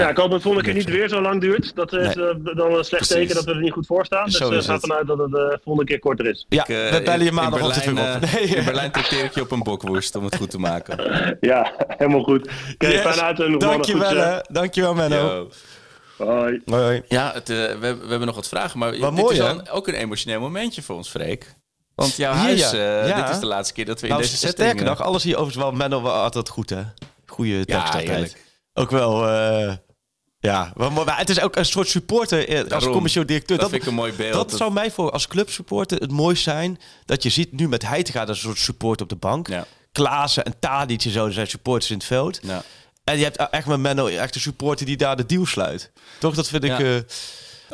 [0.00, 1.74] Ja, ik hoop dat het volgende keer niet weer zo lang duurt.
[1.74, 2.26] Dat is Nee.
[2.28, 3.08] eh, dan een slecht Precies.
[3.08, 4.24] teken dat we er niet goed voor staan.
[4.24, 4.80] Dus Zo eh, is ga het.
[4.80, 6.46] vanuit dat het de volgende keer korter is.
[6.48, 8.22] ja, Ik, eh, we bellen je maandag altijd weer op.
[8.22, 8.42] eh, Nee.
[8.42, 10.96] In Berlijn trakteer ik je op een bokworst om het goed te maken.
[11.40, 12.48] Ja, helemaal goed.
[12.74, 13.02] Oké, Yes.
[13.04, 13.58] nog, mannen.
[13.58, 14.38] Dankjewel, Goed, hè.
[14.48, 15.16] Dankjewel, Menno.
[15.16, 15.48] Yo.
[16.18, 16.26] eh,
[16.66, 17.02] Hoi.
[17.08, 19.44] Ja, het, eh, we, hebben- we hebben nog wat vragen, maar Wat dit mooi, is
[19.44, 21.54] een- ook een emotioneel momentje voor ons, Freek.
[21.94, 23.00] Want jouw huis, ja.
[23.02, 23.20] eh, Ja.
[23.22, 24.60] dit is de laatste keer dat we in Nou, deze setting...
[24.68, 26.82] sterker eh, nog, alles hier overigens wel Menno wel altijd goed, hè?
[27.26, 28.36] Goeie tekst altijd.
[28.74, 29.72] Ook wel, eh,
[30.38, 30.72] ja.
[30.76, 32.92] Maar, het is ook een soort supporter eh, als Daarom.
[32.92, 33.58] commercieel directeur.
[33.58, 34.32] Dat vind ik een mooi beeld.
[34.32, 36.78] Dat Dat- zou mij voor als clubsupporter het mooist zijn.
[37.04, 39.48] Dat je ziet nu met Heitinga, dat is een soort support op de bank.
[39.48, 39.66] Ja.
[39.92, 42.38] Klaassen en Tadic en zo, zijn supporters in het veld.
[42.42, 42.62] Ja.
[43.04, 45.90] En je hebt echt met Menno echt een supporter die daar de deal sluit.
[46.18, 46.78] Toch, dat vind ik...
[46.78, 47.02] Ja.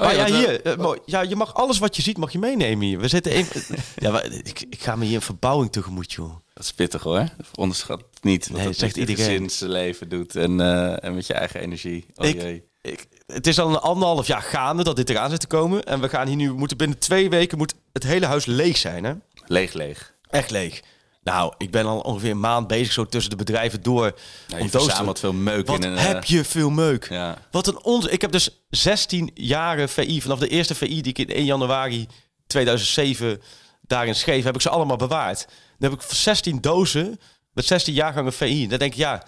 [0.01, 0.99] Eh, Oh, maar ja, hier, eh, mooi.
[1.07, 2.99] ja, je mag alles wat je ziet, mag je meenemen hier.
[3.01, 3.77] We zitten even...
[3.97, 6.33] ja, maar ik, ik ga me hier een verbouwing tegemoet, joh.
[6.55, 7.25] Dat is pittig hoor.
[7.55, 9.33] Onderschat niet wat Nee, het zegt met je iedereen.
[9.33, 12.07] gezinsleven doet en, eh, en met je eigen energie.
[12.15, 12.69] Oh Ik- jee.
[12.83, 15.85] Ik, het is al een anderhalf jaar gaande dat dit eraan zit te komen.
[15.85, 19.05] En we gaan hier nu, moeten binnen twee weken moet het hele huis leeg zijn,
[19.05, 19.13] hè?
[19.47, 20.15] Leeg, leeg.
[20.29, 20.83] Echt leeg.
[21.23, 24.19] Nou, ik ben al ongeveer een maand bezig zo tussen de bedrijven door.
[24.47, 25.97] Ja, om te- verzamelt veel meuk Wat in een...
[25.99, 27.09] eh, heb je veel meuk.
[27.09, 27.39] Ja.
[27.51, 28.07] Wat een ons.
[28.07, 30.21] Ik heb dus 16 jaren VI.
[30.23, 32.07] Vanaf de eerste VI die ik in 1 januari
[32.47, 33.41] 2007
[33.83, 35.47] daarin schreef, heb ik ze allemaal bewaard.
[35.79, 37.21] Dan heb ik 16 dozen
[37.53, 38.67] met 16 jaargangen VI.
[38.69, 39.23] Dan denk ik, ja,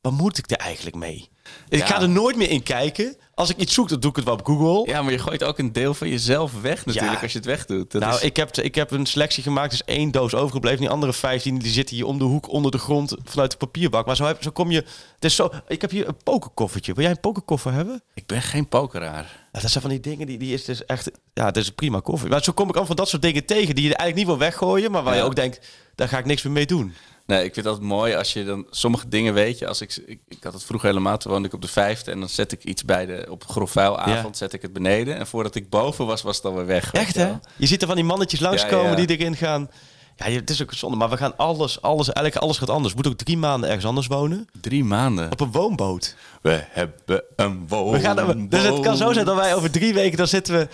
[0.00, 1.28] wat moet ik er eigenlijk mee?
[1.68, 1.86] Ik Ja.
[1.86, 3.16] ga er nooit meer in kijken.
[3.34, 4.92] Als ik iets zoek, dan doe ik het wel op Google.
[4.92, 7.20] Ja, maar je gooit ook een deel van jezelf weg natuurlijk Ja.
[7.22, 7.90] als je het wegdoet.
[7.92, 8.22] Dat nou, is...
[8.22, 9.72] ik, heb, ik heb een selectie gemaakt.
[9.72, 10.80] Er is één doos overgebleven.
[10.80, 14.06] Die andere 15 die zitten hier om de hoek onder de grond vanuit de papierbak.
[14.06, 14.84] Maar zo, heb, zo kom je.
[15.14, 16.92] Het is zo, ik heb hier een pokerkoffertje.
[16.94, 18.02] Wil jij een pokerkoffer hebben?
[18.14, 19.42] Ik ben geen pokeraar.
[19.52, 21.10] Ja, dat zijn van die dingen die, die is dus echt.
[21.32, 22.28] Ja, het is een prima koffer.
[22.28, 24.46] Maar zo kom ik allemaal van dat soort dingen tegen die je eigenlijk niet wil
[24.48, 26.94] weggooien, maar waar je ook denkt, daar ga ik niks meer mee doen.
[27.26, 29.66] Nee, ik vind dat mooi als je dan sommige dingen weet je.
[29.66, 32.20] Als ik, ik, ik had het vroeger helemaal, toen woonde ik op de vijfde en
[32.20, 34.44] dan zet ik iets bij de op grofvuilavond, Ja.
[34.44, 36.92] zet ik het beneden en voordat ik boven was, was het alweer weg.
[36.92, 37.32] Echt hè?
[37.56, 39.06] Je ziet er van die mannetjes langskomen Ja, ja.
[39.06, 39.70] die erin gaan.
[40.16, 42.88] Ja, het is ook zonde, maar we gaan alles, alles, eigenlijk alles gaat anders.
[42.88, 44.48] We moeten ook drie maanden ergens anders wonen.
[44.60, 45.32] Drie maanden.
[45.32, 46.16] Op een woonboot.
[46.42, 47.92] We hebben een woonboot.
[47.92, 50.68] We gaan, dus het kan zo zijn dat wij over drie weken, dan zitten we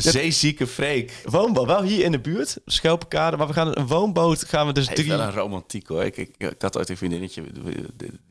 [0.00, 1.10] Zeezieke freak.
[1.24, 4.86] woonboot, wel hier in de buurt, Schelpenkade, maar we gaan een woonboot, gaan we dus
[4.86, 5.08] Het drie...
[5.08, 6.04] heeft wel een romantiek hoor.
[6.04, 7.42] Ik, ik, ik had ooit een vriendinnetje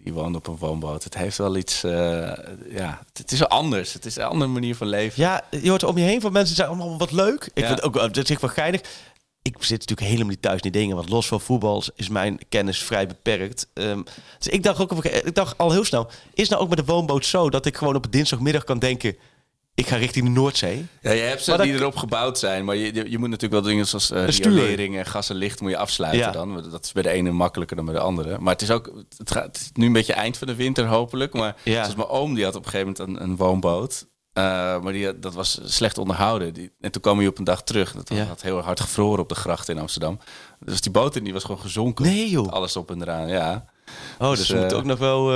[0.04, 1.04] die woonde op een woonboot.
[1.04, 1.92] Het heeft wel iets, eh,
[2.70, 3.94] ja, het, het is wel anders.
[3.94, 5.22] Het is een andere manier van leven.
[5.22, 7.44] Ja, je hoort om je heen van mensen die zeggen allemaal wat leuk.
[7.54, 7.68] Ik Ja.
[7.68, 8.82] vind het ook dat is wel geinig.
[9.42, 12.40] Ik zit natuurlijk helemaal niet thuis in die dingen, want los van voetbal is mijn
[12.50, 13.68] kennis vrij beperkt.
[13.74, 14.02] Ehm,
[14.38, 16.86] dus ik dacht ook, op ik dacht al heel snel, is nou ook met de
[16.86, 19.16] woonboot zo dat ik gewoon op een dinsdagmiddag kan denken,
[19.76, 20.86] ik ga richting de Noordzee.
[21.02, 23.62] Ja, je hebt ze die dat- erop gebouwd zijn, maar je, je je moet natuurlijk
[23.64, 26.32] wel dingen zoals uh, riolering en gas en licht moet je afsluiten Ja.
[26.32, 26.64] dan.
[26.72, 28.40] Dat is bij de ene makkelijker dan bij de andere.
[28.40, 31.34] Maar het is ook, het gaat het nu een beetje eind van de winter hopelijk.
[31.34, 31.74] Maar Ja.
[31.82, 34.06] zoals mijn oom, die had op een gegeven moment een, een woonboot.
[34.38, 34.44] Uh,
[34.82, 36.54] maar die, dat was slecht onderhouden.
[36.54, 37.92] Die, en toen kwam hij op een dag terug.
[37.94, 38.24] Dat Ja.
[38.24, 40.20] had heel hard gevroren op de gracht in Amsterdam.
[40.60, 42.06] Dus die boot in die was gewoon gezonken.
[42.06, 42.48] Nee, joh.
[42.52, 43.66] Alles op en eraan, ja.
[44.20, 45.32] Oh, dus, Dus, we moeten eh, ook nog wel...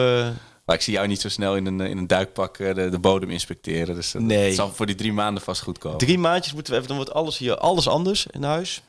[0.69, 2.89] eh, Maar ik zie jou niet zo snel in een, in een duikpak eh, de,
[2.89, 3.95] de bodem inspecteren.
[3.95, 4.45] Dus dat, Nee.
[4.45, 5.97] het zal voor die drie maanden vast goed komen.
[5.97, 8.81] Drie maandjes moeten we even, dan wordt alles hier alles anders in huis.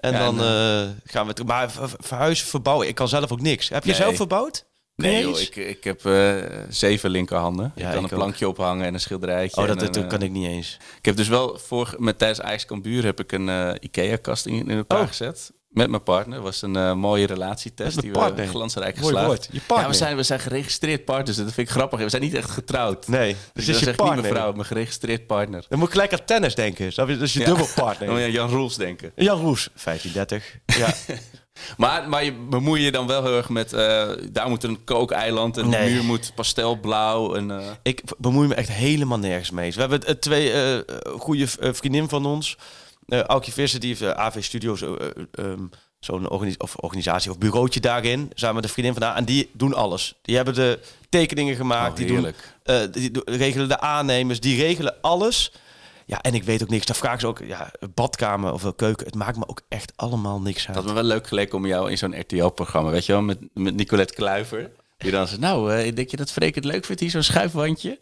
[0.00, 1.46] En Ja, dan en, eh, gaan we het.
[1.46, 2.88] Maar ver- ver- verhuizen, verbouwen.
[2.88, 3.68] Ik kan zelf ook niks.
[3.68, 4.00] Heb je Nee.
[4.00, 4.64] zelf verbouwd?
[4.96, 6.34] Kun Nee, joh, ik, ik heb eh,
[6.68, 7.72] zeven linkerhanden.
[7.74, 9.60] Ja, ik kan ik een plankje ophangen en een schilderijtje.
[9.60, 10.78] Oh, dat, en dat, een, kan eh, ik niet eens.
[10.98, 14.54] Ik heb dus wel voor, met tijdens Ajax Cambuur heb ik een eh, Ikea-kast in,
[14.68, 15.06] in elkaar Oh.
[15.06, 15.52] gezet.
[15.74, 16.40] Met mijn partner.
[16.40, 18.46] was een eh, mooie relatietest die mijn we partner?
[18.48, 19.26] glansrijk Mooi geslaagd.
[19.26, 19.48] woord.
[19.52, 19.80] Je partner.
[19.80, 21.36] Ja, we zijn, we zijn geregistreerd partners.
[21.36, 22.00] Dat vind ik grappig.
[22.00, 23.08] We zijn niet echt getrouwd.
[23.08, 24.22] Nee, Dus dus dat is je echt niet partner.
[24.22, 25.64] mijn vrouw, mijn geregistreerd partner.
[25.68, 26.92] Dan moet ik gelijk aan tennis denken.
[26.94, 27.44] Dat is dus je Ja.
[27.46, 28.06] dubbelpartner.
[28.08, 29.12] Dan moet je Jan Roels denken.
[29.14, 30.58] Jan Roes, 1530.
[30.66, 30.94] Ja.
[31.76, 33.72] Maar, maar je bemoei je dan wel heel erg met...
[33.72, 35.86] eh, daar moet een kookeiland en Nee.
[35.88, 37.34] de muur moet pastelblauw.
[37.34, 39.72] En, eh, ik bemoei me echt helemaal nergens mee.
[39.72, 40.78] We hebben twee eh
[41.18, 42.56] goede vriendin van ons.
[43.08, 44.82] Eh Aukje Visser, die heeft eh, AV Studios...
[44.82, 45.66] eh, eh, ehm,
[45.98, 48.30] Zo'n of organisatie of bureautje daarin.
[48.34, 49.16] Samen met een vriendin van haar.
[49.16, 50.14] En die doen alles.
[50.22, 50.78] Die hebben de
[51.08, 51.90] tekeningen gemaakt.
[51.90, 52.92] Oh, die, doen, heerlijk.
[52.94, 54.40] die do- regelen de aannemers.
[54.40, 55.52] Die regelen alles.
[56.06, 56.86] Ja, en ik weet ook niks.
[56.86, 59.06] Dan vragen ze ook, ja, badkamer of keuken.
[59.06, 60.76] Het maakt me ook echt allemaal niks uit.
[60.76, 63.74] had me wel leuk geleken om jou in zo'n RTL-programma, weet je wel, met, met
[63.74, 64.70] Nicolette Kluiver.
[65.04, 67.98] Die dan zegt, nou, eh, denk je dat Freek het leuk vindt, hier zo'n schuifwandje?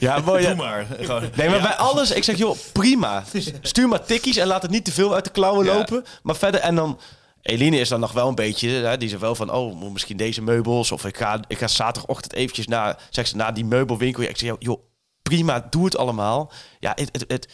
[0.00, 0.46] Ja, mooi.
[0.46, 0.86] Doe maar.
[1.00, 3.24] Gewoon- Nee, maar bij alles, ik zeg, joh, prima.
[3.62, 5.74] Stuur maar tikkies en laat het niet te veel uit de klauwen Ja.
[5.74, 6.04] lopen.
[6.22, 7.00] Maar verder, en dan...
[7.42, 10.42] Eline is dan nog wel een beetje, hè, die zegt wel van, oh, misschien deze
[10.42, 10.92] meubels.
[10.92, 14.22] Of ik ga, ik ga zaterdagochtend eventjes naar, zeg ze, naar die meubelwinkel.
[14.22, 14.82] Ja, ik zeg, joh,
[15.22, 16.52] prima, doe het allemaal.
[16.80, 17.08] Ja, het...
[17.12, 17.48] het, het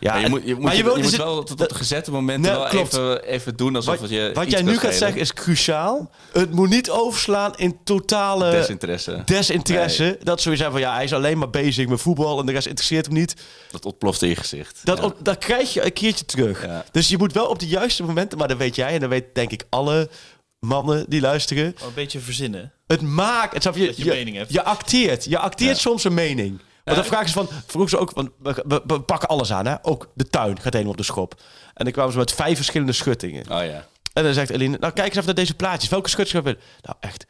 [0.00, 1.68] ja, Maar je en- moet, je moet, maar je, je moet zit- wel tot op
[1.68, 2.92] de gezette momenten Nee, wel klopt.
[2.92, 6.10] even, even doen alsof Wat, het je wat iets jij nu gaat zeggen is cruciaal.
[6.32, 9.22] Het moet niet overslaan in totale Desinteresse.
[9.24, 10.18] desinteresse.
[10.22, 13.06] Dat sowieso van, ja, hij is alleen maar bezig met voetbal en de rest interesseert
[13.06, 13.34] hem niet.
[13.70, 14.80] Dat ontploft in je gezicht.
[14.84, 15.04] Dat, Ja.
[15.04, 16.64] op- dat krijg je een keertje terug.
[16.64, 16.84] Ja.
[16.92, 19.24] Dus je moet wel op de juiste momenten, maar dat weet jij en dat weet
[19.34, 20.08] denk ik alle
[20.66, 21.64] mannen die luisteren.
[21.64, 22.72] Een beetje verzinnen.
[22.86, 24.52] Het maakt, het, je, Dat je mening hebt.
[24.52, 25.80] Je acteert, je acteert Ja.
[25.80, 26.60] soms een mening.
[26.84, 29.66] Want dan vragen ze van, vroeg ze ook, want we, we- we pakken alles aan,
[29.66, 29.74] hè?
[29.82, 31.40] Ook de tuin gaat helemaal op de schop.
[31.74, 33.42] En dan kwamen ze met vijf verschillende schuttingen.
[33.50, 33.86] Oh ja.
[34.12, 35.90] En dan zegt Eline, nou kijk eens even naar deze plaatjes.
[35.90, 36.62] Welke schutting hebben?
[36.82, 37.26] Nou echt,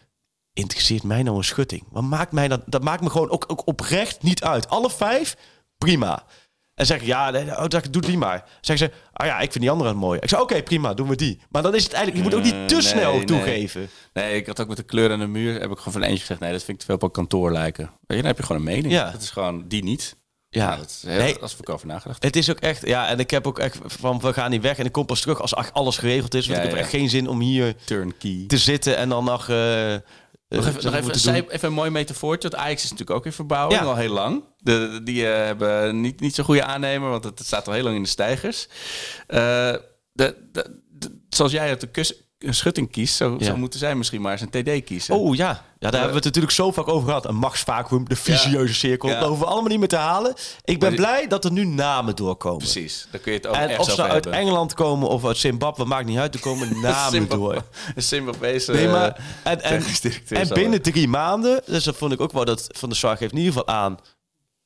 [0.52, 1.84] interesseert mij nou een schutting?
[1.90, 2.60] Wat maakt mij dat?
[2.66, 4.68] Dat maakt me gewoon ook, ook oprecht niet uit.
[4.68, 5.36] Alle vijf,
[5.78, 6.24] prima.
[6.80, 8.44] En zeg ik, ja, oh, doe die maar.
[8.60, 10.18] Zeggen ze, ah ja, ik vind die andere mooi.
[10.22, 11.40] Ik zeg, oké, prima, doen we die.
[11.50, 13.90] Maar dan is het eigenlijk, je moet ook niet te Eh, snel nee, toegeven.
[14.12, 16.20] Nee, ik had ook met de kleur aan de muur, heb ik gewoon van eentje
[16.20, 17.84] gezegd, nee, dat vind ik te veel op een kantoor lijken.
[17.84, 18.92] Weet je, dan heb je gewoon een mening.
[18.92, 19.10] Ja.
[19.10, 20.16] Dat is gewoon die niet.
[20.48, 21.36] Ja, Nou, dat heel, Nee.
[21.38, 22.22] als ik over nagedacht.
[22.22, 24.78] het is ook echt, ja, en ik heb ook echt van, we gaan niet weg.
[24.78, 26.46] En ik kom pas terug als alles geregeld is.
[26.46, 26.84] Want Ja, ik heb ja.
[26.84, 28.44] echt geen zin om hier Turnkey.
[28.46, 29.48] te zitten en dan nog...
[29.48, 29.94] eh,
[30.58, 32.48] Nog even, nog even, zij- een mooi metafoortje.
[32.48, 33.86] Want Ajax is natuurlijk ook in verbouwing Ja.
[33.86, 34.44] al heel lang.
[34.58, 37.82] De, die eh, hebben niet, niet zo'n goede aannemer, want het, het staat al heel
[37.82, 38.68] lang in de stijgers.
[39.26, 39.74] Eh,
[40.12, 40.36] de,
[41.28, 43.44] zoals jij uit de kus, een schutting kiest, zo, Ja.
[43.44, 45.14] zou moeten zij misschien maar eens een TD kiezen.
[45.14, 45.46] Oh ja.
[45.46, 47.26] ja, daar hebben we het natuurlijk zo vaak over gehad.
[47.26, 49.08] Een machtsvacuum, de visieuze cirkel.
[49.08, 49.18] Ja.
[49.18, 50.34] Dat hoeven we allemaal niet meer te halen.
[50.64, 52.58] Ik ben blij dat er nu namen doorkomen.
[52.58, 54.26] Precies, daar kun je het ook En of ze nou uit.
[54.26, 56.34] Engeland komen of uit Zimbabwe, maakt niet uit.
[56.34, 57.52] Er komen namen Zimbabwe.
[57.54, 57.64] door.
[57.94, 59.84] De Zimbabweese Nee, maar, eh, en,
[60.28, 63.32] en, binnen drie maanden, dus dat vond ik ook wel dat Van de Sar geeft
[63.32, 63.98] in ieder geval aan,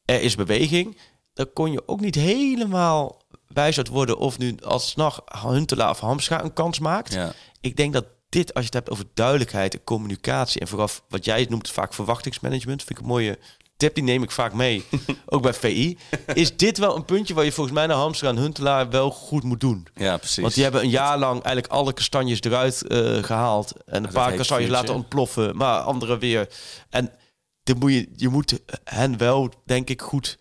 [0.04, 0.98] er is beweging.
[1.32, 6.42] Dan kon je ook niet helemaal wijs uit worden of nu alsnog Huntelaar of Hamscha
[6.44, 7.12] een kans maakt.
[7.12, 7.32] Ja.
[7.64, 11.24] Ik denk dat dit, als je het hebt over duidelijkheid en communicatie en vooral wat
[11.24, 13.38] jij noemt vaak verwachtingsmanagement, vind ik een mooie
[13.76, 14.84] tip, die neem ik vaak mee,
[15.26, 15.98] ook bij VI,
[16.34, 19.42] is dit wel een puntje waar je volgens mij naar Hamstra en Huntelaar wel goed
[19.42, 19.86] moet doen.
[19.94, 20.42] ja, precies.
[20.42, 23.72] Want die hebben een jaar lang eigenlijk alle kastanjes eruit eh, gehaald.
[23.86, 26.48] En een paar kastanjes laten ontploffen, maar andere weer.
[26.90, 27.12] En
[27.78, 30.38] moet je, je moet hen wel, denk ik, goed...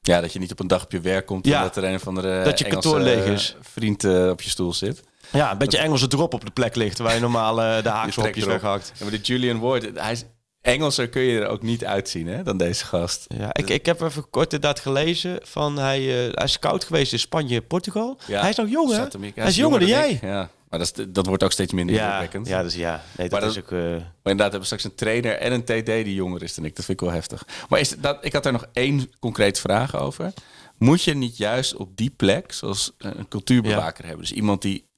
[0.00, 1.56] Ja, dat je niet op een dag op je werk komt Ja.
[1.56, 3.56] en dat er een of andere Dat je kantoor leeg is.
[3.60, 5.02] vriend eh, op je stoel zit.
[5.30, 6.98] Ja, een beetje Engelse drop op de plek ligt...
[6.98, 8.34] waar je normaal eh, de erop.
[8.34, 8.92] weghakt.
[8.98, 10.24] Ja, maar de Julian Ward, hij is,
[10.60, 13.24] Engelser kun je er ook niet uitzien hè, dan deze gast.
[13.36, 17.12] Ja, ik, ik heb even kort inderdaad gelezen van hij, eh, hij is scout geweest
[17.12, 18.18] in Spanje, Portugal.
[18.26, 19.04] Ja, hij is nog jong, hè?
[19.34, 20.10] Hij is jonger dan jij.
[20.10, 20.20] ik.
[20.20, 22.46] Ja, maar dat, is, dat wordt ook steeds minder Ja, indrukwekkend.
[22.48, 23.02] ja, dus ja.
[23.16, 23.70] Nee, dat Maar is ook...
[23.72, 23.90] eh, Maar
[24.32, 26.76] inderdaad hebben we straks een trainer en een TD die jonger is dan ik.
[26.76, 27.46] Dat vind ik wel heftig.
[27.68, 30.32] Maar is dat, ik had er nog één concreet vraag over.
[30.78, 34.20] Moet je niet juist op die plek, zoals een cultuurbewaker hebben?
[34.22, 34.90] Dus iemand die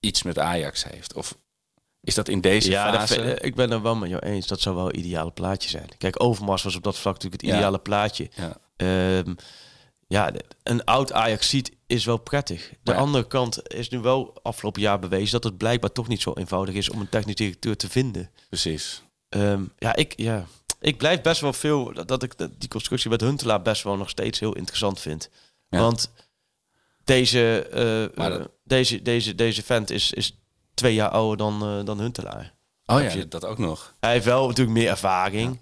[0.00, 1.14] iets met Ajax heeft?
[1.14, 1.36] Of
[2.00, 3.34] is dat in deze ja, fase?
[3.40, 4.46] ik ben er wel met jou eens.
[4.46, 5.88] Dat zou wel een ideale plaatje zijn.
[5.98, 7.56] Kijk, Overmars was op dat vlak natuurlijk het Ja.
[7.56, 8.28] ideale plaatje.
[8.34, 8.56] Ja.
[8.76, 9.34] Ehm,
[10.06, 10.32] ja,
[10.62, 12.72] een oud Ajax-ziet is wel prettig.
[12.82, 12.98] De Ja.
[12.98, 16.74] andere kant is nu wel afgelopen jaar bewezen dat het blijkbaar toch niet zo eenvoudig
[16.74, 18.30] is om een technisch directeur te vinden.
[18.48, 19.02] Precies.
[19.28, 20.46] Ehm, ja, ik, ja,
[20.80, 24.08] ik blijf best wel veel dat, dat ik die constructie met Huntelaar best wel nog
[24.10, 25.30] steeds heel interessant vind.
[25.68, 25.80] Ja.
[25.80, 26.10] Want
[27.04, 30.38] deze, eh, Maar eh, dat- deze, deze, deze vent is, is
[30.74, 32.52] twee jaar ouder dan, eh, dan Huntelaar.
[32.86, 33.94] Oh ja, je- dat ook nog.
[34.00, 35.60] Hij heeft wel natuurlijk meer ervaring.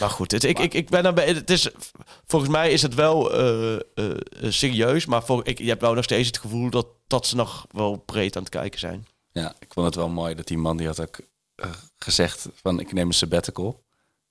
[0.00, 1.26] Maar goed, het, ik, ik, ik ben daarbij.
[1.26, 1.68] Het is,
[2.26, 3.80] volgens mij is het wel eh, eh,
[4.48, 5.06] serieus.
[5.06, 7.96] Maar voor, ik, je hebt wel nog steeds het gevoel dat, dat ze nog wel
[7.96, 9.06] breed aan het kijken zijn.
[9.32, 11.18] Ja, ik vond het wel mooi dat die man die had ook
[11.98, 13.84] gezegd van ik neem een sabbatical.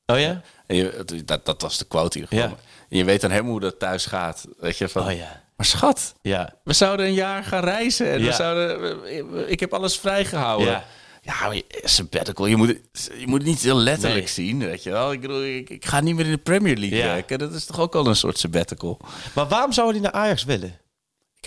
[0.05, 0.41] Oh ja?
[0.65, 2.57] En je, dat, dat was de quote in ieder geval.
[2.57, 2.63] Ja.
[2.89, 4.45] En je weet dan helemaal hoe dat thuis gaat.
[4.57, 5.43] Weet je, van, Oh ja.
[5.57, 6.53] Maar schat, Ja.
[6.63, 8.11] we zouden een jaar gaan reizen.
[8.11, 8.25] En Ja.
[8.25, 10.67] we zouden, ik heb alles vrijgehouden.
[10.67, 10.83] Ja.
[11.21, 14.33] Ja, sabbatical, je moet, het, je moet het niet heel letterlijk Nee.
[14.33, 15.11] zien, weet je wel.
[15.11, 17.05] Ik, bedoel, ik, ik ga niet meer in de Premier League Ja.
[17.05, 17.39] werken.
[17.39, 18.99] Dat is toch ook al een soort sabbatical.
[19.35, 20.77] Maar waarom zou hij naar Ajax willen?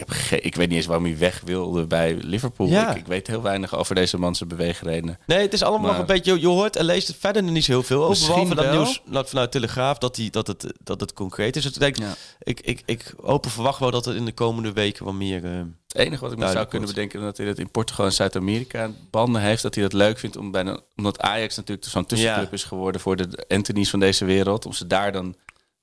[0.01, 2.67] Ik, heb ik weet niet eens waarom hij weg wilde bij Liverpool.
[2.67, 2.91] Ja.
[2.91, 5.19] Ik, ik weet heel weinig over deze man zijn beweegredenen.
[5.27, 6.41] Nee, het is allemaal Maar- nog een beetje.
[6.41, 8.27] Je hoort en leest het verder niet zo heel veel over.
[8.27, 11.63] Behalve dat nieuws nou, vanuit Telegraaf dat, die, dat, het, dat het concreet is.
[11.63, 12.15] Dus ik, denk, Ja.
[12.43, 15.45] ik, ik, ik hoop en verwacht wel dat er in de komende weken wat meer.
[15.45, 15.51] eh,
[15.87, 17.19] Het enige wat ik me zou kunnen bedenken...
[17.19, 19.63] is dat hij dat in Portugal en Zuid-Amerika banden heeft.
[19.63, 22.53] Dat hij dat leuk vindt om bijna, omdat Ajax natuurlijk zo'n tussenclub Ja.
[22.53, 23.01] is geworden...
[23.01, 24.67] voor de Anthony's van deze wereld.
[24.67, 25.35] Om ze daar dan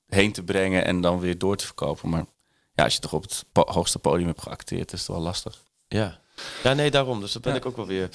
[0.08, 2.08] heen te brengen en dan weer door te verkopen.
[2.08, 2.24] Maar
[2.78, 4.92] ja, als je toch op het po- hoogste podium hebt geacteerd...
[4.92, 5.62] is het wel lastig.
[5.88, 6.18] Ja.
[6.62, 7.20] ja, nee, daarom.
[7.20, 7.58] Dus dat ben Ja.
[7.58, 8.08] ik ook wel weer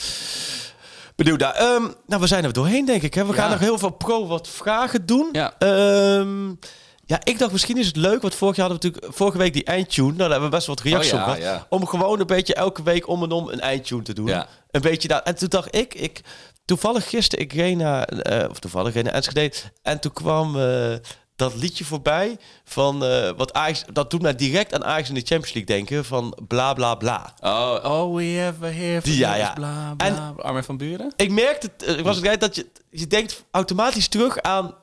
[1.15, 1.53] benieuwd naar.
[1.53, 3.13] Ehm, nou, we zijn er doorheen, denk ik.
[3.13, 3.25] Hè?
[3.25, 5.29] We gaan nog heel veel pro wat vragen doen.
[5.31, 5.53] Ja.
[5.59, 6.47] Ehm,
[7.05, 9.53] ja, ik dacht misschien is het leuk, want vorig jaar hadden we natuurlijk vorige week
[9.53, 10.07] die eindtune.
[10.07, 11.47] Nou, daar hebben we best wat reacties Oh op ja, gehad.
[11.59, 11.65] ja.
[11.69, 14.27] Om gewoon een beetje elke week om en om een eindtune te doen.
[14.27, 14.47] Ja.
[14.71, 15.21] Een beetje daar.
[15.21, 16.21] En toen dacht ik, ik
[16.65, 19.51] toevallig gisteren, ik reed naar, eh, of toevallig reed naar Enschede.
[19.81, 20.93] En toen kwam eh,
[21.35, 25.21] dat liedje voorbij van eh, wat Ajax, dat doet mij direct aan Ajax in de
[25.25, 27.33] Champions League denken, van bla bla bla.
[27.41, 29.53] Oh, oh we have a here Die, ja, ja.
[29.53, 30.33] Bla, En- bla.
[30.37, 31.13] Armin van Buren?
[31.15, 34.75] Ik merkte, het, eh, ik was het dat je, je denkt automatisch terug aan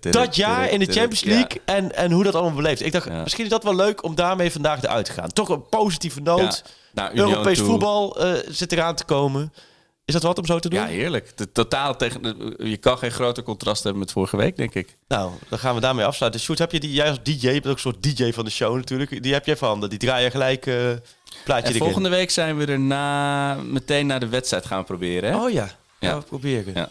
[0.00, 2.82] dat jaar in de Champions League en, en hoe dat allemaal beleefd.
[2.84, 3.22] Ik dacht, Ja.
[3.22, 5.28] misschien is dat wel leuk om daarmee vandaag eruit te gaan.
[5.32, 6.34] Toch een positieve Ja.
[6.34, 6.64] noot.
[6.92, 7.66] Naar Union Europees toe.
[7.66, 9.52] voetbal eh, zit eraan te komen.
[10.04, 10.80] Is dat wat om zo te doen?
[10.80, 11.36] Ja, heerlijk.
[11.36, 14.96] De, totaal tegen, de- je kan geen groter contrast hebben met vorige week, denk ik.
[15.08, 16.40] Nou, dan gaan we daarmee afsluiten.
[16.40, 18.50] Sjoerd, heb je die, jij als DJ, je bent ook een soort DJ van de
[18.50, 19.22] show natuurlijk.
[19.22, 19.88] Die heb jij van handen.
[19.90, 20.74] Die draai je gelijk eh
[21.44, 25.30] plaatje En volgende week zijn we er na, meteen naar de wedstrijd gaan proberen.
[25.30, 25.36] Hè?
[25.36, 26.18] Oh ja, gaan Ja.
[26.18, 26.74] we proberen.
[26.74, 26.88] Ja.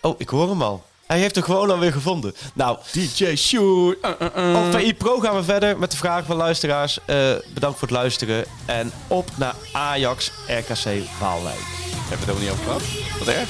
[0.00, 0.84] Oh, ik hoor hem al.
[1.06, 2.34] Hij heeft er gewoon alweer gevonden.
[2.54, 3.98] Nou, DJ Sjoerd.
[4.04, 4.66] Uh, uh, uh.
[4.66, 6.98] op VI Pro gaan we verder met de vragen van luisteraars.
[7.04, 8.44] Eh, bedankt voor het luisteren.
[8.66, 11.89] En op naar Ajax RKC Waalwijk.
[12.12, 12.82] Ever done the old club?
[13.18, 13.46] Was there?